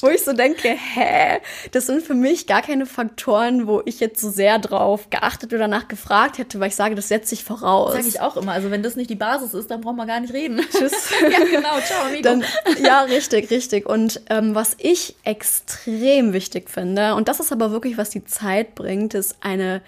wo 0.00 0.08
ich 0.08 0.24
so 0.24 0.32
denke, 0.32 0.68
hä? 0.70 1.38
Das 1.70 1.86
sind 1.86 2.02
für 2.02 2.14
mich 2.14 2.48
gar 2.48 2.62
keine 2.62 2.86
Faktoren, 2.86 3.68
wo 3.68 3.82
ich 3.84 4.00
jetzt 4.00 4.20
so 4.20 4.30
sehr 4.30 4.58
drauf 4.58 5.08
geachtet 5.08 5.54
oder 5.54 5.68
nach 5.68 5.86
gefragt 5.86 6.38
hätte, 6.38 6.58
weil 6.58 6.68
ich 6.68 6.76
sage, 6.76 6.96
das 6.96 7.06
setze 7.06 7.34
ich 7.34 7.44
voraus. 7.44 7.92
Sage 7.92 8.08
ich 8.08 8.20
auch 8.20 8.36
immer. 8.36 8.52
Also 8.52 8.72
wenn 8.72 8.82
das 8.82 8.96
nicht 8.96 9.08
die 9.08 9.14
Basis 9.14 9.54
ist, 9.54 9.70
dann 9.70 9.82
brauchen 9.82 9.96
wir 9.96 10.06
gar 10.06 10.18
nicht 10.18 10.32
reden. 10.32 10.60
Tschüss. 10.72 10.92
ja, 11.22 11.44
genau. 11.44 11.78
Ciao, 11.80 12.06
amigo. 12.06 12.22
Dann, 12.22 12.44
ja, 12.82 13.02
richtig, 13.02 13.50
richtig. 13.52 13.86
Und 13.86 14.20
ähm, 14.30 14.56
was 14.56 14.74
ich 14.78 15.14
extrem 15.22 16.32
wichtig 16.32 16.70
finde, 16.70 17.14
und 17.14 17.28
das 17.28 17.38
ist 17.38 17.52
aber 17.52 17.70
wirklich, 17.70 17.96
was 17.98 18.10
die 18.10 18.24
Zeit 18.24 18.74
bringt, 18.74 19.14
ist 19.14 19.36
eine 19.40 19.80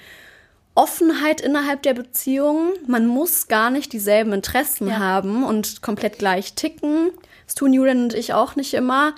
Offenheit 0.74 1.40
innerhalb 1.40 1.82
der 1.82 1.94
Beziehung. 1.94 2.72
Man 2.86 3.06
muss 3.06 3.48
gar 3.48 3.70
nicht 3.70 3.92
dieselben 3.92 4.32
Interessen 4.32 4.88
ja. 4.88 4.98
haben 4.98 5.44
und 5.44 5.82
komplett 5.82 6.18
gleich 6.18 6.54
ticken. 6.54 7.10
Das 7.46 7.54
tun 7.54 7.72
Julian 7.72 8.04
und 8.04 8.14
ich 8.14 8.32
auch 8.32 8.56
nicht 8.56 8.74
immer. 8.74 9.14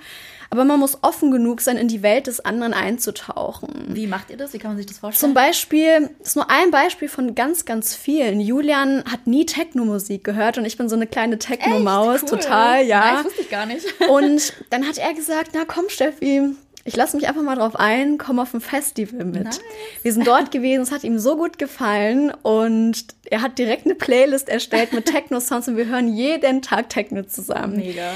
Aber 0.50 0.64
man 0.64 0.78
muss 0.78 0.98
offen 1.02 1.30
genug 1.30 1.60
sein, 1.60 1.76
in 1.76 1.88
die 1.88 2.02
Welt 2.02 2.28
des 2.28 2.40
anderen 2.40 2.72
einzutauchen. 2.72 3.86
Wie 3.88 4.06
macht 4.06 4.30
ihr 4.30 4.36
das? 4.36 4.52
Wie 4.52 4.58
kann 4.58 4.70
man 4.70 4.76
sich 4.76 4.86
das 4.86 4.98
vorstellen? 4.98 5.32
Zum 5.32 5.34
Beispiel, 5.34 6.10
das 6.18 6.28
ist 6.28 6.36
nur 6.36 6.50
ein 6.50 6.70
Beispiel 6.70 7.08
von 7.08 7.34
ganz, 7.34 7.64
ganz 7.64 7.94
vielen. 7.94 8.40
Julian 8.40 9.04
hat 9.10 9.26
nie 9.26 9.44
Techno-Musik 9.46 10.22
gehört 10.24 10.58
und 10.58 10.64
ich 10.64 10.76
bin 10.76 10.88
so 10.88 10.94
eine 10.94 11.06
kleine 11.06 11.38
Techno-Maus, 11.38 12.22
cool. 12.22 12.28
total, 12.28 12.86
ja. 12.86 13.00
Nein, 13.00 13.14
das 13.16 13.24
wusste 13.24 13.42
ich 13.42 13.50
gar 13.50 13.66
nicht. 13.66 13.86
Und 14.08 14.52
dann 14.70 14.86
hat 14.86 14.98
er 14.98 15.14
gesagt, 15.14 15.50
na 15.54 15.64
komm, 15.66 15.88
Steffi, 15.88 16.54
Ich 16.86 16.96
lasse 16.96 17.16
mich 17.16 17.26
einfach 17.28 17.42
mal 17.42 17.56
drauf 17.56 17.76
ein, 17.76 18.16
komme 18.16 18.42
auf 18.42 18.54
ein 18.54 18.60
Festival 18.60 19.24
mit. 19.24 19.44
Nice. 19.44 19.60
Wir 20.02 20.12
sind 20.12 20.26
dort 20.26 20.50
gewesen, 20.52 20.82
es 20.82 20.92
hat 20.92 21.04
ihm 21.04 21.18
so 21.18 21.36
gut 21.36 21.58
gefallen 21.58 22.32
und 22.42 23.04
er 23.28 23.42
hat 23.42 23.58
direkt 23.58 23.84
eine 23.86 23.94
Playlist 23.96 24.48
erstellt 24.48 24.92
mit 24.92 25.06
Techno-Sounds 25.06 25.68
und 25.68 25.76
wir 25.76 25.86
hören 25.86 26.08
jeden 26.14 26.62
Tag 26.62 26.88
Techno 26.88 27.22
zusammen. 27.24 27.76
Mega. 27.76 28.12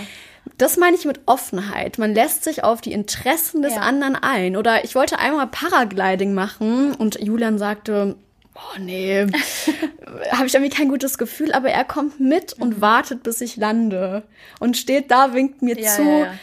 Das 0.56 0.76
meine 0.76 0.96
ich 0.96 1.04
mit 1.04 1.20
Offenheit. 1.26 1.98
Man 1.98 2.14
lässt 2.14 2.44
sich 2.44 2.64
auf 2.64 2.80
die 2.80 2.92
Interessen 2.92 3.62
des 3.62 3.74
Ja. 3.74 3.80
anderen 3.82 4.16
ein. 4.16 4.56
Oder 4.56 4.84
ich 4.84 4.94
wollte 4.94 5.18
einmal 5.18 5.46
Paragliding 5.48 6.32
machen 6.32 6.94
und 6.94 7.20
Julian 7.20 7.58
sagte, 7.58 8.16
oh 8.54 8.78
nee, 8.78 9.26
habe 10.32 10.46
ich 10.46 10.54
irgendwie 10.54 10.74
kein 10.74 10.88
gutes 10.88 11.18
Gefühl, 11.18 11.52
aber 11.52 11.70
er 11.70 11.84
kommt 11.84 12.20
mit 12.20 12.52
und 12.54 12.80
wartet, 12.80 13.22
bis 13.22 13.40
ich 13.40 13.56
lande. 13.56 14.22
Und 14.58 14.76
steht 14.76 15.10
da, 15.10 15.34
winkt 15.34 15.62
mir 15.62 15.76
Mhm. 15.76 15.82
Ja, 15.82 15.90
zu. 15.90 16.02
ja. 16.02 16.34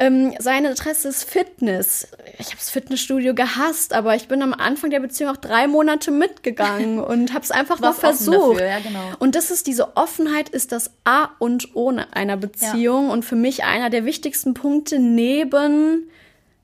Ähm, 0.00 0.32
sein 0.38 0.64
Interesse 0.64 1.08
ist 1.08 1.24
Fitness. 1.24 2.08
Ich 2.38 2.46
habe 2.46 2.56
das 2.56 2.70
Fitnessstudio 2.70 3.34
gehasst, 3.34 3.92
aber 3.92 4.16
ich 4.16 4.28
bin 4.28 4.40
am 4.40 4.54
Anfang 4.54 4.88
der 4.88 5.00
Beziehung 5.00 5.30
auch 5.30 5.36
drei 5.36 5.66
Monate 5.66 6.10
mitgegangen 6.10 6.98
und 7.04 7.34
habe 7.34 7.44
es 7.44 7.50
einfach 7.50 7.78
mal 7.80 7.92
versucht. 7.92 8.58
dafür, 8.58 8.66
ja, 8.66 8.78
genau. 8.78 9.12
Und 9.18 9.34
das 9.34 9.50
ist 9.50 9.66
diese 9.66 9.98
Offenheit, 9.98 10.48
ist 10.48 10.72
das 10.72 10.90
A 11.04 11.28
und 11.38 11.76
O 11.76 11.92
einer 12.12 12.38
Beziehung 12.38 13.10
und 13.10 13.26
für 13.26 13.36
mich 13.36 13.64
einer 13.64 13.90
der 13.90 14.06
wichtigsten 14.06 14.54
Punkte 14.54 14.98
neben 14.98 16.08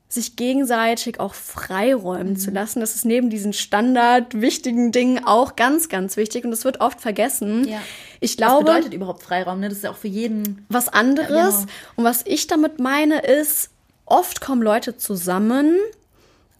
sich 0.09 0.37
gegenseitig 0.37 1.19
auch 1.19 1.35
freiräumen 1.35 2.35
Mhm. 2.35 2.37
zu 2.39 2.51
lassen. 2.51 2.81
Das 2.81 2.95
ist 2.95 3.05
neben 3.05 3.29
diesen 3.29 3.53
standard 3.53 4.41
wichtigen 4.41 4.93
Dingen 4.93 5.25
auch 5.25 5.57
ganz, 5.57 5.89
ganz 5.89 6.17
wichtig 6.17 6.45
und 6.45 6.53
das 6.53 6.65
wird 6.65 6.81
oft 6.81 7.01
vergessen. 7.01 7.67
Ja. 7.69 7.81
Ich 8.21 8.33
Was 8.33 8.37
glaube, 8.37 8.65
bedeutet 8.67 8.95
überhaupt 8.95 9.23
Freiraum? 9.23 9.61
Ne? 9.61 9.69
Das 9.69 9.79
ist 9.79 9.85
ja 9.85 9.91
auch 9.91 9.97
für 9.97 10.09
jeden. 10.09 10.65
was 10.69 10.89
anderes. 10.89 11.31
Ja, 11.31 11.51
genau. 11.51 11.67
Und 11.97 12.05
was 12.05 12.23
ich 12.25 12.47
damit 12.47 12.79
meine, 12.79 13.19
ist, 13.21 13.71
oft 14.05 14.41
kommen 14.41 14.63
Leute 14.63 14.97
zusammen 14.97 15.77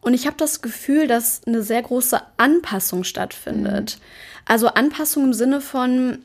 und 0.01 0.15
ich 0.15 0.27
habe 0.27 0.37
das 0.37 0.61
Gefühl, 0.61 1.07
dass 1.07 1.43
eine 1.47 1.63
sehr 1.63 1.83
große 1.83 2.21
Anpassung 2.37 3.05
stattfindet. 3.05 3.99
Also 4.45 4.67
Anpassung 4.69 5.25
im 5.25 5.33
Sinne 5.35 5.61
von, 5.61 6.19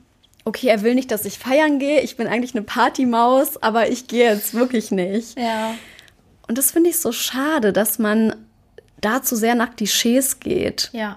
okay, 0.45 0.67
er 0.67 0.81
will 0.81 0.95
nicht, 0.95 1.11
dass 1.11 1.25
ich 1.25 1.37
feiern 1.37 1.77
gehe, 1.77 2.01
ich 2.01 2.17
bin 2.17 2.27
eigentlich 2.27 2.55
eine 2.55 2.63
Partymaus, 2.63 3.61
aber 3.61 3.89
ich 3.89 4.07
gehe 4.07 4.31
jetzt 4.33 4.53
wirklich 4.55 4.89
nicht. 4.91 5.37
Ja. 5.39 5.75
Und 6.51 6.57
das 6.57 6.71
finde 6.71 6.89
ich 6.89 6.99
so 6.99 7.13
schade, 7.13 7.71
dass 7.71 7.97
man 7.97 8.35
da 8.99 9.21
zu 9.23 9.37
sehr 9.37 9.55
nach 9.55 9.73
Klischees 9.77 10.41
geht. 10.41 10.89
Ja. 10.91 11.15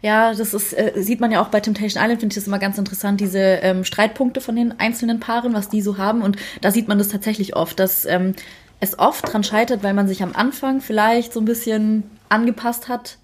Ja, 0.00 0.32
das 0.32 0.54
ist, 0.54 0.72
äh, 0.72 0.92
sieht 0.96 1.20
man 1.20 1.30
ja 1.30 1.42
auch 1.42 1.48
bei 1.48 1.60
Temptation 1.60 2.02
Island, 2.02 2.20
finde 2.20 2.32
ich 2.32 2.38
das 2.38 2.46
immer 2.46 2.58
ganz 2.58 2.78
interessant, 2.78 3.20
diese 3.20 3.38
ähm, 3.38 3.84
Streitpunkte 3.84 4.40
von 4.40 4.56
den 4.56 4.80
einzelnen 4.80 5.20
Paaren, 5.20 5.52
was 5.52 5.68
die 5.68 5.82
so 5.82 5.98
haben. 5.98 6.22
Und 6.22 6.38
da 6.62 6.70
sieht 6.70 6.88
man 6.88 6.96
das 6.96 7.08
tatsächlich 7.08 7.56
oft, 7.56 7.78
dass 7.78 8.06
ähm, 8.06 8.34
es 8.80 8.98
oft 8.98 9.30
dran 9.30 9.44
scheitert, 9.44 9.82
weil 9.82 9.92
man 9.92 10.08
sich 10.08 10.22
am 10.22 10.34
Anfang 10.34 10.80
vielleicht 10.80 11.34
so 11.34 11.40
ein 11.40 11.44
bisschen 11.44 12.04
angepasst 12.30 12.88
hat. 12.88 13.18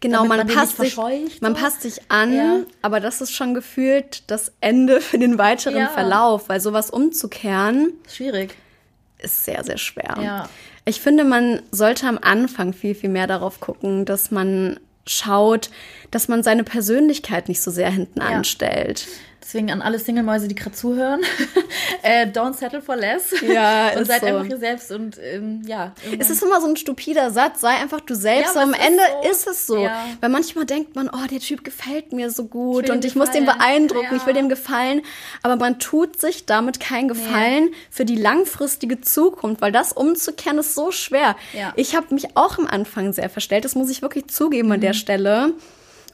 Genau, 0.00 0.24
man, 0.24 0.38
man 0.38 0.46
passt 0.46 0.78
sich, 0.78 0.96
man 1.42 1.52
passt 1.52 1.82
sich 1.82 2.00
an, 2.10 2.34
Ja. 2.34 2.60
aber 2.80 2.98
das 3.00 3.20
ist 3.20 3.32
schon 3.34 3.52
gefühlt 3.52 4.22
das 4.30 4.52
Ende 4.62 5.02
für 5.02 5.18
den 5.18 5.36
weiteren 5.36 5.76
Ja. 5.76 5.88
Verlauf, 5.88 6.48
weil 6.48 6.60
sowas 6.62 6.88
umzukehren 6.88 7.92
Schwierig. 8.10 8.56
ist 9.18 9.44
sehr, 9.44 9.62
sehr 9.64 9.76
schwer. 9.76 10.16
Ja. 10.22 10.48
Ich 10.84 11.00
finde, 11.00 11.24
man 11.24 11.62
sollte 11.70 12.06
am 12.06 12.18
Anfang 12.20 12.72
viel, 12.72 12.94
viel 12.94 13.08
mehr 13.10 13.26
darauf 13.26 13.60
gucken, 13.60 14.04
dass 14.04 14.30
man 14.30 14.78
schaut, 15.06 15.70
dass 16.10 16.28
man 16.28 16.42
seine 16.42 16.64
Persönlichkeit 16.64 17.48
nicht 17.48 17.60
so 17.62 17.70
sehr 17.70 17.90
hinten 17.90 18.20
Ja. 18.20 18.28
anstellt. 18.28 19.06
Deswegen 19.46 19.70
an 19.70 19.82
alle 19.82 19.98
Single-Mäuse, 19.98 20.48
die 20.48 20.54
gerade 20.54 20.74
zuhören, 20.74 21.20
äh, 22.02 22.26
don't 22.26 22.54
settle 22.54 22.80
for 22.80 22.96
less. 22.96 23.34
Ja, 23.42 23.90
und 23.96 24.06
seid 24.06 24.20
so. 24.22 24.26
einfach 24.26 24.46
ihr 24.46 24.56
selbst 24.58 24.90
und 24.90 25.18
ähm, 25.22 25.60
ja. 25.66 25.92
Es 26.18 26.30
ist 26.30 26.42
immer 26.42 26.60
so 26.62 26.66
ein 26.66 26.76
stupider 26.76 27.30
Satz, 27.30 27.60
sei 27.60 27.68
einfach 27.70 28.00
du 28.00 28.14
selbst. 28.14 28.54
Ja, 28.54 28.62
aber 28.62 28.72
am 28.72 28.74
Ende 28.74 29.02
so. 29.22 29.30
ist 29.30 29.46
es 29.46 29.66
so. 29.66 29.76
Ja. 29.76 30.06
Weil 30.20 30.30
manchmal 30.30 30.64
denkt 30.64 30.96
man, 30.96 31.08
oh, 31.10 31.26
der 31.30 31.40
Typ 31.40 31.62
gefällt 31.62 32.12
mir 32.14 32.30
so 32.30 32.46
gut 32.46 32.84
Ich 32.86 32.90
und 32.90 33.04
ich 33.04 33.14
muss 33.16 33.30
den 33.30 33.44
beeindrucken, 33.44 34.08
Ja. 34.10 34.16
ich 34.16 34.26
will 34.26 34.34
dem 34.34 34.48
gefallen. 34.48 35.02
Aber 35.42 35.56
man 35.56 35.78
tut 35.78 36.18
sich 36.20 36.46
damit 36.46 36.80
keinen 36.80 37.08
Gefallen 37.08 37.70
für 37.90 38.04
die 38.06 38.16
langfristige 38.16 39.02
Zukunft, 39.02 39.60
weil 39.60 39.72
das 39.72 39.92
umzukehren 39.92 40.58
ist 40.58 40.74
so 40.74 40.90
schwer. 40.90 41.36
Ich 41.76 41.94
habe 41.94 42.14
mich 42.14 42.36
auch 42.36 42.58
am 42.58 42.66
Anfang 42.66 43.12
sehr 43.12 43.28
verstellt, 43.28 43.64
das 43.66 43.74
muss 43.74 43.90
ich 43.90 44.00
wirklich 44.02 44.28
zugeben 44.28 44.72
an 44.72 44.78
Mhm. 44.78 44.82
der 44.82 44.94
Stelle. 44.94 45.52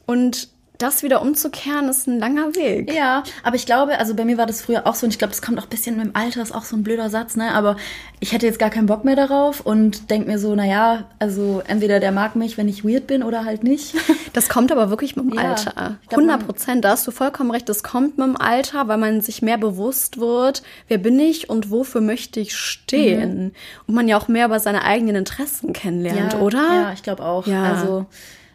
Und 0.05 0.49
das 0.81 1.03
wieder 1.03 1.21
umzukehren 1.21 1.87
ist 1.89 2.07
ein 2.07 2.19
langer 2.19 2.55
Weg. 2.55 2.93
Ja, 2.93 3.23
aber 3.43 3.55
ich 3.55 3.65
glaube, 3.65 3.97
also 3.99 4.15
bei 4.15 4.25
mir 4.25 4.37
war 4.37 4.45
das 4.45 4.61
früher 4.61 4.87
auch 4.87 4.95
so 4.95 5.05
und 5.05 5.11
ich 5.11 5.19
glaube, 5.19 5.31
das 5.31 5.41
kommt 5.41 5.59
auch 5.59 5.63
ein 5.63 5.69
bisschen 5.69 5.97
mit 5.97 6.05
dem 6.05 6.15
Alter, 6.15 6.41
ist 6.41 6.53
auch 6.53 6.63
so 6.63 6.75
ein 6.75 6.83
blöder 6.83 7.09
Satz, 7.09 7.35
ne? 7.35 7.53
Aber 7.53 7.77
ich 8.19 8.31
hätte 8.33 8.45
jetzt 8.45 8.59
gar 8.59 8.69
keinen 8.69 8.85
Bock 8.87 9.03
mehr 9.05 9.15
darauf 9.15 9.61
und 9.61 10.09
denk 10.09 10.27
mir 10.27 10.39
so, 10.39 10.55
naja, 10.55 11.05
also 11.19 11.61
entweder 11.67 11.99
der 11.99 12.11
mag 12.11 12.35
mich, 12.35 12.57
wenn 12.57 12.67
ich 12.67 12.83
weird 12.85 13.07
bin 13.07 13.23
oder 13.23 13.45
halt 13.45 13.63
nicht. 13.63 13.95
Das 14.33 14.47
kommt 14.47 14.71
aber 14.71 14.89
wirklich 14.89 15.17
mit 15.17 15.25
dem 15.25 15.33
Ja, 15.33 15.49
Alter. 15.49 15.97
ich 16.03 16.07
glaub, 16.07 16.21
man- 16.21 16.29
100 16.29 16.45
Prozent, 16.47 16.85
da 16.85 16.91
hast 16.91 17.05
du 17.05 17.11
vollkommen 17.11 17.51
recht. 17.51 17.67
Das 17.67 17.83
kommt 17.83 18.17
mit 18.17 18.25
dem 18.25 18.37
Alter, 18.37 18.87
weil 18.87 18.97
man 18.97 19.19
sich 19.19 19.41
mehr 19.41 19.57
bewusst 19.57 20.19
wird, 20.21 20.63
wer 20.87 20.99
bin 20.99 21.19
ich 21.19 21.49
und 21.49 21.69
wofür 21.69 21.99
möchte 21.99 22.39
ich 22.39 22.55
stehen. 22.55 23.53
Und 23.87 23.93
man 23.95 24.07
ja 24.07 24.15
auch 24.17 24.29
mehr 24.29 24.45
über 24.45 24.61
seine 24.61 24.83
eigenen 24.83 25.17
Interessen 25.17 25.73
kennenlernt, 25.73 26.35
oder? 26.35 26.59
Ja, 26.59 26.93
ich 26.93 27.03
glaube 27.03 27.25
auch. 27.25 27.45
Ja. 27.45 27.61
Also 27.63 28.05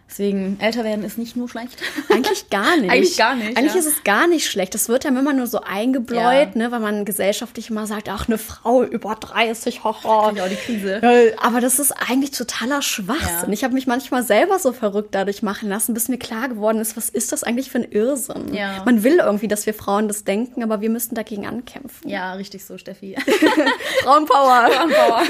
deswegen, 0.08 0.58
älter 0.60 0.84
werden 0.84 1.04
ist 1.04 1.18
nicht 1.18 1.36
nur 1.36 1.48
schlecht. 1.48 1.76
Eigentlich 2.08 2.50
gar 2.50 2.76
nicht. 2.76 2.90
Eigentlich 2.90 3.16
gar 3.16 3.34
nicht, 3.34 3.56
Eigentlich 3.56 3.74
ja. 3.74 3.80
ist 3.80 3.86
es 3.86 4.04
gar 4.04 4.26
nicht 4.26 4.50
schlecht. 4.50 4.74
Das 4.74 4.88
wird 4.88 5.04
dann 5.04 5.16
immer 5.16 5.32
nur 5.32 5.46
so 5.46 5.60
eingebläut, 5.60 6.50
Ja. 6.54 6.58
ne, 6.58 6.72
weil 6.72 6.80
man 6.80 7.04
gesellschaftlich 7.04 7.70
immer 7.70 7.86
sagt, 7.86 8.08
ach, 8.08 8.28
eine 8.28 8.38
Frau 8.38 8.82
über 8.82 9.14
30, 9.14 9.84
haha. 9.84 10.32
Ja, 10.34 10.48
die 10.48 10.56
Krise. 10.56 11.00
Ja, 11.02 11.38
Aber 11.42 11.60
das 11.60 11.78
ist 11.78 11.92
eigentlich 11.92 12.30
totaler 12.32 12.82
Schwachsinn. 12.82 13.48
Ja. 13.48 13.52
Ich 13.52 13.64
habe 13.64 13.74
mich 13.74 13.86
manchmal 13.86 14.22
selber 14.22 14.58
so 14.58 14.72
verrückt 14.72 15.14
dadurch 15.14 15.42
machen 15.42 15.68
lassen, 15.68 15.94
bis 15.94 16.08
mir 16.08 16.18
klar 16.18 16.48
geworden 16.48 16.78
ist, 16.80 16.96
was 16.96 17.08
ist 17.08 17.32
das 17.32 17.44
eigentlich 17.44 17.70
für 17.70 17.78
ein 17.78 17.90
Irrsinn? 17.90 18.52
Ja. 18.54 18.82
Man 18.84 19.02
will 19.02 19.18
irgendwie, 19.18 19.48
dass 19.48 19.66
wir 19.66 19.74
Frauen 19.74 20.08
das 20.08 20.24
denken, 20.24 20.62
aber 20.62 20.80
wir 20.80 20.90
müssen 20.90 21.14
dagegen 21.14 21.46
ankämpfen. 21.46 22.08
Ja, 22.08 22.32
richtig 22.34 22.64
so, 22.64 22.78
Steffi. 22.78 23.16
Frauenpower. 24.02 24.68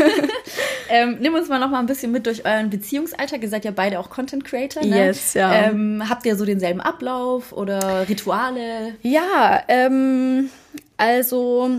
ähm, 0.89 1.17
nimm 1.21 1.35
uns 1.35 1.49
mal 1.49 1.59
noch 1.59 1.71
mal 1.71 1.79
ein 1.81 1.87
bisschen 1.87 2.13
mit 2.13 2.27
durch 2.27 2.45
euren 2.45 2.71
Beziehungsalltag. 2.71 3.43
Ihr 3.43 3.49
seid 3.49 3.65
ja 3.65 3.71
beide 3.71 3.99
auch 3.99 4.11
Content 4.11 4.45
Creator, 4.45 4.66
ne? 4.75 5.07
Yes, 5.07 5.35
ja. 5.35 5.53
Ähm, 5.53 6.03
habt 6.09 6.27
ihr 6.27 6.37
so 6.37 6.45
denselben 6.45 6.81
Ablauf 6.81 7.53
oder 7.53 8.09
Rituale? 8.09 8.95
Ja, 9.03 9.63
ähm, 9.69 10.51
also 10.97 11.71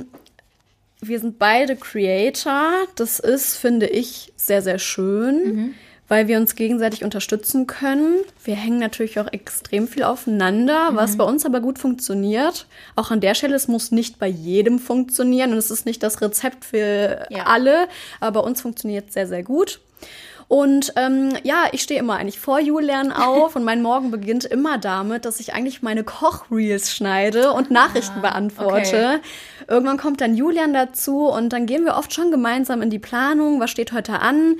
wir 1.01 1.19
sind 1.19 1.37
beide 1.39 1.75
Creator. 1.75 2.71
Das 2.95 3.19
ist, 3.19 3.55
finde 3.57 3.87
ich, 3.87 4.33
sehr, 4.35 4.61
sehr 4.61 4.79
schön, 4.79 5.75
weil 6.07 6.27
wir 6.27 6.37
uns 6.37 6.55
gegenseitig 6.55 7.03
unterstützen 7.03 7.67
können. 7.67 8.15
Wir 8.43 8.55
hängen 8.55 8.79
natürlich 8.79 9.19
auch 9.19 9.31
extrem 9.31 9.87
viel 9.87 10.03
aufeinander, 10.03 10.91
was 10.93 11.17
bei 11.17 11.23
uns 11.23 11.45
aber 11.45 11.59
gut 11.59 11.77
funktioniert. 11.79 12.65
Auch 12.95 13.11
an 13.11 13.19
der 13.19 13.35
Stelle, 13.35 13.55
es 13.55 13.67
muss 13.67 13.91
nicht 13.91 14.17
bei 14.17 14.27
jedem 14.27 14.79
funktionieren 14.79 15.51
und 15.51 15.57
es 15.57 15.69
ist 15.69 15.85
nicht 15.85 16.01
das 16.01 16.21
Rezept 16.21 16.65
für 16.65 17.25
Ja. 17.29 17.43
alle, 17.45 17.87
aber 18.19 18.41
bei 18.41 18.47
uns 18.47 18.61
funktioniert 18.61 19.09
es 19.09 19.13
sehr, 19.13 19.27
sehr 19.27 19.43
gut. 19.43 19.81
Und 20.47 20.93
ähm, 20.95 21.33
ja, 21.43 21.65
ich 21.73 21.81
stehe 21.81 21.99
immer 21.99 22.15
eigentlich 22.15 22.39
vor 22.39 22.59
Julian 22.59 23.11
auf 23.11 23.57
und 23.57 23.65
mein 23.65 23.81
Morgen 23.81 24.11
beginnt 24.11 24.45
immer 24.45 24.77
damit, 24.77 25.25
dass 25.25 25.41
ich 25.41 25.53
eigentlich 25.53 25.81
meine 25.81 26.05
Kochreels 26.05 26.93
schneide 26.93 27.51
und 27.51 27.69
Nachrichten 27.69 28.21
beantworte. 28.21 29.19
okay. 29.19 29.19
Irgendwann 29.67 29.97
kommt 29.97 30.21
dann 30.21 30.35
Julian 30.35 30.73
dazu 30.73 31.27
und 31.27 31.51
dann 31.51 31.65
gehen 31.65 31.83
wir 31.83 31.97
oft 31.97 32.13
schon 32.13 32.31
gemeinsam 32.31 32.81
in 32.81 32.89
die 32.89 32.99
Planung, 32.99 33.59
was 33.59 33.71
steht 33.71 33.91
heute 33.91 34.19
an. 34.19 34.55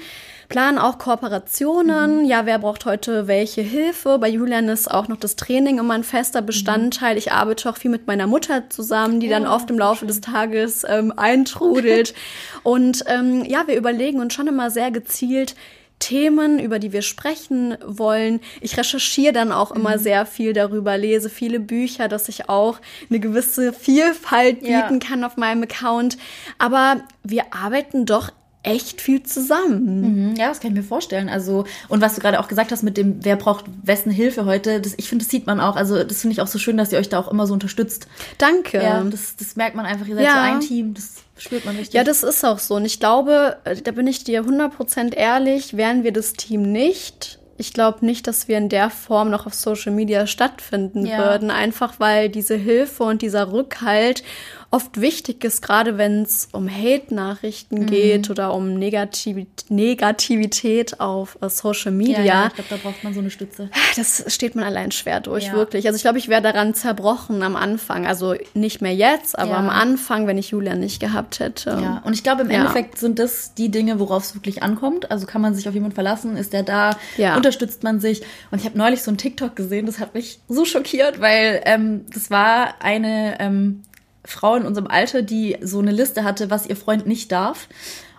Planen 0.50 0.78
auch 0.78 0.97
Kooperationen. 0.97 2.26
Ja, 2.26 2.45
wer 2.45 2.60
braucht 2.60 2.86
heute 2.86 3.28
welche 3.28 3.62
Hilfe? 3.62 4.17
Bei 4.17 4.30
Julian 4.30 4.69
ist 4.69 4.89
auch 4.89 5.08
noch 5.08 5.17
das 5.17 5.36
Training 5.36 5.78
immer 5.78 5.93
ein 5.93 6.04
fester 6.04 6.41
Bestandteil. 6.41 7.17
Ich 7.17 7.34
arbeite 7.34 7.69
auch 7.69 7.78
viel 7.78 7.91
mit 7.91 8.08
meiner 8.08 8.28
Mutter 8.28 8.69
zusammen, 8.69 9.19
die 9.19 9.28
dann 9.28 9.45
oft 9.45 9.69
im 9.69 9.78
Laufe 9.78 10.06
des 10.06 10.21
Tages 10.21 10.86
ähm, 10.88 11.13
eintrudelt. 11.15 12.13
Und 12.63 13.04
ähm, 13.08 13.43
ja, 13.45 13.67
wir 13.67 13.76
überlegen 13.76 14.19
uns 14.21 14.34
schon 14.34 14.47
immer 14.47 14.69
sehr 14.71 14.91
gezielt, 14.91 15.56
Themen, 15.99 16.60
über 16.60 16.79
die 16.79 16.93
wir 16.93 17.01
sprechen 17.01 17.77
wollen. 17.86 18.39
Ich 18.62 18.77
recherchiere 18.77 19.33
dann 19.33 19.51
auch 19.51 19.71
immer 19.71 19.97
sehr 19.97 20.25
viel 20.25 20.53
darüber, 20.53 20.97
lese 20.97 21.29
viele 21.29 21.60
Bücher, 21.60 22.07
dass 22.07 22.29
ich 22.29 22.49
auch 22.49 22.79
eine 23.10 23.19
gewisse 23.19 23.73
Vielfalt 23.73 24.62
Ja. 24.65 24.81
bieten 24.81 24.99
kann 24.99 25.23
auf 25.23 25.38
meinem 25.38 25.63
Account. 25.63 26.17
Aber 26.60 27.01
wir 27.23 27.53
arbeiten 27.53 28.05
doch 28.05 28.31
echt 28.71 29.01
viel 29.01 29.23
zusammen. 29.23 30.30
Mhm, 30.32 30.36
Ja, 30.36 30.49
das 30.49 30.60
kann 30.60 30.71
ich 30.71 30.77
mir 30.77 30.84
vorstellen. 30.84 31.30
Also, 31.30 31.65
und 31.89 32.01
was 32.01 32.15
du 32.15 32.21
gerade 32.21 32.39
auch 32.39 32.47
gesagt 32.47 32.71
hast 32.71 32.84
mit 32.84 32.97
dem, 32.97 33.23
wer 33.23 33.36
braucht 33.36 33.65
wessen 33.84 34.12
Hilfe 34.12 34.45
heute, 34.45 34.80
das, 34.82 34.93
ich 34.97 35.10
finde, 35.10 35.23
das 35.25 35.32
sieht 35.32 35.47
man 35.47 35.60
auch. 35.60 35.75
Also, 35.75 36.03
das 36.03 36.21
finde 36.21 36.34
ich 36.34 36.41
auch 36.41 36.47
so 36.47 36.60
schön, 36.60 36.77
dass 36.77 36.91
ihr 36.91 36.99
euch 36.99 37.10
da 37.10 37.19
auch 37.19 37.30
immer 37.32 37.47
so 37.47 37.53
unterstützt. 37.53 38.08
Danke. 38.38 38.82
Ja, 38.82 39.01
das, 39.03 39.36
das 39.36 39.56
merkt 39.56 39.75
man 39.75 39.86
einfach, 39.86 40.08
ihr 40.08 40.15
seid 40.15 40.25
Ja. 40.25 40.34
so 40.34 40.39
ein 40.39 40.60
Team, 40.62 40.93
das 40.93 41.15
spürt 41.38 41.65
man 41.65 41.75
richtig. 41.75 41.93
Ja, 41.95 42.03
das 42.03 42.23
ist 42.23 42.43
auch 42.45 42.60
so. 42.60 42.75
Und 42.75 42.86
ich 42.86 42.99
glaube, 42.99 43.58
äh, 43.63 43.75
da 43.82 43.91
bin 43.91 44.08
ich 44.08 44.23
dir 44.23 44.43
100% 44.43 45.13
ehrlich, 45.15 45.77
wären 45.77 46.03
wir 46.03 46.12
das 46.12 46.34
Team 46.34 46.62
nicht. 46.63 47.39
Ich 47.60 47.73
glaube 47.73 48.06
nicht, 48.06 48.28
dass 48.28 48.47
wir 48.47 48.55
in 48.59 48.70
der 48.70 48.91
Form 48.91 49.32
noch 49.32 49.47
auf 49.47 49.55
Social 49.55 49.91
Media 49.91 50.28
stattfinden 50.28 51.07
Ja. 51.07 51.18
würden. 51.18 51.49
Einfach 51.49 51.95
weil 51.99 52.30
diese 52.30 52.55
Hilfe 52.55 53.03
und 53.03 53.24
dieser 53.24 53.51
Rückhalt 53.51 54.22
oft 54.70 54.99
wichtig 54.99 55.43
ist, 55.43 55.61
gerade 55.61 55.97
wenn 55.97 56.24
es 56.24 56.49
um 56.51 56.68
Hate-Nachrichten 56.70 57.80
Mhm. 57.82 57.86
geht 57.88 58.30
oder 58.30 58.53
um 58.53 58.74
Negativ 58.74 59.38
Negativität 59.70 60.99
auf 60.99 61.38
äh, 61.41 61.49
Social 61.49 61.91
Media. 61.91 62.20
Ja, 62.20 62.24
ja, 62.26 62.47
ich 62.47 62.53
glaube, 62.55 62.70
da 62.70 62.78
braucht 62.78 63.03
man 63.03 63.13
so 63.13 63.20
eine 63.20 63.30
Stütze. 63.30 63.70
Das 63.95 64.24
steht 64.34 64.55
man 64.55 64.63
allein 64.65 64.91
schwer 64.91 65.20
durch, 65.22 65.45
Ja. 65.47 65.53
wirklich. 65.53 65.86
Also 65.88 65.95
ich 65.95 66.01
glaube, 66.03 66.18
ich 66.18 66.28
wäre 66.28 66.41
daran 66.41 66.74
zerbrochen 66.74 67.43
am 67.43 67.55
Anfang. 67.55 68.05
Also 68.05 68.36
nicht 68.53 68.82
mehr 68.82 68.93
jetzt, 68.93 69.38
aber 69.38 69.51
Ja. 69.51 69.57
am 69.57 69.70
Anfang, 69.70 70.28
wenn 70.28 70.38
ich 70.38 70.49
Julian 70.49 70.80
nicht 70.80 70.99
gehabt 70.99 71.39
hätte. 71.39 71.70
Ja, 71.82 72.01
und 72.05 72.13
ich 72.13 72.24
glaube, 72.24 72.41
im. 72.43 72.49
Endeffekt 72.49 72.97
sind 72.97 73.20
das 73.20 73.53
die 73.53 73.70
Dinge, 73.70 73.99
worauf 73.99 74.24
es 74.24 74.36
wirklich 74.36 74.63
ankommt. 74.63 75.11
Also 75.11 75.26
kann 75.26 75.41
man 75.41 75.53
sich 75.55 75.68
auf 75.68 75.74
jemanden 75.74 75.95
verlassen, 75.95 76.36
ist 76.38 76.53
der 76.53 76.63
da, 76.63 76.97
Ja. 77.18 77.36
unterstützt 77.36 77.84
man 77.84 77.99
sich. 77.99 78.22
Und 78.51 78.59
ich 78.59 78.65
habe 78.65 78.78
neulich 78.78 79.01
so 79.03 79.11
ein 79.11 79.18
TikTok 79.18 79.55
gesehen, 79.55 79.86
das 79.86 79.99
hat 79.99 80.13
mich 80.13 80.39
so 80.47 80.65
schockiert, 80.65 81.20
weil 81.22 81.61
ähm, 81.65 82.05
das 82.13 82.30
war 82.32 82.76
eine 82.82 83.38
ähm, 83.39 83.84
Frau 84.28 84.55
in 84.55 84.65
unserem 84.65 84.88
Alter, 84.88 85.21
die 85.21 85.57
so 85.61 85.80
eine 85.80 85.91
Liste 85.91 86.23
hatte, 86.23 86.49
was 86.49 86.67
ihr 86.67 86.75
Freund 86.75 87.07
nicht 87.07 87.32
darf. 87.32 87.67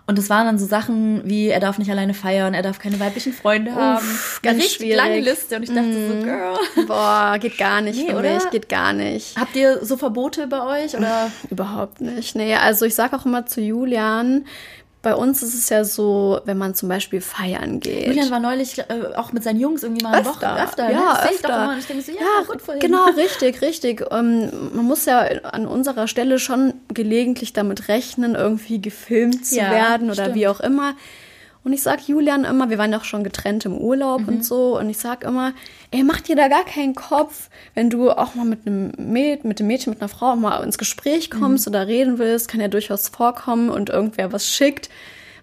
Und 0.06 0.16
das 0.16 0.30
waren 0.30 0.46
dann 0.46 0.58
so 0.58 0.64
Sachen 0.64 1.20
wie, 1.28 1.48
er 1.48 1.60
darf 1.60 1.76
nicht 1.76 1.90
alleine 1.90 2.14
feiern, 2.14 2.54
er 2.54 2.62
darf 2.62 2.78
keine 2.78 2.98
weiblichen 2.98 3.34
Freunde 3.34 3.74
haben. 3.74 4.06
Eine 4.08 4.18
ganz 4.42 4.56
richtig 4.62 4.76
schwierig. 4.78 4.96
lange 4.96 5.20
Liste. 5.20 5.56
Und 5.56 5.64
ich 5.64 5.68
dachte 5.68 6.08
so, 6.08 6.24
Girl, 6.24 6.86
Boah, 6.86 7.36
geht 7.38 7.58
gar 7.58 7.82
nicht 7.82 7.98
Nee, 7.98 8.10
für 8.12 8.16
oder? 8.18 8.34
mich, 8.36 8.48
geht 8.48 8.70
gar 8.70 8.94
nicht. 8.94 9.36
habt 9.36 9.54
ihr 9.54 9.84
so 9.84 9.98
Verbote 9.98 10.46
bei 10.46 10.82
euch? 10.82 10.96
Oder? 10.96 11.30
Überhaupt 11.50 12.00
nicht. 12.00 12.34
Nee, 12.36 12.54
also 12.54 12.86
ich 12.86 12.94
sage 12.94 13.14
auch 13.16 13.26
immer 13.26 13.44
zu 13.44 13.60
Julian, 13.60 14.46
bei 15.00 15.14
uns 15.14 15.42
ist 15.42 15.54
es 15.54 15.68
ja 15.68 15.84
so, 15.84 16.40
wenn 16.44 16.58
man 16.58 16.74
zum 16.74 16.88
Beispiel 16.88 17.20
feiern 17.20 17.78
geht. 17.78 18.08
Julian 18.08 18.30
war 18.30 18.40
neulich 18.40 18.78
äh, 18.78 18.84
auch 19.14 19.32
mit 19.32 19.44
seinen 19.44 19.60
Jungs 19.60 19.84
irgendwie 19.84 20.02
mal 20.04 20.14
eine 20.14 20.26
Woche 20.26 20.44
öfter. 20.60 20.90
ja, 20.90 20.98
ne? 21.12 21.18
Sehe 21.22 21.30
ich 21.30 21.36
öfter. 21.36 21.48
doch 21.48 21.54
immer. 21.62 21.72
Und 21.72 21.78
ich 21.78 21.86
denke 21.86 22.02
so, 22.02 22.12
ja, 22.12 22.18
ja, 22.18 22.44
gut 22.46 22.62
vorhin. 22.62 22.80
genau, 22.80 23.04
richtig, 23.16 23.62
richtig. 23.62 24.04
Ähm, 24.10 24.50
man 24.74 24.84
muss 24.84 25.04
ja 25.04 25.20
an 25.20 25.66
unserer 25.66 26.08
Stelle 26.08 26.38
schon 26.40 26.74
gelegentlich 26.92 27.52
damit 27.52 27.88
rechnen, 27.88 28.34
irgendwie 28.34 28.80
gefilmt 28.80 29.46
zu 29.46 29.56
Ja, 29.56 29.70
werden 29.70 30.06
oder 30.10 30.24
stimmt. 30.24 30.34
wie 30.34 30.48
auch 30.48 30.60
immer. 30.60 30.94
Und 31.68 31.74
ich 31.74 31.82
sag 31.82 32.08
Julian 32.08 32.46
immer, 32.46 32.70
wir 32.70 32.78
waren 32.78 32.94
auch 32.94 33.04
schon 33.04 33.22
getrennt 33.24 33.66
im 33.66 33.76
Urlaub 33.76 34.22
Mhm. 34.22 34.28
und 34.28 34.44
so, 34.44 34.78
und 34.78 34.88
ich 34.88 34.96
sag 34.96 35.22
immer, 35.22 35.52
ey, 35.90 36.02
mach 36.02 36.22
dir 36.22 36.34
da 36.34 36.48
gar 36.48 36.64
keinen 36.64 36.94
Kopf, 36.94 37.50
wenn 37.74 37.90
du 37.90 38.10
auch 38.10 38.34
mal 38.34 38.46
mit 38.46 38.66
einem 38.66 38.90
Mäd 38.96 39.44
mit 39.44 39.58
dem 39.60 39.66
Mädchen, 39.66 39.90
mit 39.92 40.00
einer 40.00 40.08
Frau 40.08 40.30
auch 40.32 40.36
mal 40.36 40.62
ins 40.64 40.78
Gespräch 40.78 41.30
kommst 41.30 41.66
Mhm. 41.66 41.70
oder 41.74 41.86
reden 41.86 42.18
willst, 42.18 42.48
kann 42.48 42.62
ja 42.62 42.68
durchaus 42.68 43.08
vorkommen 43.08 43.68
und 43.68 43.90
irgendwer 43.90 44.32
was 44.32 44.46
schickt. 44.48 44.88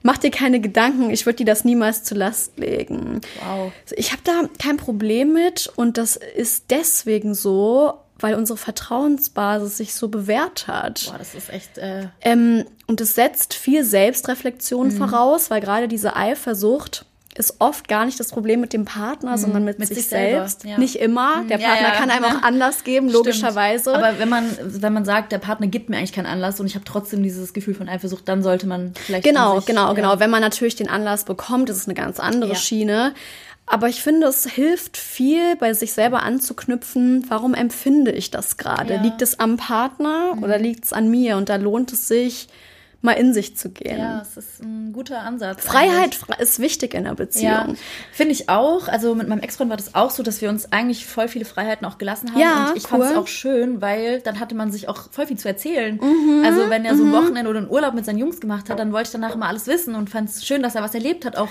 Mach 0.01 0.17
dir 0.17 0.31
keine 0.31 0.59
Gedanken, 0.59 1.11
ich 1.11 1.27
würde 1.27 1.37
dir 1.37 1.45
das 1.45 1.63
niemals 1.63 2.03
zur 2.03 2.17
Last 2.17 2.57
legen. 2.57 3.21
Wow. 3.47 3.71
Ich 3.95 4.11
habe 4.11 4.21
da 4.23 4.49
kein 4.59 4.77
Problem 4.77 5.31
mit 5.31 5.71
und 5.75 5.99
das 5.99 6.15
ist 6.15 6.71
deswegen 6.71 7.35
so, 7.35 7.93
weil 8.19 8.35
unsere 8.35 8.57
Vertrauensbasis 8.57 9.77
sich 9.77 9.93
so 9.93 10.07
bewährt 10.07 10.67
hat. 10.67 11.05
Boah, 11.09 11.17
das 11.17 11.35
ist 11.35 11.49
echt. 11.51 11.77
Äh, 11.77 12.07
Ähm, 12.21 12.65
und 12.87 13.01
es 13.01 13.15
setzt 13.15 13.53
viel 13.53 13.83
Selbstreflexion 13.83 14.87
Mhm. 14.89 14.91
voraus, 14.97 15.49
weil 15.49 15.61
gerade 15.61 15.87
diese 15.87 16.15
Eifersucht 16.15 17.05
ist 17.37 17.55
oft 17.59 17.89
gar 17.89 18.05
nicht 18.05 18.17
das 18.17 18.29
Problem 18.29 18.61
mit 18.61 18.71
dem 18.71 18.85
Partner, 18.85 19.37
sondern 19.37 19.65
mit, 19.65 19.75
Mhm. 19.77 19.79
Mit 19.81 19.87
sich, 19.89 19.97
sich 19.97 20.07
selbst. 20.07 20.63
ja. 20.63 20.77
Nicht 20.77 20.95
immer. 20.95 21.43
Der 21.49 21.59
Ja, 21.59 21.67
Partner 21.67 21.87
ja, 21.89 21.95
kann 21.95 22.09
einem 22.09 22.23
ja. 22.23 22.37
auch 22.37 22.43
Anlass 22.43 22.85
geben, 22.85 23.09
logischerweise. 23.09 23.89
Stimmt. 23.89 23.97
Aber 24.05 24.19
wenn 24.19 24.29
man, 24.29 24.57
wenn 24.63 24.93
man 24.93 25.03
sagt, 25.03 25.33
der 25.33 25.39
Partner 25.39 25.67
gibt 25.67 25.89
mir 25.89 25.97
eigentlich 25.97 26.13
keinen 26.13 26.27
Anlass 26.27 26.61
und 26.61 26.65
ich 26.67 26.75
habe 26.75 26.85
trotzdem 26.85 27.23
dieses 27.23 27.51
Gefühl 27.51 27.75
von 27.75 27.89
Eifersucht, 27.89 28.25
dann 28.29 28.41
sollte 28.41 28.67
man 28.67 28.93
vielleicht. 28.95 29.25
Genau, 29.25 29.57
sich, 29.57 29.65
genau, 29.65 29.87
ja. 29.87 29.93
genau. 29.93 30.19
Wenn 30.19 30.29
man 30.29 30.39
natürlich 30.39 30.77
den 30.77 30.87
Anlass 30.89 31.25
bekommt, 31.25 31.69
ist 31.69 31.75
es 31.75 31.85
eine 31.87 31.93
ganz 31.95 32.21
andere 32.21 32.51
Ja. 32.51 32.55
Schiene. 32.55 33.13
Aber 33.67 33.89
ich 33.89 34.01
finde, 34.03 34.27
es 34.27 34.45
hilft 34.45 34.95
viel, 34.95 35.55
bei 35.55 35.73
sich 35.73 35.93
selber 35.93 36.21
anzuknüpfen, 36.23 37.25
warum 37.29 37.53
empfinde 37.55 38.11
ich 38.11 38.29
das 38.31 38.57
gerade? 38.57 38.93
Ja. 38.93 38.99
Mhm. 38.99 39.05
Liegt 39.05 39.21
es 39.21 39.39
am 39.39 39.57
Partner 39.57 40.37
oder 40.41 40.57
liegt 40.59 40.85
es 40.85 40.93
an 40.93 41.09
mir? 41.09 41.37
Und 41.37 41.49
da 41.49 41.55
lohnt 41.55 41.91
es 41.91 42.07
sich, 42.07 42.47
mal 43.01 43.13
in 43.13 43.33
sich 43.33 43.55
zu 43.55 43.69
gehen. 43.69 43.99
Ja, 43.99 44.21
es 44.21 44.35
ist 44.35 44.61
ein 44.61 44.91
guter 44.93 45.21
Ansatz. 45.21 45.63
Freiheit 45.63 46.19
eigentlich. 46.27 46.39
ist 46.39 46.59
wichtig 46.59 46.93
in 46.93 47.01
einer 47.01 47.09
Ja, 47.09 47.13
Beziehung. 47.13 47.77
finde 48.11 48.33
ich 48.33 48.49
auch. 48.49 48.87
Also 48.87 49.13
mit 49.15 49.27
meinem 49.27 49.41
Ex-Freund 49.41 49.69
war 49.69 49.77
das 49.77 49.93
auch 49.95 50.09
so, 50.09 50.21
dass 50.23 50.41
wir 50.41 50.49
uns 50.49 50.71
eigentlich 50.71 51.05
voll 51.05 51.27
viele 51.27 51.45
Freiheiten 51.45 51.85
auch 51.85 51.97
gelassen 51.97 52.31
haben. 52.31 52.39
Ja, 52.41 52.69
und 52.69 52.77
ich 52.77 52.83
fand 52.87 53.03
es 53.03 53.11
cool. 53.11 53.17
auch 53.17 53.27
schön, 53.27 53.81
weil 53.81 54.21
dann 54.21 54.39
hatte 54.39 54.55
man 54.55 54.71
sich 54.71 54.89
auch 54.89 55.09
voll 55.11 55.27
viel 55.27 55.37
zu 55.37 55.47
erzählen. 55.47 55.95
Mhm, 56.01 56.43
also 56.45 56.69
wenn 56.69 56.83
er 56.85 56.95
so 56.97 57.03
ein 57.03 57.11
Wochenende 57.13 57.49
oder 57.49 57.59
einen 57.59 57.69
Urlaub 57.69 57.93
mit 57.93 58.05
seinen 58.05 58.17
Jungs 58.19 58.39
gemacht 58.41 58.69
hat, 58.69 58.79
dann 58.79 58.91
wollte 58.91 59.07
ich 59.07 59.11
danach 59.13 59.35
immer 59.35 59.47
alles 59.47 59.67
wissen 59.67 59.95
und 59.95 60.09
fand 60.09 60.29
es 60.29 60.45
schön, 60.45 60.61
dass 60.63 60.75
er 60.75 60.81
was 60.83 60.93
erlebt 60.95 61.25
hat, 61.25 61.35
auch 61.35 61.49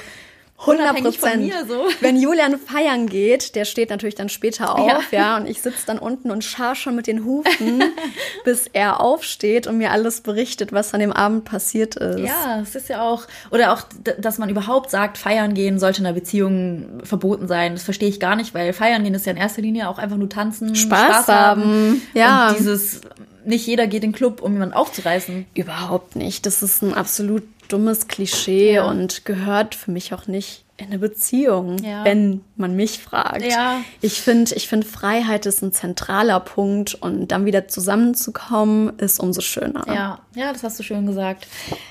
100 0.66 0.80
unabhängig 0.80 1.18
von 1.18 1.28
Prozent. 1.30 1.52
so. 1.68 1.84
Wenn 2.00 2.16
Julian 2.20 2.58
feiern 2.58 3.06
geht, 3.06 3.54
der 3.54 3.64
steht 3.64 3.90
natürlich 3.90 4.14
dann 4.14 4.28
später 4.28 4.78
auf, 4.78 5.12
ja, 5.12 5.18
Ja. 5.18 5.36
und 5.36 5.46
ich 5.46 5.60
sitze 5.62 5.86
dann 5.86 5.98
unten 5.98 6.30
und 6.30 6.42
scharr 6.44 6.74
schon 6.74 6.94
mit 6.96 7.06
den 7.06 7.24
Hufen, 7.24 7.82
bis 8.44 8.66
er 8.72 9.00
aufsteht 9.00 9.66
und 9.66 9.78
mir 9.78 9.90
alles 9.90 10.20
berichtet, 10.20 10.72
was 10.72 10.94
an 10.94 11.00
dem 11.00 11.12
Abend 11.12 11.44
passiert 11.44 11.96
ist. 11.96 12.20
Ja, 12.20 12.60
es 12.62 12.74
ist 12.74 12.88
ja 12.88 13.02
auch, 13.02 13.26
oder 13.50 13.72
auch, 13.72 13.82
dass 14.18 14.38
man 14.38 14.48
überhaupt 14.48 14.90
sagt, 14.90 15.18
feiern 15.18 15.54
gehen 15.54 15.78
sollte 15.78 16.00
in 16.00 16.06
einer 16.06 16.14
Beziehung 16.14 17.00
verboten 17.04 17.46
sein. 17.48 17.74
Das 17.74 17.82
verstehe 17.82 18.08
ich 18.08 18.20
gar 18.20 18.36
nicht, 18.36 18.54
weil 18.54 18.72
feiern 18.72 19.04
gehen 19.04 19.14
ist 19.14 19.26
ja 19.26 19.32
in 19.32 19.38
erster 19.38 19.62
Linie 19.62 19.88
auch 19.88 19.98
einfach 19.98 20.16
nur 20.16 20.28
tanzen, 20.28 20.74
Spaß 20.74 21.28
haben. 21.28 22.02
Ja. 22.14 22.48
Und 22.50 22.58
dieses, 22.58 23.00
nicht 23.44 23.66
jeder 23.66 23.86
geht 23.86 24.02
in 24.04 24.10
den 24.10 24.16
Club, 24.16 24.40
um 24.42 24.52
jemanden 24.52 24.74
aufzureißen. 24.74 25.46
Überhaupt 25.54 26.16
nicht. 26.16 26.46
Das 26.46 26.62
ist 26.62 26.82
ein 26.82 26.94
absolut 26.94 27.42
dummes 27.68 28.08
Klischee 28.08 28.74
Ja. 28.74 28.84
und 28.88 29.24
gehört 29.24 29.74
für 29.74 29.90
mich 29.90 30.12
auch 30.14 30.26
nicht 30.26 30.62
in 30.76 30.86
eine 30.86 30.98
Beziehung, 30.98 31.78
Ja. 31.78 32.04
wenn 32.04 32.40
man 32.56 32.74
mich 32.74 32.98
fragt. 32.98 33.44
Ja. 33.44 33.80
Ich 34.00 34.20
finde, 34.20 34.56
ich 34.56 34.66
finde, 34.66 34.84
Freiheit 34.86 35.46
ist 35.46 35.62
ein 35.62 35.70
zentraler 35.72 36.40
Punkt 36.40 36.94
und 36.94 37.28
dann 37.28 37.44
wieder 37.44 37.68
zusammenzukommen, 37.68 38.98
ist 38.98 39.20
umso 39.20 39.40
schöner. 39.40 39.84
Ja, 39.86 40.18
ja, 40.34 40.52
das 40.52 40.64
hast 40.64 40.78
du 40.80 40.82
schön 40.82 41.06
gesagt. 41.06 41.46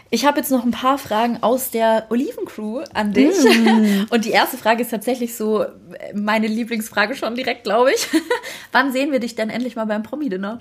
Ich 0.09 0.25
habe 0.25 0.39
jetzt 0.39 0.51
noch 0.51 0.65
ein 0.65 0.71
paar 0.71 0.97
Fragen 0.97 1.37
aus 1.41 1.71
der 1.71 2.07
Olivencrew 2.09 2.81
an 2.93 3.13
dich. 3.13 3.35
Und 4.11 4.25
die 4.25 4.31
erste 4.31 4.57
Frage 4.57 4.81
ist 4.83 4.89
tatsächlich 4.91 5.35
so 5.35 5.63
äh, 5.63 5.69
meine 6.13 6.47
Lieblingsfrage 6.47 7.15
schon 7.15 7.35
direkt, 7.35 7.63
glaube 7.63 7.91
ich. 7.93 8.07
Wann 8.73 8.91
sehen 8.91 9.11
wir 9.13 9.19
dich 9.19 9.35
denn 9.35 9.49
endlich 9.49 9.75
mal 9.77 9.85
beim 9.85 10.03
Promi-Dinner? 10.03 10.59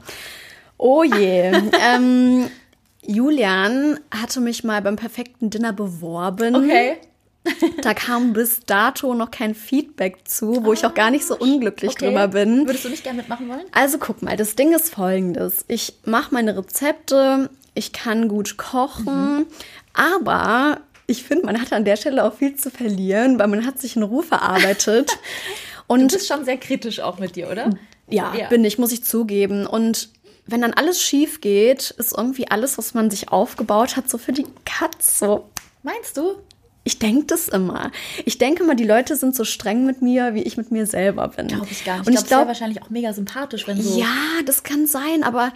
Oh 0.78 1.02
je. 1.02 1.52
ähm, 1.94 2.48
Julian 3.04 3.98
hatte 4.10 4.40
mich 4.40 4.64
mal 4.64 4.80
beim 4.82 4.96
perfekten 4.96 5.50
Dinner 5.50 5.72
beworben. 5.72 6.54
Okay. 6.56 6.96
Da 7.82 7.92
kam 7.92 8.32
bis 8.34 8.60
dato 8.66 9.14
noch 9.14 9.32
kein 9.32 9.56
Feedback 9.56 10.28
zu, 10.28 10.64
wo 10.64 10.72
ich 10.72 10.86
auch 10.86 10.94
gar 10.94 11.10
nicht 11.10 11.26
so 11.26 11.36
unglücklich 11.36 11.90
okay. 11.90 12.06
drüber 12.06 12.28
bin. 12.28 12.66
Würdest 12.68 12.84
du 12.84 12.88
nicht 12.88 13.02
gerne 13.02 13.18
mitmachen 13.18 13.48
wollen? 13.48 13.64
Also 13.72 13.98
guck 13.98 14.22
mal, 14.22 14.36
das 14.36 14.54
Ding 14.54 14.72
ist 14.72 14.94
folgendes. 14.94 15.64
Ich 15.66 15.94
mache 16.04 16.32
meine 16.32 16.56
Rezepte, 16.56 17.50
ich 17.74 17.92
kann 17.92 18.28
gut 18.28 18.58
kochen, 18.58 19.46
aber 19.92 20.82
ich 21.08 21.24
finde, 21.24 21.46
man 21.46 21.60
hat 21.60 21.72
an 21.72 21.84
der 21.84 21.96
Stelle 21.96 22.22
auch 22.24 22.34
viel 22.34 22.54
zu 22.54 22.70
verlieren, 22.70 23.40
weil 23.40 23.48
man 23.48 23.66
hat 23.66 23.80
sich 23.80 23.96
einen 23.96 24.04
Ruf 24.04 24.30
erarbeitet. 24.30 25.10
Du 25.88 25.96
Und 25.96 26.12
bist 26.12 26.26
schon 26.28 26.46
sehr 26.46 26.56
kritisch 26.56 27.00
auch 27.00 27.18
mit 27.18 27.36
dir, 27.36 27.50
oder? 27.50 27.68
ja, 28.08 28.32
Ja. 28.34 28.48
bin 28.48 28.64
ich, 28.64 28.78
muss 28.78 28.92
ich 28.92 29.04
zugeben. 29.04 29.66
Und 29.66 30.08
wenn 30.46 30.60
dann 30.60 30.74
alles 30.74 31.00
schief 31.00 31.40
geht, 31.40 31.90
ist 31.90 32.16
irgendwie 32.16 32.48
alles, 32.50 32.78
was 32.78 32.94
man 32.94 33.10
sich 33.10 33.30
aufgebaut 33.30 33.96
hat, 33.96 34.10
so 34.10 34.18
für 34.18 34.32
die 34.32 34.46
Katz. 34.64 35.18
So, 35.18 35.48
Meinst 35.82 36.16
du? 36.16 36.36
ich 36.84 36.98
denke 36.98 37.26
das 37.26 37.48
immer. 37.48 37.92
Ich 38.24 38.38
denke 38.38 38.64
mal, 38.64 38.74
die 38.74 38.84
Leute 38.84 39.14
sind 39.14 39.36
so 39.36 39.44
streng 39.44 39.86
mit 39.86 40.02
mir, 40.02 40.34
wie 40.34 40.42
ich 40.42 40.56
mit 40.56 40.72
mir 40.72 40.86
selber 40.86 41.28
bin. 41.28 41.46
Glaube 41.46 41.68
ich 41.70 41.84
gar 41.84 41.98
nicht. 41.98 42.08
Und 42.08 42.14
ich 42.14 42.18
glaube, 42.20 42.28
glaube, 42.28 42.48
wahrscheinlich 42.48 42.82
auch 42.82 42.90
mega 42.90 43.12
sympathisch, 43.12 43.68
wenn 43.68 43.80
so. 43.80 43.98
ja, 43.98 44.16
das 44.46 44.64
kann 44.64 44.86
sein, 44.86 45.22
aber 45.22 45.52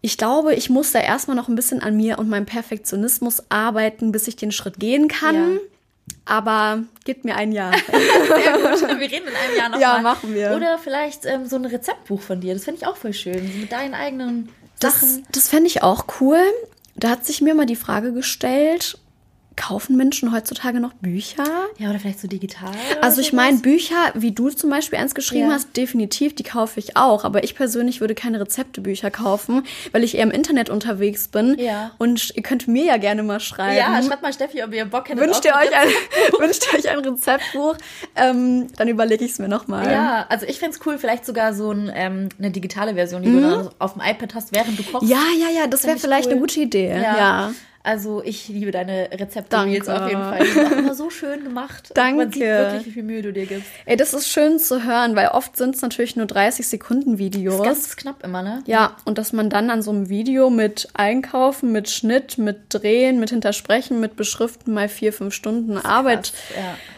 ich 0.00 0.18
glaube, 0.18 0.54
ich 0.54 0.70
muss 0.70 0.92
da 0.92 0.98
erstmal 0.98 1.36
noch 1.36 1.48
ein 1.48 1.54
bisschen 1.54 1.80
an 1.80 1.96
mir 1.96 2.18
und 2.18 2.28
meinem 2.28 2.46
Perfektionismus 2.46 3.44
arbeiten, 3.48 4.12
bis 4.12 4.26
ich 4.26 4.36
den 4.36 4.50
Schritt 4.50 4.80
gehen 4.80 5.08
kann. 5.08 5.34
Ja. 5.54 5.60
Aber 6.26 6.82
gib 7.04 7.24
mir 7.24 7.36
ein 7.36 7.52
Jahr. 7.52 7.72
Sehr 7.86 8.52
gut. 8.58 8.88
Wir 9.00 9.10
reden 9.10 9.28
in 9.28 9.34
einem 9.36 9.56
Jahr 9.58 9.68
noch 9.68 9.78
Ja, 9.80 9.92
mal. 9.94 10.02
machen 10.02 10.34
wir. 10.34 10.52
Oder 10.56 10.78
vielleicht 10.78 11.26
ähm, 11.26 11.46
so 11.46 11.56
ein 11.56 11.64
Rezeptbuch 11.66 12.20
von 12.20 12.40
dir. 12.40 12.54
Das 12.54 12.64
finde 12.64 12.80
ich 12.80 12.86
auch 12.86 12.96
voll 12.96 13.12
schön. 13.12 13.60
Mit 13.60 13.72
deinen 13.72 13.94
eigenen 13.94 14.48
Das, 14.80 15.00
Sachen. 15.00 15.26
das 15.32 15.48
fände 15.48 15.66
ich 15.66 15.82
auch 15.82 16.06
cool. 16.20 16.40
Da 16.96 17.10
hat 17.10 17.26
sich 17.26 17.40
mir 17.40 17.54
mal 17.54 17.66
die 17.66 17.76
Frage 17.76 18.12
gestellt, 18.12 18.98
kaufen 19.56 19.96
Menschen 19.96 20.32
heutzutage 20.32 20.80
noch 20.80 20.92
Bücher? 20.94 21.44
Ja, 21.78 21.90
oder 21.90 21.98
vielleicht 21.98 22.20
so 22.20 22.28
digital. 22.28 22.70
Also 23.00 23.20
ich 23.20 23.32
meine, 23.32 23.58
Bücher, 23.58 23.96
wie 24.14 24.32
du 24.32 24.50
zum 24.50 24.70
Beispiel 24.70 24.98
eins 24.98 25.14
geschrieben 25.14 25.48
Ja. 25.48 25.54
hast, 25.54 25.76
definitiv, 25.76 26.34
die 26.34 26.42
kaufe 26.42 26.80
ich 26.80 26.96
auch. 26.96 27.24
Aber 27.24 27.44
ich 27.44 27.54
persönlich 27.54 28.00
würde 28.00 28.14
keine 28.14 28.40
Rezeptebücher 28.40 29.10
kaufen, 29.10 29.62
weil 29.92 30.02
ich 30.04 30.16
eher 30.16 30.24
im 30.24 30.30
Internet 30.30 30.70
unterwegs 30.70 31.28
bin. 31.28 31.56
Ja. 31.58 31.92
Und 31.98 32.32
ihr 32.36 32.42
könnt 32.42 32.66
mir 32.68 32.84
ja 32.84 32.96
gerne 32.96 33.22
mal 33.22 33.40
schreiben. 33.40 33.76
Ja, 33.76 34.02
schreibt 34.02 34.22
mal 34.22 34.32
Steffi, 34.32 34.62
ob 34.64 34.74
ihr 34.74 34.84
Bock 34.86 35.08
hättet. 35.08 35.24
Wünscht 35.24 35.44
ihr, 35.44 35.52
euch 35.52 35.74
ein 35.74 35.88
wünscht 36.40 36.66
ihr 36.72 36.78
euch 36.78 36.88
ein 36.90 36.98
Rezeptbuch? 36.98 37.76
Ähm, 38.16 38.68
dann 38.76 38.88
überlege 38.88 39.24
ich 39.24 39.32
es 39.32 39.38
mir 39.38 39.48
nochmal. 39.48 39.90
Ja, 39.90 40.26
also 40.28 40.46
ich 40.46 40.58
fände 40.58 40.76
es 40.76 40.86
cool, 40.86 40.98
vielleicht 40.98 41.24
sogar 41.26 41.54
so 41.54 41.70
ein, 41.70 41.90
ähm, 41.94 42.28
eine 42.38 42.50
digitale 42.50 42.94
Version, 42.94 43.22
die 43.22 43.30
du 43.30 43.40
dann 43.40 43.70
auf 43.78 43.92
dem 43.94 44.02
iPad 44.02 44.34
hast, 44.34 44.54
während 44.54 44.78
du 44.78 44.82
kochst. 44.82 45.08
ja, 45.08 45.22
ja, 45.38 45.48
ja, 45.60 45.66
das 45.66 45.84
wäre 45.84 45.98
vielleicht 45.98 46.26
cool. 46.26 46.32
eine 46.32 46.40
gute 46.40 46.60
Idee. 46.60 47.00
Ja. 47.00 47.52
Also 47.84 48.22
ich 48.24 48.48
liebe 48.48 48.70
deine 48.70 49.10
Rezepte 49.12 49.50
Danke. 49.50 49.72
Reels 49.72 49.88
auf 49.90 50.08
jeden 50.08 50.22
Fall. 50.22 50.38
Die 50.42 50.50
sind 50.50 50.72
immer 50.72 50.94
so 50.94 51.10
schön 51.10 51.44
gemacht. 51.44 51.90
Danke. 51.94 52.16
Man 52.16 52.32
sieht 52.32 52.42
wirklich, 52.42 52.86
wie 52.86 52.90
viel 52.90 53.02
Mühe 53.02 53.20
du 53.20 53.32
dir 53.32 53.44
gibst. 53.44 53.68
Ey, 53.84 53.96
das 53.96 54.14
ist 54.14 54.28
schön 54.28 54.58
zu 54.58 54.84
hören, 54.84 55.14
weil 55.16 55.28
oft 55.28 55.56
sind 55.56 55.74
es 55.74 55.82
natürlich 55.82 56.16
nur 56.16 56.24
30 56.24 56.66
Sekunden 56.66 57.18
Videos. 57.18 57.62
Ganz 57.62 57.94
knapp 57.96 58.24
immer, 58.24 58.42
ne? 58.42 58.62
Ja, 58.66 58.96
und 59.04 59.18
dass 59.18 59.34
man 59.34 59.50
dann 59.50 59.68
an 59.68 59.82
so 59.82 59.90
einem 59.90 60.08
Video 60.08 60.48
mit 60.48 60.88
Einkaufen, 60.94 61.72
mit 61.72 61.90
Schnitt, 61.90 62.38
mit 62.38 62.56
Drehen, 62.70 63.20
mit 63.20 63.28
Hintersprechen, 63.28 64.00
mit 64.00 64.16
Beschriften 64.16 64.72
mal 64.72 64.88
vier, 64.88 65.12
fünf 65.12 65.34
Stunden 65.34 65.76
Arbeit 65.76 66.32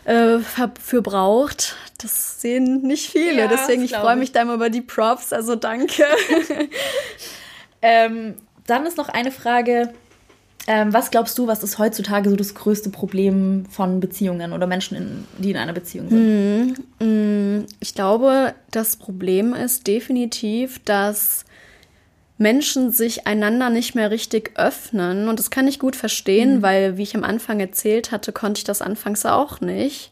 ja. 0.06 0.36
äh, 0.36 0.38
für 0.80 1.02
braucht, 1.02 1.74
das 2.00 2.40
sehen 2.40 2.82
nicht 2.82 3.10
viele. 3.10 3.42
Ja, 3.42 3.48
Deswegen, 3.48 3.82
das 3.82 3.90
ich 3.90 3.96
freue 3.96 4.14
ich. 4.14 4.20
mich 4.20 4.32
da 4.32 4.42
immer 4.42 4.54
über 4.54 4.70
die 4.70 4.82
Props, 4.82 5.32
also 5.32 5.56
danke. 5.56 6.04
Ähm, 7.82 8.34
dann 8.66 8.86
ist 8.86 8.96
noch 8.96 9.08
eine 9.08 9.30
Frage. 9.30 9.92
Ähm, 10.68 10.92
was 10.92 11.10
glaubst 11.10 11.38
du, 11.38 11.46
was 11.46 11.62
ist 11.62 11.78
heutzutage 11.78 12.28
so 12.28 12.36
das 12.36 12.54
größte 12.54 12.90
Problem 12.90 13.66
von 13.70 14.00
Beziehungen 14.00 14.52
oder 14.52 14.66
Menschen, 14.66 14.96
in, 14.96 15.24
die 15.38 15.50
in 15.50 15.56
einer 15.56 15.72
Beziehung 15.72 16.08
sind? 16.08 17.68
Ich 17.80 17.94
glaube, 17.94 18.54
das 18.72 18.96
Problem 18.96 19.54
ist 19.54 19.86
definitiv, 19.86 20.80
dass 20.84 21.44
Menschen 22.38 22.90
sich 22.90 23.26
einander 23.26 23.70
nicht 23.70 23.94
mehr 23.94 24.10
richtig 24.10 24.52
öffnen. 24.56 25.28
Und 25.28 25.38
das 25.38 25.50
kann 25.50 25.68
ich 25.68 25.78
gut 25.78 25.96
verstehen, 25.96 26.62
weil, 26.62 26.96
wie 26.98 27.02
ich 27.02 27.16
am 27.16 27.24
Anfang 27.24 27.60
erzählt 27.60 28.10
hatte, 28.10 28.32
konnte 28.32 28.58
ich 28.58 28.64
das 28.64 28.82
anfangs 28.82 29.24
auch 29.24 29.60
nicht. 29.60 30.10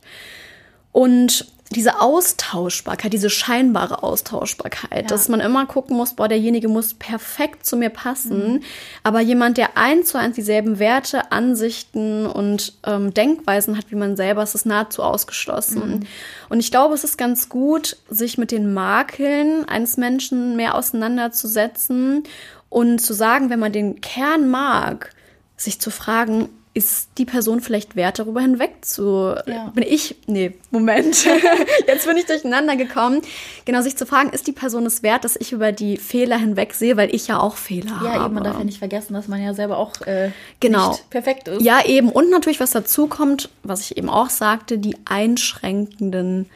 Und 0.93 1.47
diese 1.71 2.01
Austauschbarkeit, 2.01 3.13
diese 3.13 3.31
scheinbare 3.31 4.03
Austauschbarkeit, 4.03 5.11
dass 5.11 5.29
man 5.29 5.41
immer 5.41 5.67
gucken 5.67 5.97
muss, 5.97 6.15
boah, 6.15 6.29
derjenige 6.29 6.69
muss 6.69 6.95
perfekt 6.95 7.65
zu 7.65 7.77
mir 7.77 7.91
passen. 7.91 8.63
Aber 9.03 9.21
jemand, 9.21 9.57
der 9.57 9.77
eins 9.77 10.09
zu 10.09 10.19
eins 10.19 10.35
dieselben 10.37 10.79
Werte, 10.79 11.33
Ansichten 11.33 12.27
und 12.27 12.75
ähm, 12.87 13.15
Denkweisen 13.15 13.79
hat 13.79 13.91
wie 13.91 13.97
man 13.97 14.15
selber, 14.17 14.43
ist 14.43 14.55
es 14.55 14.67
nahezu 14.67 15.03
ausgeschlossen. 15.03 16.07
Und 16.49 16.61
ich 16.61 16.71
glaube, 16.71 16.95
es 16.95 17.03
ist 17.03 17.17
ganz 17.17 17.49
gut, 17.49 17.97
sich 18.09 18.37
mit 18.37 18.51
den 18.51 18.73
Makeln 18.73 19.67
eines 19.67 19.97
Menschen 19.97 20.57
mehr 20.57 20.75
auseinanderzusetzen 20.77 22.25
und 22.69 22.99
zu 23.01 23.15
sagen, 23.15 23.51
wenn 23.51 23.59
man 23.59 23.73
den 23.73 24.01
Kern 24.01 24.51
mag, 24.51 25.11
sich 25.57 25.81
zu 25.81 25.91
fragen, 25.91 26.51
ist 26.77 27.11
die 27.19 27.25
Person 27.25 27.61
vielleicht 27.61 27.95
wert, 27.95 28.19
darüber 28.19 28.41
hinweg 28.41 28.85
zu. 28.85 29.35
Ja. 29.47 29.71
Bin 29.75 29.85
ich. 29.85 30.17
Nee, 30.27 30.55
Moment. 30.73 31.25
Jetzt 31.87 32.07
bin 32.07 32.17
ich 32.17 32.27
durcheinander 32.27 32.75
gekommen. 32.75 33.23
Genau, 33.65 33.81
sich 33.81 33.97
zu 33.97 34.07
fragen, 34.07 34.31
ist 34.31 34.49
die 34.49 34.53
Person 34.53 34.85
es 34.85 35.05
wert, 35.05 35.23
dass 35.25 35.37
ich 35.37 35.53
über 35.53 35.71
die 35.71 35.97
Fehler 35.99 36.37
hinweg 36.37 36.75
sehe, 36.75 36.97
weil 36.97 37.15
ich 37.15 37.29
ja 37.29 37.39
auch 37.39 37.57
Fehler 37.57 38.01
habe. 38.01 38.07
Ja, 38.07 38.25
eben, 38.27 38.35
man 38.35 38.43
darf 38.43 38.59
ja 38.59 38.65
nicht 38.65 38.79
vergessen, 38.81 39.15
dass 39.15 39.29
man 39.29 39.41
ja 39.41 39.55
selber 39.55 39.79
auch 39.79 39.93
äh, 40.07 40.33
Genau. 40.59 40.91
nicht 40.91 41.09
perfekt 41.11 41.47
ist. 41.47 41.63
Ja, 41.63 41.85
eben. 41.87 42.09
Und 42.09 42.29
natürlich, 42.31 42.59
was 42.59 42.73
dazu 42.73 43.07
kommt, 43.07 43.51
was 43.63 43.81
ich 43.83 43.97
eben 43.97 44.09
auch 44.11 44.29
sagte, 44.31 44.77
die 44.77 44.97
einschränkenden 45.05 46.47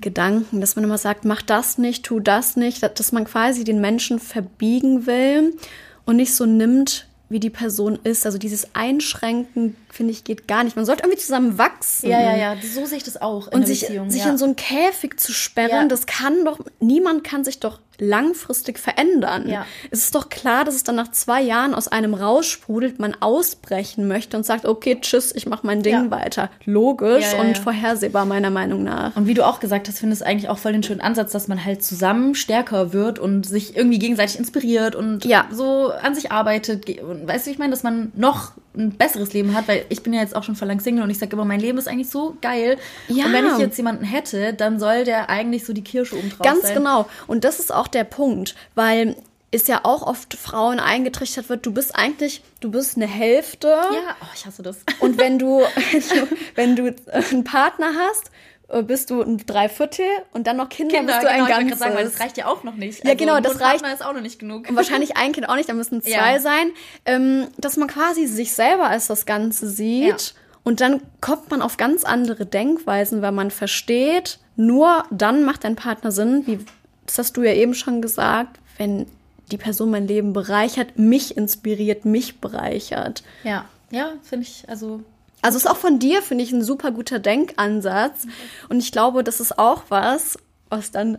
Gedanken, 0.00 0.60
dass 0.60 0.74
man 0.74 0.84
immer 0.84 0.98
sagt, 0.98 1.24
mach 1.24 1.40
das 1.40 1.78
nicht, 1.78 2.04
tu 2.04 2.18
das 2.18 2.56
nicht, 2.56 2.82
dass 2.82 3.12
man 3.12 3.24
quasi 3.24 3.62
den 3.62 3.80
Menschen 3.80 4.18
verbiegen 4.18 5.06
will 5.06 5.56
und 6.04 6.16
nicht 6.16 6.34
so 6.34 6.46
nimmt, 6.46 7.06
wie 7.32 7.40
die 7.40 7.50
Person 7.50 7.98
ist. 8.04 8.24
Also 8.26 8.38
dieses 8.38 8.68
Einschränken, 8.74 9.76
finde 9.90 10.12
ich, 10.12 10.24
geht 10.24 10.46
gar 10.46 10.64
nicht. 10.64 10.76
Man 10.76 10.84
sollte 10.84 11.02
irgendwie 11.02 11.18
zusammen 11.20 11.58
wachsen. 11.58 12.08
ja, 12.08 12.20
ja, 12.20 12.36
ja. 12.36 12.56
So 12.62 12.86
sehe 12.86 12.98
ich 12.98 13.04
das 13.04 13.20
auch 13.20 13.48
in 13.48 13.54
Und 13.60 13.66
sich, 13.66 13.80
Beziehung. 13.80 14.10
sich 14.10 14.24
ja. 14.24 14.30
in 14.30 14.38
so 14.38 14.44
einen 14.44 14.56
Käfig 14.56 15.18
zu 15.18 15.32
sperren, 15.32 15.70
Ja. 15.70 15.88
das 15.88 16.06
kann 16.06 16.44
doch, 16.44 16.60
niemand 16.80 17.24
kann 17.24 17.44
sich 17.44 17.58
doch 17.58 17.80
langfristig 18.02 18.78
verändern. 18.78 19.48
Ja. 19.48 19.64
Es 19.90 20.00
ist 20.00 20.14
doch 20.14 20.28
klar, 20.28 20.64
dass 20.64 20.74
es 20.74 20.84
dann 20.84 20.96
nach 20.96 21.10
zwei 21.12 21.40
Jahren 21.40 21.74
aus 21.74 21.88
einem 21.88 22.14
raussprudelt, 22.14 22.98
man 22.98 23.16
ausbrechen 23.20 24.08
möchte 24.08 24.36
und 24.36 24.44
sagt, 24.44 24.66
okay, 24.66 24.98
tschüss, 25.00 25.32
ich 25.34 25.46
mache 25.46 25.66
mein 25.66 25.82
Ding 25.82 25.92
Ja. 25.94 26.10
weiter. 26.10 26.50
Logisch 26.64 27.32
Ja, 27.32 27.40
und 27.40 27.56
vorhersehbar, 27.58 28.24
meiner 28.24 28.50
Meinung 28.50 28.82
nach. 28.82 29.16
Und 29.16 29.26
wie 29.26 29.34
du 29.34 29.46
auch 29.46 29.60
gesagt 29.60 29.88
hast, 29.88 29.98
finde 30.00 30.14
ich 30.14 30.20
es 30.20 30.26
eigentlich 30.26 30.48
auch 30.48 30.58
voll 30.58 30.72
den 30.72 30.82
schönen 30.82 31.00
Ansatz, 31.00 31.32
dass 31.32 31.48
man 31.48 31.64
halt 31.64 31.82
zusammen 31.84 32.34
stärker 32.34 32.92
wird 32.92 33.18
und 33.18 33.46
sich 33.46 33.76
irgendwie 33.76 33.98
gegenseitig 33.98 34.38
inspiriert 34.38 34.94
und 34.94 35.24
so 35.52 35.92
an 35.92 36.14
sich 36.14 36.32
arbeitet. 36.32 36.88
Und 37.00 37.26
weißt 37.28 37.46
du, 37.46 37.50
ich 37.50 37.58
meine, 37.58 37.70
dass 37.70 37.82
man 37.82 38.12
noch 38.16 38.52
ein 38.74 38.90
besseres 38.92 39.34
Leben 39.34 39.54
hat, 39.54 39.68
weil 39.68 39.84
ich 39.90 40.02
bin 40.02 40.14
ja 40.14 40.20
jetzt 40.20 40.34
auch 40.34 40.42
schon 40.44 40.56
lang 40.62 40.80
Single 40.80 41.04
und 41.04 41.10
ich 41.10 41.18
sage 41.18 41.32
immer, 41.34 41.44
mein 41.44 41.60
Leben 41.60 41.76
ist 41.78 41.88
eigentlich 41.88 42.08
so 42.08 42.36
geil. 42.40 42.78
Ja. 43.08 43.26
Und 43.26 43.32
wenn 43.34 43.46
ich 43.46 43.58
jetzt 43.58 43.76
jemanden 43.76 44.04
hätte, 44.04 44.54
dann 44.54 44.78
soll 44.78 45.04
der 45.04 45.28
eigentlich 45.28 45.66
so 45.66 45.72
die 45.74 45.84
Kirsche 45.84 46.16
oben 46.16 46.30
drauf 46.30 46.40
Ganz 46.46 46.62
sein. 46.62 46.76
genau. 46.76 47.06
Und 47.26 47.44
das 47.44 47.58
ist 47.60 47.72
auch 47.72 47.86
der 47.94 48.04
Punkt, 48.04 48.54
weil 48.74 49.16
es 49.50 49.66
ja 49.66 49.80
auch 49.84 50.02
oft 50.06 50.34
Frauen 50.34 50.80
eingetrichtert 50.80 51.48
wird, 51.50 51.66
du 51.66 51.72
bist 51.72 51.94
eigentlich, 51.94 52.42
du 52.60 52.70
bist 52.70 52.96
eine 52.96 53.06
Hälfte. 53.06 53.68
Ja, 53.68 54.16
oh, 54.22 54.26
ich 54.34 54.46
hasse 54.46 54.62
das. 54.62 54.78
Und 55.00 55.18
wenn 55.18 55.38
du, 55.38 55.62
wenn 56.54 56.74
du 56.76 56.94
einen 57.12 57.44
Partner 57.44 57.92
hast, 57.98 58.30
äh, 58.68 58.82
bist 58.82 59.10
du 59.10 59.20
ein 59.20 59.38
Dreiviertel 59.44 60.06
und 60.32 60.46
dann 60.46 60.56
noch 60.56 60.70
Kinder, 60.70 60.96
Kinder, 60.96 61.12
bist 61.12 61.22
du 61.24 61.28
genau, 61.28 61.44
ein 61.44 61.50
ich 61.50 61.56
ganzes. 61.58 61.68
gerade 61.68 61.78
sagen, 61.80 61.94
weil 61.96 62.04
das 62.10 62.20
reicht 62.20 62.38
ja 62.38 62.46
auch 62.46 62.64
noch 62.64 62.74
nicht. 62.76 63.04
Ja, 63.06 63.14
genau, 63.14 63.32
nur 63.32 63.40
das 63.42 63.52
ein 63.52 63.58
Partner 63.58 63.88
reicht- 63.88 64.00
ist 64.00 64.06
auch 64.06 64.14
noch 64.14 64.22
nicht 64.22 64.38
genug. 64.38 64.68
und 64.70 64.76
wahrscheinlich 64.76 65.16
ein 65.18 65.32
Kind 65.32 65.48
auch 65.48 65.56
nicht, 65.56 65.68
da 65.68 65.74
müssen 65.74 66.00
zwei 66.02 66.10
Ja. 66.34 66.38
sein, 66.40 66.70
ähm, 67.04 67.48
dass 67.58 67.76
man 67.76 67.88
quasi 67.88 68.26
sich 68.26 68.52
selber 68.54 68.86
als 68.88 69.06
das 69.08 69.26
Ganze 69.26 69.68
sieht. 69.68 70.08
Ja. 70.08 70.16
Und 70.64 70.80
dann 70.80 71.02
kommt 71.20 71.50
man 71.50 71.60
auf 71.60 71.76
ganz 71.76 72.04
andere 72.04 72.46
Denkweisen, 72.46 73.20
weil 73.20 73.32
man 73.32 73.50
versteht, 73.50 74.38
nur 74.56 75.04
dann 75.10 75.44
macht 75.44 75.64
ein 75.66 75.74
Partner 75.76 76.12
Sinn, 76.12 76.44
wie 76.46 76.60
das 77.06 77.18
hast 77.18 77.36
du 77.36 77.42
ja 77.42 77.52
eben 77.52 77.74
schon 77.74 78.02
gesagt, 78.02 78.58
wenn 78.78 79.06
die 79.50 79.58
Person 79.58 79.90
mein 79.90 80.06
Leben 80.06 80.32
bereichert, 80.32 80.98
mich 80.98 81.36
inspiriert, 81.36 82.04
mich 82.04 82.40
bereichert. 82.40 83.22
Ja, 83.44 83.66
ja, 83.90 84.12
finde 84.22 84.46
ich, 84.46 84.68
also 84.68 85.02
Also 85.42 85.58
ist 85.58 85.66
auch 85.68 85.76
von 85.76 85.98
dir, 85.98 86.22
finde 86.22 86.44
ich, 86.44 86.52
ein 86.52 86.64
super 86.64 86.92
guter 86.92 87.18
Denkansatz. 87.18 88.26
Und 88.68 88.78
ich 88.78 88.92
glaube, 88.92 89.24
das 89.24 89.40
ist 89.40 89.58
auch 89.58 89.82
was, 89.88 90.38
was 90.70 90.90
dann 90.90 91.18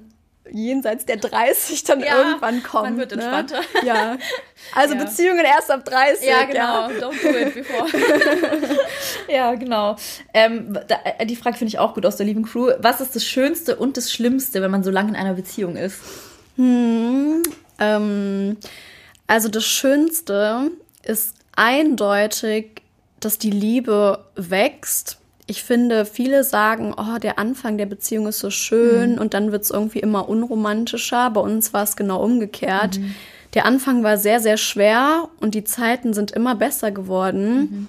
jenseits 0.51 1.05
der 1.05 1.17
30 1.17 1.83
dann 1.85 1.99
Ja, 2.01 2.17
irgendwann 2.17 2.61
kommt. 2.63 2.83
man 2.83 2.97
wird 2.97 3.15
ne? 3.15 3.21
entspannter. 3.23 3.61
Ja. 3.85 4.17
Also 4.75 4.95
Ja. 4.95 5.03
Beziehungen 5.03 5.45
erst 5.45 5.71
ab 5.71 5.85
30. 5.85 6.27
Ja, 6.27 6.43
genau. 6.45 6.87
Don't 6.87 7.21
do 7.21 7.37
it 7.37 7.53
before. 7.53 7.87
ja, 9.29 9.55
genau. 9.55 9.95
Ähm, 10.33 10.77
da, 10.87 10.99
äh, 11.17 11.25
die 11.25 11.35
Frage 11.35 11.57
finde 11.57 11.69
ich 11.69 11.79
auch 11.79 11.93
gut 11.93 12.05
aus 12.05 12.17
der 12.17 12.25
lieben 12.25 12.43
Crew. 12.43 12.71
Was 12.79 13.01
ist 13.01 13.15
das 13.15 13.25
Schönste 13.25 13.75
und 13.77 13.97
das 13.97 14.11
Schlimmste, 14.11 14.61
wenn 14.61 14.71
man 14.71 14.83
so 14.83 14.91
lange 14.91 15.09
in 15.09 15.15
einer 15.15 15.33
Beziehung 15.33 15.75
ist? 15.77 15.99
Ähm, 17.79 18.57
also 19.27 19.49
das 19.49 19.65
Schönste 19.65 20.71
ist 21.03 21.35
eindeutig, 21.55 22.81
dass 23.19 23.37
die 23.37 23.49
Liebe 23.51 24.25
wächst. 24.35 25.17
Ich 25.45 25.63
finde, 25.63 26.05
viele 26.05 26.43
sagen, 26.43 26.95
oh, 26.97 27.17
der 27.19 27.37
Anfang 27.37 27.77
der 27.77 27.85
Beziehung 27.85 28.27
ist 28.27 28.39
so 28.39 28.49
schön 28.49 29.19
und 29.19 29.33
dann 29.33 29.51
wird 29.51 29.63
es 29.63 29.71
irgendwie 29.71 29.99
immer 29.99 30.29
unromantischer. 30.29 31.29
Bei 31.31 31.41
uns 31.41 31.73
war 31.73 31.83
es 31.83 31.95
genau 31.95 32.23
umgekehrt. 32.23 32.99
Der 33.53 33.65
Anfang 33.65 34.03
war 34.03 34.17
sehr, 34.17 34.39
sehr 34.39 34.57
schwer 34.57 35.27
und 35.41 35.53
die 35.53 35.63
Zeiten 35.63 36.13
sind 36.13 36.31
immer 36.31 36.55
besser 36.55 36.91
geworden, 36.91 37.87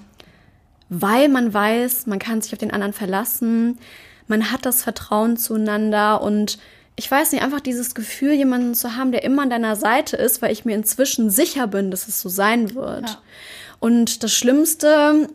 weil 0.88 1.28
man 1.28 1.54
weiß, 1.54 2.06
man 2.06 2.18
kann 2.18 2.42
sich 2.42 2.52
auf 2.52 2.58
den 2.58 2.72
anderen 2.72 2.92
verlassen, 2.92 3.78
man 4.26 4.50
hat 4.50 4.66
das 4.66 4.82
Vertrauen 4.82 5.36
zueinander 5.36 6.22
und 6.22 6.58
ich 6.96 7.10
weiß 7.10 7.32
nicht, 7.32 7.42
einfach 7.42 7.60
dieses 7.60 7.94
Gefühl, 7.94 8.32
jemanden 8.32 8.74
zu 8.74 8.96
haben, 8.96 9.10
der 9.10 9.24
immer 9.24 9.42
an 9.42 9.50
deiner 9.50 9.74
Seite 9.74 10.16
ist, 10.16 10.42
weil 10.42 10.52
ich 10.52 10.64
mir 10.64 10.74
inzwischen 10.74 11.28
sicher 11.28 11.66
bin, 11.66 11.90
dass 11.90 12.08
es 12.08 12.20
so 12.20 12.28
sein 12.28 12.74
wird. 12.74 13.08
Ja. 13.08 13.18
Und 13.80 14.22
das 14.22 14.32
Schlimmste, 14.32 15.28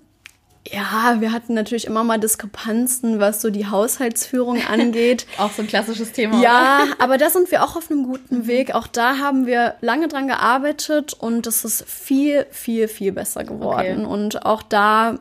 ja, 0.67 1.15
wir 1.19 1.31
hatten 1.31 1.53
natürlich 1.53 1.85
immer 1.87 2.03
mal 2.03 2.19
Diskrepanzen, 2.19 3.19
was 3.19 3.41
so 3.41 3.49
die 3.49 3.67
Haushaltsführung 3.67 4.61
angeht. 4.69 5.25
Auch 5.37 5.51
so 5.51 5.61
ein 5.63 5.67
klassisches 5.67 6.11
Thema. 6.11 6.41
Ja, 6.41 6.83
aber 6.99 7.17
da 7.17 7.29
sind 7.29 7.49
wir 7.51 7.63
auch 7.63 7.75
auf 7.75 7.89
einem 7.89 8.03
guten 8.03 8.45
Weg. 8.47 8.75
Auch 8.75 8.87
da 8.87 9.17
haben 9.17 9.45
wir 9.45 9.75
lange 9.81 10.07
dran 10.07 10.27
gearbeitet 10.27 11.13
und 11.13 11.47
es 11.47 11.65
ist 11.65 11.85
viel, 11.89 12.45
viel, 12.51 12.87
viel 12.87 13.11
besser 13.11 13.43
geworden. 13.43 14.05
Okay. 14.05 14.13
Und 14.13 14.45
auch 14.45 14.61
da 14.61 15.17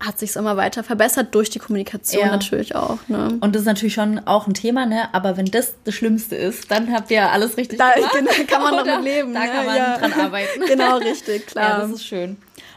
hat 0.00 0.18
sich 0.18 0.36
immer 0.36 0.56
weiter 0.58 0.82
verbessert 0.84 1.34
durch 1.34 1.48
die 1.48 1.60
Kommunikation 1.60 2.22
Ja. 2.26 2.30
natürlich 2.30 2.74
auch. 2.74 2.98
Ne? 3.08 3.38
Und 3.40 3.54
das 3.54 3.62
ist 3.62 3.66
natürlich 3.66 3.94
schon 3.94 4.20
auch 4.26 4.46
ein 4.46 4.52
Thema, 4.52 4.84
ne? 4.84 5.08
Aber 5.14 5.36
wenn 5.38 5.46
das 5.46 5.74
das 5.84 5.94
Schlimmste 5.94 6.36
ist, 6.36 6.70
dann 6.70 6.92
habt 6.92 7.10
ihr 7.10 7.30
alles 7.30 7.56
richtig 7.56 7.78
Da 7.78 7.94
gemacht. 7.94 8.12
genau, 8.18 8.30
kann 8.46 8.60
man 8.62 8.74
noch 8.74 8.82
Oder? 8.82 8.96
mit 8.96 9.04
leben. 9.04 9.32
Da 9.32 9.40
ne? 9.40 9.46
kann 9.46 9.66
man 9.66 9.76
Ja. 9.76 9.96
dran 9.96 10.12
arbeiten. 10.12 10.60
Genau, 10.66 10.96
richtig, 10.98 11.46
klar. 11.46 11.68
Ja, 11.70 11.78
das 11.80 11.92
ist 11.92 12.04
schön. 12.06 12.36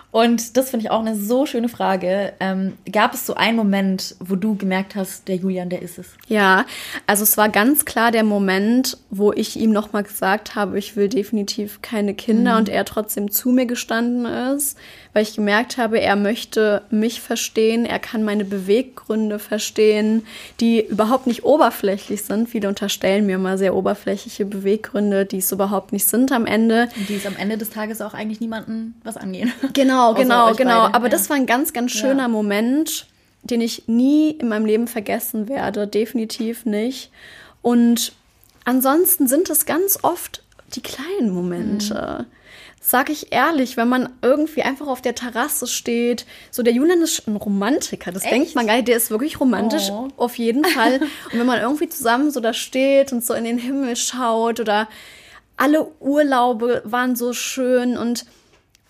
Und 0.09 0.55
das 0.57 0.69
finde 0.69 0.85
ich 0.85 0.91
auch 0.91 1.01
eine 1.01 1.15
so 1.15 1.45
schöne 1.45 1.69
Frage. 1.69 2.33
Ähm, 2.39 2.73
gab 2.91 3.13
es 3.13 3.25
so 3.25 3.35
einen 3.35 3.57
Moment, 3.57 4.15
wo 4.19 4.35
du 4.35 4.55
gemerkt 4.55 4.95
hast, 4.95 5.27
der 5.27 5.35
Julian, 5.35 5.69
der 5.69 5.81
ist 5.81 5.99
es? 5.99 6.07
Ja, 6.27 6.65
also 7.05 7.23
es 7.23 7.37
war 7.37 7.49
ganz 7.49 7.83
klar 7.85 8.11
der 8.11 8.23
Moment, 8.23 8.97
wo 9.09 9.33
ich 9.33 9.57
ihm 9.59 9.71
nochmal 9.71 10.03
gesagt 10.03 10.55
habe, 10.55 10.79
ich 10.79 10.95
will 10.95 11.09
definitiv 11.09 11.81
keine 11.81 12.13
Kinder 12.15 12.53
Mhm. 12.53 12.57
und 12.59 12.69
er 12.69 12.85
trotzdem 12.85 13.29
zu 13.31 13.49
mir 13.49 13.65
gestanden 13.65 14.25
ist, 14.55 14.77
weil 15.17 15.23
ich 15.23 15.33
gemerkt 15.33 15.77
habe, 15.79 15.99
er 15.99 16.15
möchte 16.15 16.83
mich 16.91 17.21
verstehen, 17.21 17.87
er 17.87 17.97
kann 17.97 18.23
meine 18.23 18.45
Beweggründe 18.45 19.39
verstehen, 19.39 20.27
die 20.59 20.85
überhaupt 20.85 21.25
nicht 21.25 21.43
oberflächlich 21.43 22.21
sind. 22.21 22.47
Viele 22.47 22.67
unterstellen 22.67 23.25
mir 23.25 23.39
mal 23.39 23.57
sehr 23.57 23.73
oberflächliche 23.73 24.45
Beweggründe, 24.45 25.25
die 25.25 25.39
es 25.39 25.51
überhaupt 25.51 25.91
nicht 25.91 26.05
sind 26.05 26.31
am 26.31 26.45
Ende. 26.45 26.87
Und 26.95 27.09
die 27.09 27.15
es 27.15 27.25
am 27.25 27.35
Ende 27.35 27.57
des 27.57 27.71
Tages 27.71 27.99
auch 27.99 28.13
eigentlich 28.13 28.41
niemanden 28.41 28.93
was 29.03 29.17
angehen. 29.17 29.51
Genau, 29.73 30.13
Genau, 30.13 30.53
genau, 30.53 30.83
beide. 30.83 30.93
Aber 30.93 31.05
Ja. 31.05 31.09
das 31.09 31.31
war 31.31 31.35
ein 31.35 31.47
ganz, 31.47 31.73
ganz 31.73 31.93
schöner 31.93 32.23
Ja. 32.23 32.27
Moment, 32.27 33.07
den 33.41 33.61
ich 33.61 33.87
nie 33.87 34.29
in 34.29 34.49
meinem 34.49 34.67
Leben 34.67 34.87
vergessen 34.87 35.49
werde. 35.49 35.87
Definitiv 35.87 36.67
nicht. 36.67 37.09
Und 37.63 38.11
ansonsten 38.65 39.27
sind 39.27 39.49
es 39.49 39.65
ganz 39.65 39.97
oft 40.03 40.43
die 40.75 40.81
kleinen 40.81 41.31
Momente. 41.31 42.27
Sag 42.89 43.09
ich 43.09 43.33
ehrlich, 43.33 43.75
wenn 43.75 43.89
man 43.89 44.07
irgendwie 44.21 44.61
einfach 44.61 44.87
auf 44.87 45.01
der 45.01 45.13
Terrasse 45.13 45.67
steht, 45.67 46.25
so 46.51 46.63
der 46.63 46.71
Julian 46.71 47.01
ist 47.01 47.27
ein 47.27 47.35
Romantiker, 47.35 48.13
das 48.13 48.23
denkt 48.23 48.55
man 48.55 48.65
gar 48.65 48.75
nicht, 48.75 48.87
der 48.87 48.95
ist 48.95 49.11
wirklich 49.11 49.41
romantisch, 49.41 49.89
Oh. 49.91 50.07
auf 50.15 50.37
jeden 50.37 50.63
Fall. 50.63 51.01
Und 51.33 51.37
wenn 51.37 51.45
man 51.45 51.59
irgendwie 51.59 51.89
zusammen 51.89 52.31
so 52.31 52.39
da 52.39 52.53
steht 52.53 53.11
und 53.11 53.25
so 53.25 53.33
in 53.33 53.43
den 53.43 53.57
Himmel 53.57 53.97
schaut 53.97 54.61
oder 54.61 54.87
alle 55.57 55.85
Urlaube 55.99 56.81
waren 56.85 57.17
so 57.17 57.33
schön 57.33 57.97
und 57.97 58.25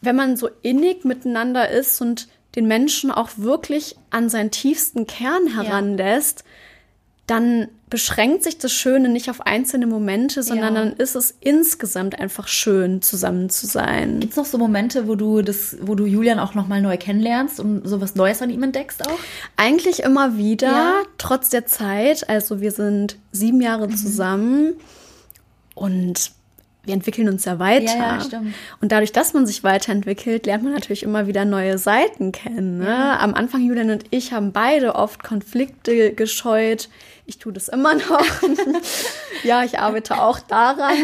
wenn 0.01 0.15
man 0.15 0.37
so 0.37 0.47
innig 0.61 1.03
miteinander 1.03 1.67
ist 1.67 1.99
und 1.99 2.27
den 2.55 2.67
Menschen 2.67 3.09
auch 3.09 3.29
wirklich 3.37 3.95
an 4.11 4.29
seinen 4.29 4.51
tiefsten 4.51 5.07
Kern 5.07 5.47
heranlässt, 5.47 6.43
dann 7.25 7.67
beschränkt 7.89 8.43
sich 8.43 8.57
das 8.57 8.73
Schöne 8.73 9.07
nicht 9.07 9.29
auf 9.29 9.39
einzelne 9.45 9.87
Momente, 9.87 10.43
sondern 10.43 10.75
Ja. 10.75 10.81
dann 10.83 10.93
ist 10.93 11.15
es 11.15 11.33
insgesamt 11.39 12.19
einfach 12.19 12.49
schön, 12.49 13.01
zusammen 13.01 13.49
zu 13.49 13.65
sein. 13.65 14.19
Gibt 14.19 14.31
es 14.33 14.37
noch 14.37 14.45
so 14.45 14.57
Momente, 14.57 15.07
wo 15.07 15.15
du 15.15 15.41
das, 15.41 15.77
wo 15.81 15.95
du 15.95 16.05
Julian 16.05 16.37
auch 16.39 16.53
nochmal 16.53 16.81
neu 16.81 16.97
kennenlernst 16.97 17.61
und 17.61 17.87
so 17.87 18.01
was 18.01 18.15
Neues 18.15 18.41
an 18.41 18.49
ihm 18.49 18.61
entdeckst 18.63 19.07
auch? 19.07 19.17
Eigentlich 19.55 20.01
immer 20.03 20.35
wieder, 20.37 20.67
Ja. 20.67 20.93
trotz 21.17 21.47
der 21.49 21.65
Zeit. 21.65 22.29
Also 22.29 22.59
wir 22.59 22.71
sind 22.71 23.17
sieben 23.31 23.61
Jahre 23.61 23.87
zusammen 23.89 24.73
und 25.75 26.31
wir 26.83 26.93
entwickeln 26.93 27.27
uns 27.27 27.43
ja 27.45 27.59
weiter. 27.59 27.83
Ja, 27.97 28.15
ja, 28.15 28.21
stimmt. 28.21 28.53
Und 28.79 28.91
dadurch, 28.93 29.11
dass 29.11 29.33
man 29.33 29.45
sich 29.45 29.63
weiterentwickelt, 29.63 30.45
lernt 30.45 30.63
man 30.63 30.73
natürlich 30.73 31.03
immer 31.03 31.27
wieder 31.27 31.43
neue 31.43 31.77
Seiten 31.77 32.31
kennen. 32.31 32.77
Ne? 32.79 33.19
Am 33.19 33.33
Anfang, 33.33 33.61
Julian 33.65 33.89
und 33.91 34.05
ich 34.09 34.31
haben 34.31 34.53
beide 34.53 34.95
oft 34.95 35.21
Konflikte 35.23 36.13
gescheut. 36.13 36.87
Ich 37.27 37.37
tue 37.37 37.53
das 37.53 37.67
immer 37.67 37.93
noch. 37.93 38.21
ja, 39.43 39.63
ich 39.63 39.77
arbeite 39.79 40.19
auch 40.21 40.39
daran. 40.39 40.95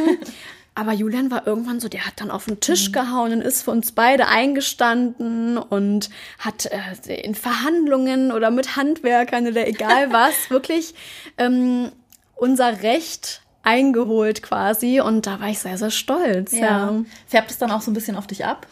Aber 0.76 0.92
Julian 0.94 1.30
war 1.30 1.46
irgendwann 1.46 1.80
so, 1.80 1.88
der 1.88 2.06
hat 2.08 2.14
dann 2.20 2.32
auf 2.32 2.46
den 2.46 2.60
Tisch 2.60 2.88
Mhm. 2.88 2.94
gehauen 2.94 3.32
und 3.34 3.42
ist 3.42 3.62
für 3.62 3.70
uns 3.72 3.92
beide 3.92 4.28
eingestanden 4.28 5.58
und 5.60 6.10
hat 6.40 6.66
äh, 6.66 7.14
in 7.22 7.36
Verhandlungen 7.36 8.32
oder 8.32 8.50
mit 8.50 8.76
Handwerkern 8.76 9.46
oder 9.48 9.68
egal 9.68 10.12
was 10.12 10.50
wirklich 10.50 10.96
ähm, 11.38 11.92
unser 12.36 12.82
Recht 12.82 13.42
eingeholt 13.62 14.42
quasi. 14.42 15.00
Und 15.00 15.28
da 15.28 15.40
war 15.40 15.50
ich 15.50 15.60
sehr, 15.60 15.78
sehr 15.78 15.92
stolz. 15.92 16.54
Ja. 16.54 17.04
Färbt 17.28 17.52
es 17.52 17.60
dann 17.60 17.70
auch 17.70 17.82
so 17.82 17.92
ein 17.92 17.94
bisschen 17.94 18.16
auf 18.16 18.26
dich 18.28 18.44
ab? 18.46 18.66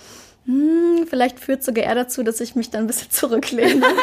Hm, 0.45 1.05
vielleicht 1.07 1.39
führt 1.39 1.63
sogar 1.63 1.85
eher 1.85 1.93
dazu, 1.95 2.23
dass 2.23 2.41
ich 2.41 2.55
mich 2.55 2.69
dann 2.71 2.81
ein 2.85 2.87
bisschen 2.87 3.09
zurücklehne. 3.11 3.85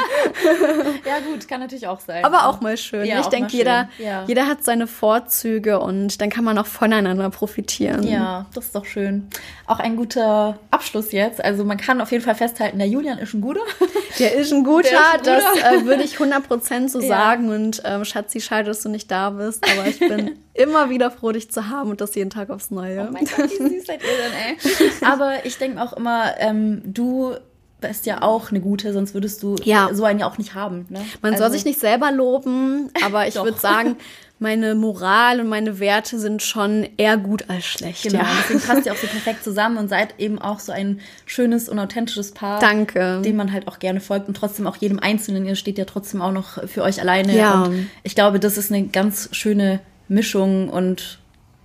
Ja, 1.05 1.21
gut, 1.21 1.49
kann 1.49 1.61
natürlich 1.61 1.87
auch 1.87 2.01
sein. 2.01 2.25
Aber 2.25 2.47
auch 2.49 2.61
mal 2.61 2.77
schön. 2.77 3.05
Ja, 3.07 3.21
ich 3.21 3.27
denke, 3.27 3.57
jeder. 3.57 3.89
Ja. 3.99 4.25
jeder 4.27 4.47
hat 4.47 4.63
seine 4.65 4.87
Vorzüge 4.87 5.81
und 5.81 6.21
dann 6.21 6.29
kann 6.31 6.45
man 6.45 6.59
auch 6.59 6.67
voneinander 6.67 7.31
profitieren. 7.31 8.03
Ja, 8.07 8.47
das 8.55 8.67
ist 8.67 8.75
doch 8.75 8.85
schön. 8.85 9.29
Auch 9.67 9.79
ein 9.79 9.97
guter 9.97 10.59
Abschluss 10.71 11.13
jetzt. 11.13 11.43
Also 11.43 11.65
man 11.65 11.77
kann 11.79 12.01
auf 12.01 12.13
jeden 12.13 12.23
Fall 12.25 12.35
festhalten, 12.35 12.79
der 12.79 12.89
Julian 12.89 13.19
ist 13.19 13.33
ein 13.35 13.41
guter. 13.41 13.61
Der 14.19 14.35
ist 14.35 14.53
ein 14.53 14.65
guter, 14.65 14.89
ist 14.89 14.95
ein 14.97 15.23
das 15.23 15.45
guter. 15.53 15.73
äh, 15.75 15.85
würde 15.85 16.03
ich 16.03 16.17
100% 16.17 16.89
so 16.89 17.01
Ja. 17.01 17.07
sagen. 17.09 17.51
Und 17.51 17.83
ähm, 17.85 18.05
Schatzi, 18.05 18.41
schade, 18.41 18.65
dass 18.65 18.83
du 18.83 18.89
nicht 18.89 19.11
da 19.11 19.31
bist. 19.31 19.65
Aber 19.71 19.87
ich 19.87 19.99
bin 20.01 20.39
immer 20.55 20.91
wieder 20.91 21.11
froh, 21.13 21.31
dich 21.31 21.51
zu 21.53 21.69
haben 21.69 21.91
und 21.91 22.01
das 22.01 22.15
jeden 22.17 22.31
Tag 22.31 22.51
aufs 22.51 22.71
Neue. 22.73 23.07
Oh 23.09 23.13
mein 23.13 23.25
Gott, 23.27 23.49
wie 23.51 23.57
süß 23.77 23.87
seid 23.87 24.01
ihr 24.03 24.09
denn, 24.09 24.57
ey. 24.91 24.91
Aber 25.07 25.45
ich 25.45 25.57
denke 25.59 25.81
auch 25.81 25.93
immer, 25.93 26.28
ähm, 26.39 26.83
du 26.85 27.35
bist 27.81 28.07
ja 28.07 28.23
auch 28.23 28.51
eine 28.51 28.61
gute, 28.61 28.93
sonst 28.93 29.15
würdest 29.15 29.41
du 29.43 29.55
Ja. 29.63 29.91
so 29.93 30.05
einen 30.05 30.19
ja 30.19 30.27
auch 30.29 30.37
nicht 30.39 30.55
haben. 30.55 30.87
Ne? 30.89 31.01
Man 31.23 31.33
Also- 31.35 31.45
soll 31.45 31.53
sich 31.53 31.65
nicht 31.65 31.79
selber 31.79 32.11
loben, 32.11 32.91
aber 33.05 33.29
ich 33.29 33.35
würde 33.43 33.59
sagen, 33.59 33.97
meine 34.41 34.75
Moral 34.75 35.41
und 35.41 35.49
meine 35.49 35.79
Werte 35.81 36.19
sind 36.19 36.43
schon 36.43 36.89
eher 36.97 37.17
gut 37.17 37.45
als 37.49 37.65
schlecht. 37.67 38.03
Genau, 38.05 38.19
Ja. 38.21 38.27
deswegen 38.41 38.61
passt 38.61 38.87
ihr 38.87 38.93
auch 38.93 38.97
so 38.97 39.07
perfekt 39.09 39.45
zusammen 39.45 39.77
und 39.79 39.89
seid 39.89 40.15
eben 40.19 40.41
auch 40.41 40.59
so 40.61 40.73
ein 40.73 41.01
schönes 41.27 41.69
und 41.69 41.79
authentisches 41.79 42.33
Paar. 42.33 42.59
Danke. 42.61 43.21
Dem 43.25 43.37
man 43.37 43.53
halt 43.53 43.69
auch 43.69 43.79
gerne 43.79 44.01
folgt 44.01 44.27
und 44.29 44.37
trotzdem 44.37 44.67
auch 44.67 44.77
jedem 44.77 44.99
Einzelnen. 44.99 45.47
Ihr 45.47 45.55
steht 45.57 45.79
ja 45.79 45.85
trotzdem 45.85 46.21
auch 46.21 46.33
noch 46.33 46.69
für 46.69 46.83
euch 46.83 47.01
alleine. 47.01 47.37
Ja. 47.37 47.63
Und 47.63 47.89
ich 48.03 48.15
glaube, 48.17 48.41
das 48.41 48.59
ist 48.59 48.73
eine 48.73 48.87
ganz 48.89 49.29
schöne 49.33 49.81
Mischung 50.09 50.69
und 50.69 51.19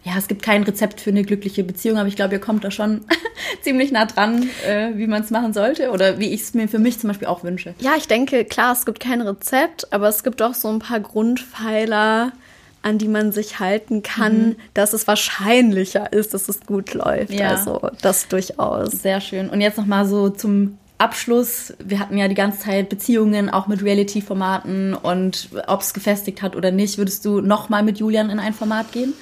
ja, 0.04 0.14
es 0.18 0.28
gibt 0.28 0.44
kein 0.44 0.64
Rezept 0.64 1.00
für 1.00 1.12
eine 1.12 1.24
glückliche 1.24 1.64
Beziehung, 1.64 1.98
aber 1.98 2.08
ich 2.08 2.16
glaube, 2.16 2.34
ihr 2.34 2.42
kommt 2.42 2.64
da 2.64 2.72
schon 2.72 3.02
ziemlich 3.62 3.92
nah 3.92 4.06
dran, 4.06 4.50
äh, 4.68 4.90
wie 4.96 5.08
man 5.08 5.22
es 5.22 5.32
machen 5.32 5.54
sollte 5.54 5.92
oder 5.92 6.20
wie 6.20 6.30
ich 6.34 6.42
es 6.42 6.54
mir 6.54 6.68
für 6.68 6.80
mich 6.80 7.00
zum 7.00 7.10
Beispiel 7.10 7.28
auch 7.28 7.44
wünsche. 7.44 7.74
Ja, 7.80 7.94
ich 7.98 8.08
denke, 8.08 8.44
klar, 8.44 8.74
es 8.74 8.86
gibt 8.86 9.00
kein 9.00 9.22
Rezept, 9.22 9.92
aber 9.94 10.10
es 10.10 10.24
gibt 10.24 10.42
auch 10.42 10.54
so 10.54 10.68
ein 10.68 10.80
paar 10.80 11.00
Grundpfeiler, 11.00 12.34
an 12.82 12.98
die 12.98 13.08
man 13.08 13.32
sich 13.32 13.60
halten 13.60 14.04
kann, 14.04 14.58
dass 14.74 14.92
es 14.92 15.08
wahrscheinlicher 15.08 16.12
ist, 16.12 16.34
dass 16.34 16.50
es 16.50 16.60
gut 16.66 16.94
läuft. 16.94 17.32
Ja. 17.32 17.50
Also 17.50 17.90
das 18.02 18.28
durchaus. 18.28 18.92
Sehr 18.92 19.22
schön. 19.22 19.50
Und 19.50 19.62
jetzt 19.62 19.78
noch 19.78 19.86
mal 19.86 20.06
so 20.06 20.30
zum 20.30 20.78
Abschluss. 20.98 21.74
Wir 21.84 22.00
hatten 22.00 22.18
ja 22.18 22.28
die 22.28 22.36
ganze 22.36 22.60
Zeit 22.60 22.90
Beziehungen, 22.90 23.50
auch 23.50 23.68
mit 23.68 23.84
Reality-Formaten 23.84 24.94
und 24.94 25.50
ob 25.68 25.82
es 25.82 25.94
gefestigt 25.94 26.42
hat 26.42 26.58
oder 26.58 26.72
nicht. 26.72 26.98
Würdest 26.98 27.24
du 27.24 27.40
noch 27.40 27.70
mal 27.70 27.84
mit 27.84 28.00
Julian 28.00 28.30
in 28.30 28.40
ein 28.40 28.54
Format 28.54 28.92
gehen? 28.92 29.14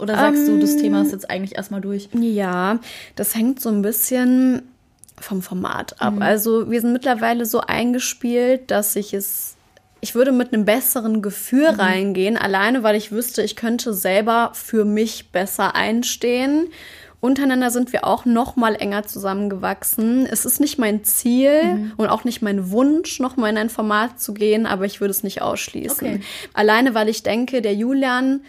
Oder 0.00 0.14
sagst 0.16 0.48
du, 0.48 0.58
das 0.58 0.76
Thema 0.76 1.02
ist 1.02 1.12
jetzt 1.12 1.30
eigentlich 1.30 1.56
erstmal 1.56 1.80
durch? 1.80 2.08
Ja, 2.12 2.78
das 3.16 3.34
hängt 3.34 3.60
so 3.60 3.68
ein 3.68 3.82
bisschen 3.82 4.62
vom 5.18 5.42
Format 5.42 6.00
ab. 6.00 6.14
Also 6.20 6.70
wir 6.70 6.80
sind 6.80 6.92
mittlerweile 6.92 7.44
so 7.44 7.60
eingespielt, 7.60 8.70
dass 8.70 8.96
ich 8.96 9.12
es, 9.12 9.56
ich 10.00 10.14
würde 10.14 10.32
mit 10.32 10.52
einem 10.52 10.64
besseren 10.64 11.22
Gefühl 11.22 11.66
reingehen, 11.66 12.36
alleine 12.36 12.82
weil 12.82 12.96
ich 12.96 13.12
wüsste, 13.12 13.42
ich 13.42 13.56
könnte 13.56 13.92
selber 13.92 14.52
für 14.54 14.84
mich 14.84 15.30
besser 15.30 15.74
einstehen. 15.74 16.68
Untereinander 17.20 17.70
sind 17.70 17.92
wir 17.92 18.06
auch 18.06 18.24
noch 18.24 18.56
mal 18.56 18.74
enger 18.74 19.02
zusammengewachsen. 19.02 20.24
Es 20.24 20.46
ist 20.46 20.58
nicht 20.58 20.78
mein 20.78 21.04
Ziel 21.04 21.92
und 21.98 22.06
auch 22.06 22.24
nicht 22.24 22.40
mein 22.40 22.70
Wunsch, 22.70 23.20
noch 23.20 23.36
mal 23.36 23.50
in 23.50 23.58
ein 23.58 23.68
Format 23.68 24.18
zu 24.18 24.32
gehen, 24.32 24.64
aber 24.64 24.86
ich 24.86 25.02
würde 25.02 25.10
es 25.10 25.22
nicht 25.22 25.42
ausschließen. 25.42 26.08
Okay. 26.08 26.20
Alleine, 26.54 26.94
weil 26.94 27.10
ich 27.10 27.22
denke, 27.22 27.60
der 27.60 27.74
Julian 27.74 28.40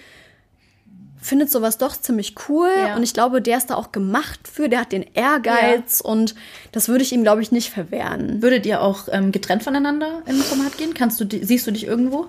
findet 1.21 1.51
sowas 1.51 1.77
doch 1.77 1.95
ziemlich 1.95 2.35
cool 2.49 2.69
Ja. 2.75 2.95
und 2.95 3.03
ich 3.03 3.13
glaube, 3.13 3.41
der 3.41 3.57
ist 3.57 3.69
da 3.69 3.75
auch 3.75 3.91
gemacht 3.91 4.39
für, 4.51 4.67
der 4.69 4.81
hat 4.81 4.91
den 4.91 5.05
Ehrgeiz 5.13 6.01
und 6.01 6.35
das 6.71 6.87
würde 6.89 7.03
ich 7.03 7.13
ihm, 7.13 7.21
glaube 7.23 7.41
ich, 7.41 7.51
nicht 7.51 7.69
verwehren. 7.69 8.41
Würdet 8.41 8.65
ihr 8.65 8.81
auch 8.81 9.07
ähm, 9.11 9.31
getrennt 9.31 9.63
voneinander 9.63 10.23
in 10.25 10.35
ein 10.35 10.41
Format 10.41 10.77
gehen? 10.77 10.93
Kannst 10.93 11.21
du, 11.21 11.25
siehst 11.41 11.67
du 11.67 11.71
dich 11.71 11.85
irgendwo? 11.85 12.25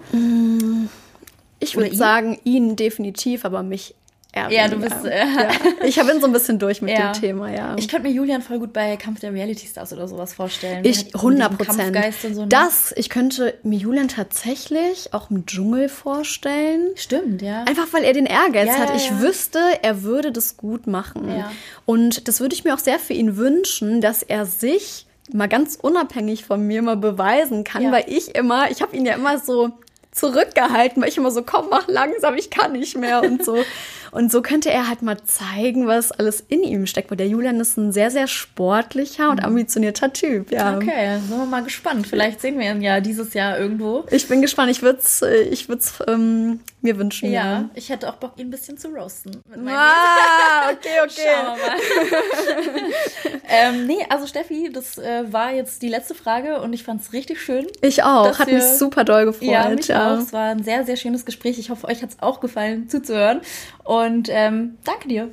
Ich 1.58 1.76
Oder 1.76 1.86
würde 1.86 1.96
sagen, 1.96 2.38
ihn 2.44 2.76
definitiv, 2.76 3.44
aber 3.44 3.62
mich 3.62 3.94
eher 4.32 4.50
Ja, 4.50 4.68
du 4.68 4.76
bist, 4.76 5.04
äh, 5.04 5.18
ja. 5.26 5.48
Ich 5.84 5.96
bin 5.96 6.20
so 6.20 6.26
ein 6.26 6.32
bisschen 6.32 6.58
durch 6.58 6.82
mit 6.82 6.90
Ja. 6.96 7.12
dem 7.12 7.20
Thema, 7.20 7.50
ja. 7.50 7.74
Ich 7.78 7.88
könnte 7.88 8.08
mir 8.08 8.14
Julian 8.14 8.42
voll 8.42 8.58
gut 8.58 8.72
bei 8.72 8.96
Kampf 8.96 9.20
der 9.20 9.32
Reality 9.32 9.66
Stars 9.66 9.92
oder 9.92 10.08
sowas 10.08 10.34
vorstellen. 10.34 10.84
Ich 10.84 10.98
Mit 11.04 11.06
diesem 11.14 11.20
100 11.20 11.58
Prozent. 11.58 12.14
So, 12.34 12.40
ne? 12.42 12.46
Das, 12.48 12.92
ich 12.96 13.08
könnte 13.10 13.54
mir 13.62 13.78
Julian 13.78 14.08
tatsächlich 14.08 15.12
auch 15.12 15.30
im 15.30 15.46
Dschungel 15.46 15.88
vorstellen. 15.88 16.90
Stimmt, 16.96 17.42
ja. 17.42 17.64
Einfach 17.64 17.86
weil 17.92 18.04
er 18.04 18.12
den 18.12 18.26
Ehrgeiz 18.26 18.68
Ja, 18.68 18.78
hat. 18.78 18.96
Ich 18.96 19.20
wüsste, 19.20 19.58
er 19.82 20.02
würde 20.02 20.32
das 20.32 20.56
gut 20.56 20.86
machen. 20.86 21.28
Ja. 21.28 21.50
Und 21.84 22.28
das 22.28 22.40
würde 22.40 22.54
ich 22.54 22.64
mir 22.64 22.74
auch 22.74 22.78
sehr 22.78 22.98
für 22.98 23.12
ihn 23.12 23.36
wünschen, 23.36 24.00
dass 24.00 24.22
er 24.22 24.46
sich 24.46 25.06
mal 25.32 25.48
ganz 25.48 25.76
unabhängig 25.80 26.44
von 26.44 26.66
mir 26.66 26.82
mal 26.82 26.96
beweisen 26.96 27.64
kann, 27.64 27.90
weil 27.92 28.04
ich 28.08 28.34
immer, 28.34 28.70
ich 28.70 28.82
habe 28.82 28.96
ihn 28.96 29.06
ja 29.06 29.14
immer 29.14 29.38
so 29.38 29.70
zurückgehalten, 30.10 31.00
weil 31.02 31.08
ich 31.08 31.16
immer 31.16 31.30
so, 31.30 31.42
komm, 31.42 31.66
mach 31.70 31.88
langsam, 31.88 32.34
ich 32.36 32.50
kann 32.50 32.72
nicht 32.72 32.96
mehr 32.96 33.22
und 33.22 33.44
so. 33.44 33.56
Und 34.12 34.30
so 34.30 34.42
könnte 34.42 34.70
er 34.70 34.88
halt 34.88 35.00
mal 35.00 35.16
zeigen, 35.24 35.86
was 35.86 36.12
alles 36.12 36.44
in 36.46 36.62
ihm 36.62 36.86
steckt, 36.86 37.10
weil 37.10 37.16
der 37.16 37.28
Julian 37.28 37.58
ist 37.60 37.78
ein 37.78 37.92
sehr, 37.92 38.10
sehr 38.10 38.26
sportlicher 38.26 39.30
und 39.30 39.42
ambitionierter 39.42 40.12
Typ, 40.12 40.52
ja. 40.52 40.72
Mhm. 40.72 40.76
Okay, 40.88 41.18
sind 41.26 41.38
wir 41.38 41.46
mal 41.46 41.62
gespannt. 41.64 42.06
Vielleicht 42.06 42.40
sehen 42.42 42.58
wir 42.58 42.70
ihn 42.70 42.82
ja 42.82 43.00
dieses 43.00 43.32
Jahr 43.32 43.58
irgendwo. 43.58 44.04
Ich 44.10 44.28
bin 44.28 44.42
gespannt, 44.42 44.70
ich 44.70 44.82
würde 44.82 44.98
es 44.98 45.22
ich 45.50 45.68
würd's, 45.70 45.98
ähm, 46.06 46.60
mir 46.82 46.98
wünschen, 46.98 47.30
Ja, 47.32 47.44
ja. 47.60 47.70
ich 47.74 47.88
hätte 47.88 48.08
auch 48.08 48.16
Bock, 48.16 48.32
ihn 48.36 48.48
ein 48.48 48.50
bisschen 48.50 48.76
zu 48.76 48.88
roasten. 48.88 49.40
Ah, 49.66 50.70
okay, 50.72 50.88
Schauen 51.08 51.56
wir 51.56 52.82
mal. 52.82 52.92
ähm, 53.48 53.86
nee, 53.86 54.04
also 54.10 54.26
Steffi, 54.26 54.68
das 54.72 54.98
äh, 54.98 55.32
war 55.32 55.52
jetzt 55.52 55.80
die 55.80 55.88
letzte 55.88 56.14
Frage 56.14 56.60
und 56.60 56.72
ich 56.72 56.82
fand 56.82 57.00
es 57.00 57.12
richtig 57.12 57.40
schön. 57.40 57.66
Ich 57.80 58.02
auch. 58.02 58.38
Hat 58.38 58.46
wir- 58.48 58.54
mich 58.54 58.64
super 58.64 59.04
doll 59.04 59.24
gefreut. 59.26 59.48
Ja, 59.48 59.68
mich 59.70 59.88
ja. 59.88 60.14
auch. 60.14 60.18
Es 60.20 60.32
war 60.32 60.50
ein 60.50 60.62
sehr, 60.64 60.84
sehr 60.84 60.96
schönes 60.96 61.24
Gespräch. 61.24 61.58
Ich 61.58 61.70
hoffe, 61.70 61.86
euch 61.86 62.02
hat 62.02 62.10
es 62.10 62.16
auch 62.20 62.40
gefallen 62.40 62.88
zuzuhören. 62.88 63.40
Und 63.84 64.28
ähm, 64.30 64.78
danke 64.84 65.08
dir. 65.08 65.28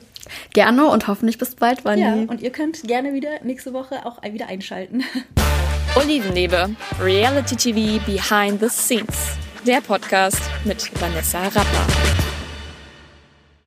Gerne 0.54 0.88
und 0.88 1.08
hoffentlich 1.08 1.38
bis 1.38 1.56
bald, 1.56 1.86
Vanni. 1.86 2.02
Ja, 2.02 2.14
und 2.14 2.42
ihr 2.42 2.52
könnt 2.52 2.84
gerne 2.84 3.14
wieder 3.14 3.44
nächste 3.44 3.74
Woche 3.74 4.06
auch 4.06 4.22
wieder 4.24 4.48
einschalten. 4.48 5.04
Olivenliebe, 5.96 6.70
Reality 7.02 7.56
TV 7.56 8.04
Behind 8.06 8.60
the 8.60 8.70
Scenes. 8.70 9.38
Der 9.66 9.82
Podcast 9.82 10.42
mit 10.66 10.90
Vanessa 11.02 11.42
Rapper. 11.44 12.29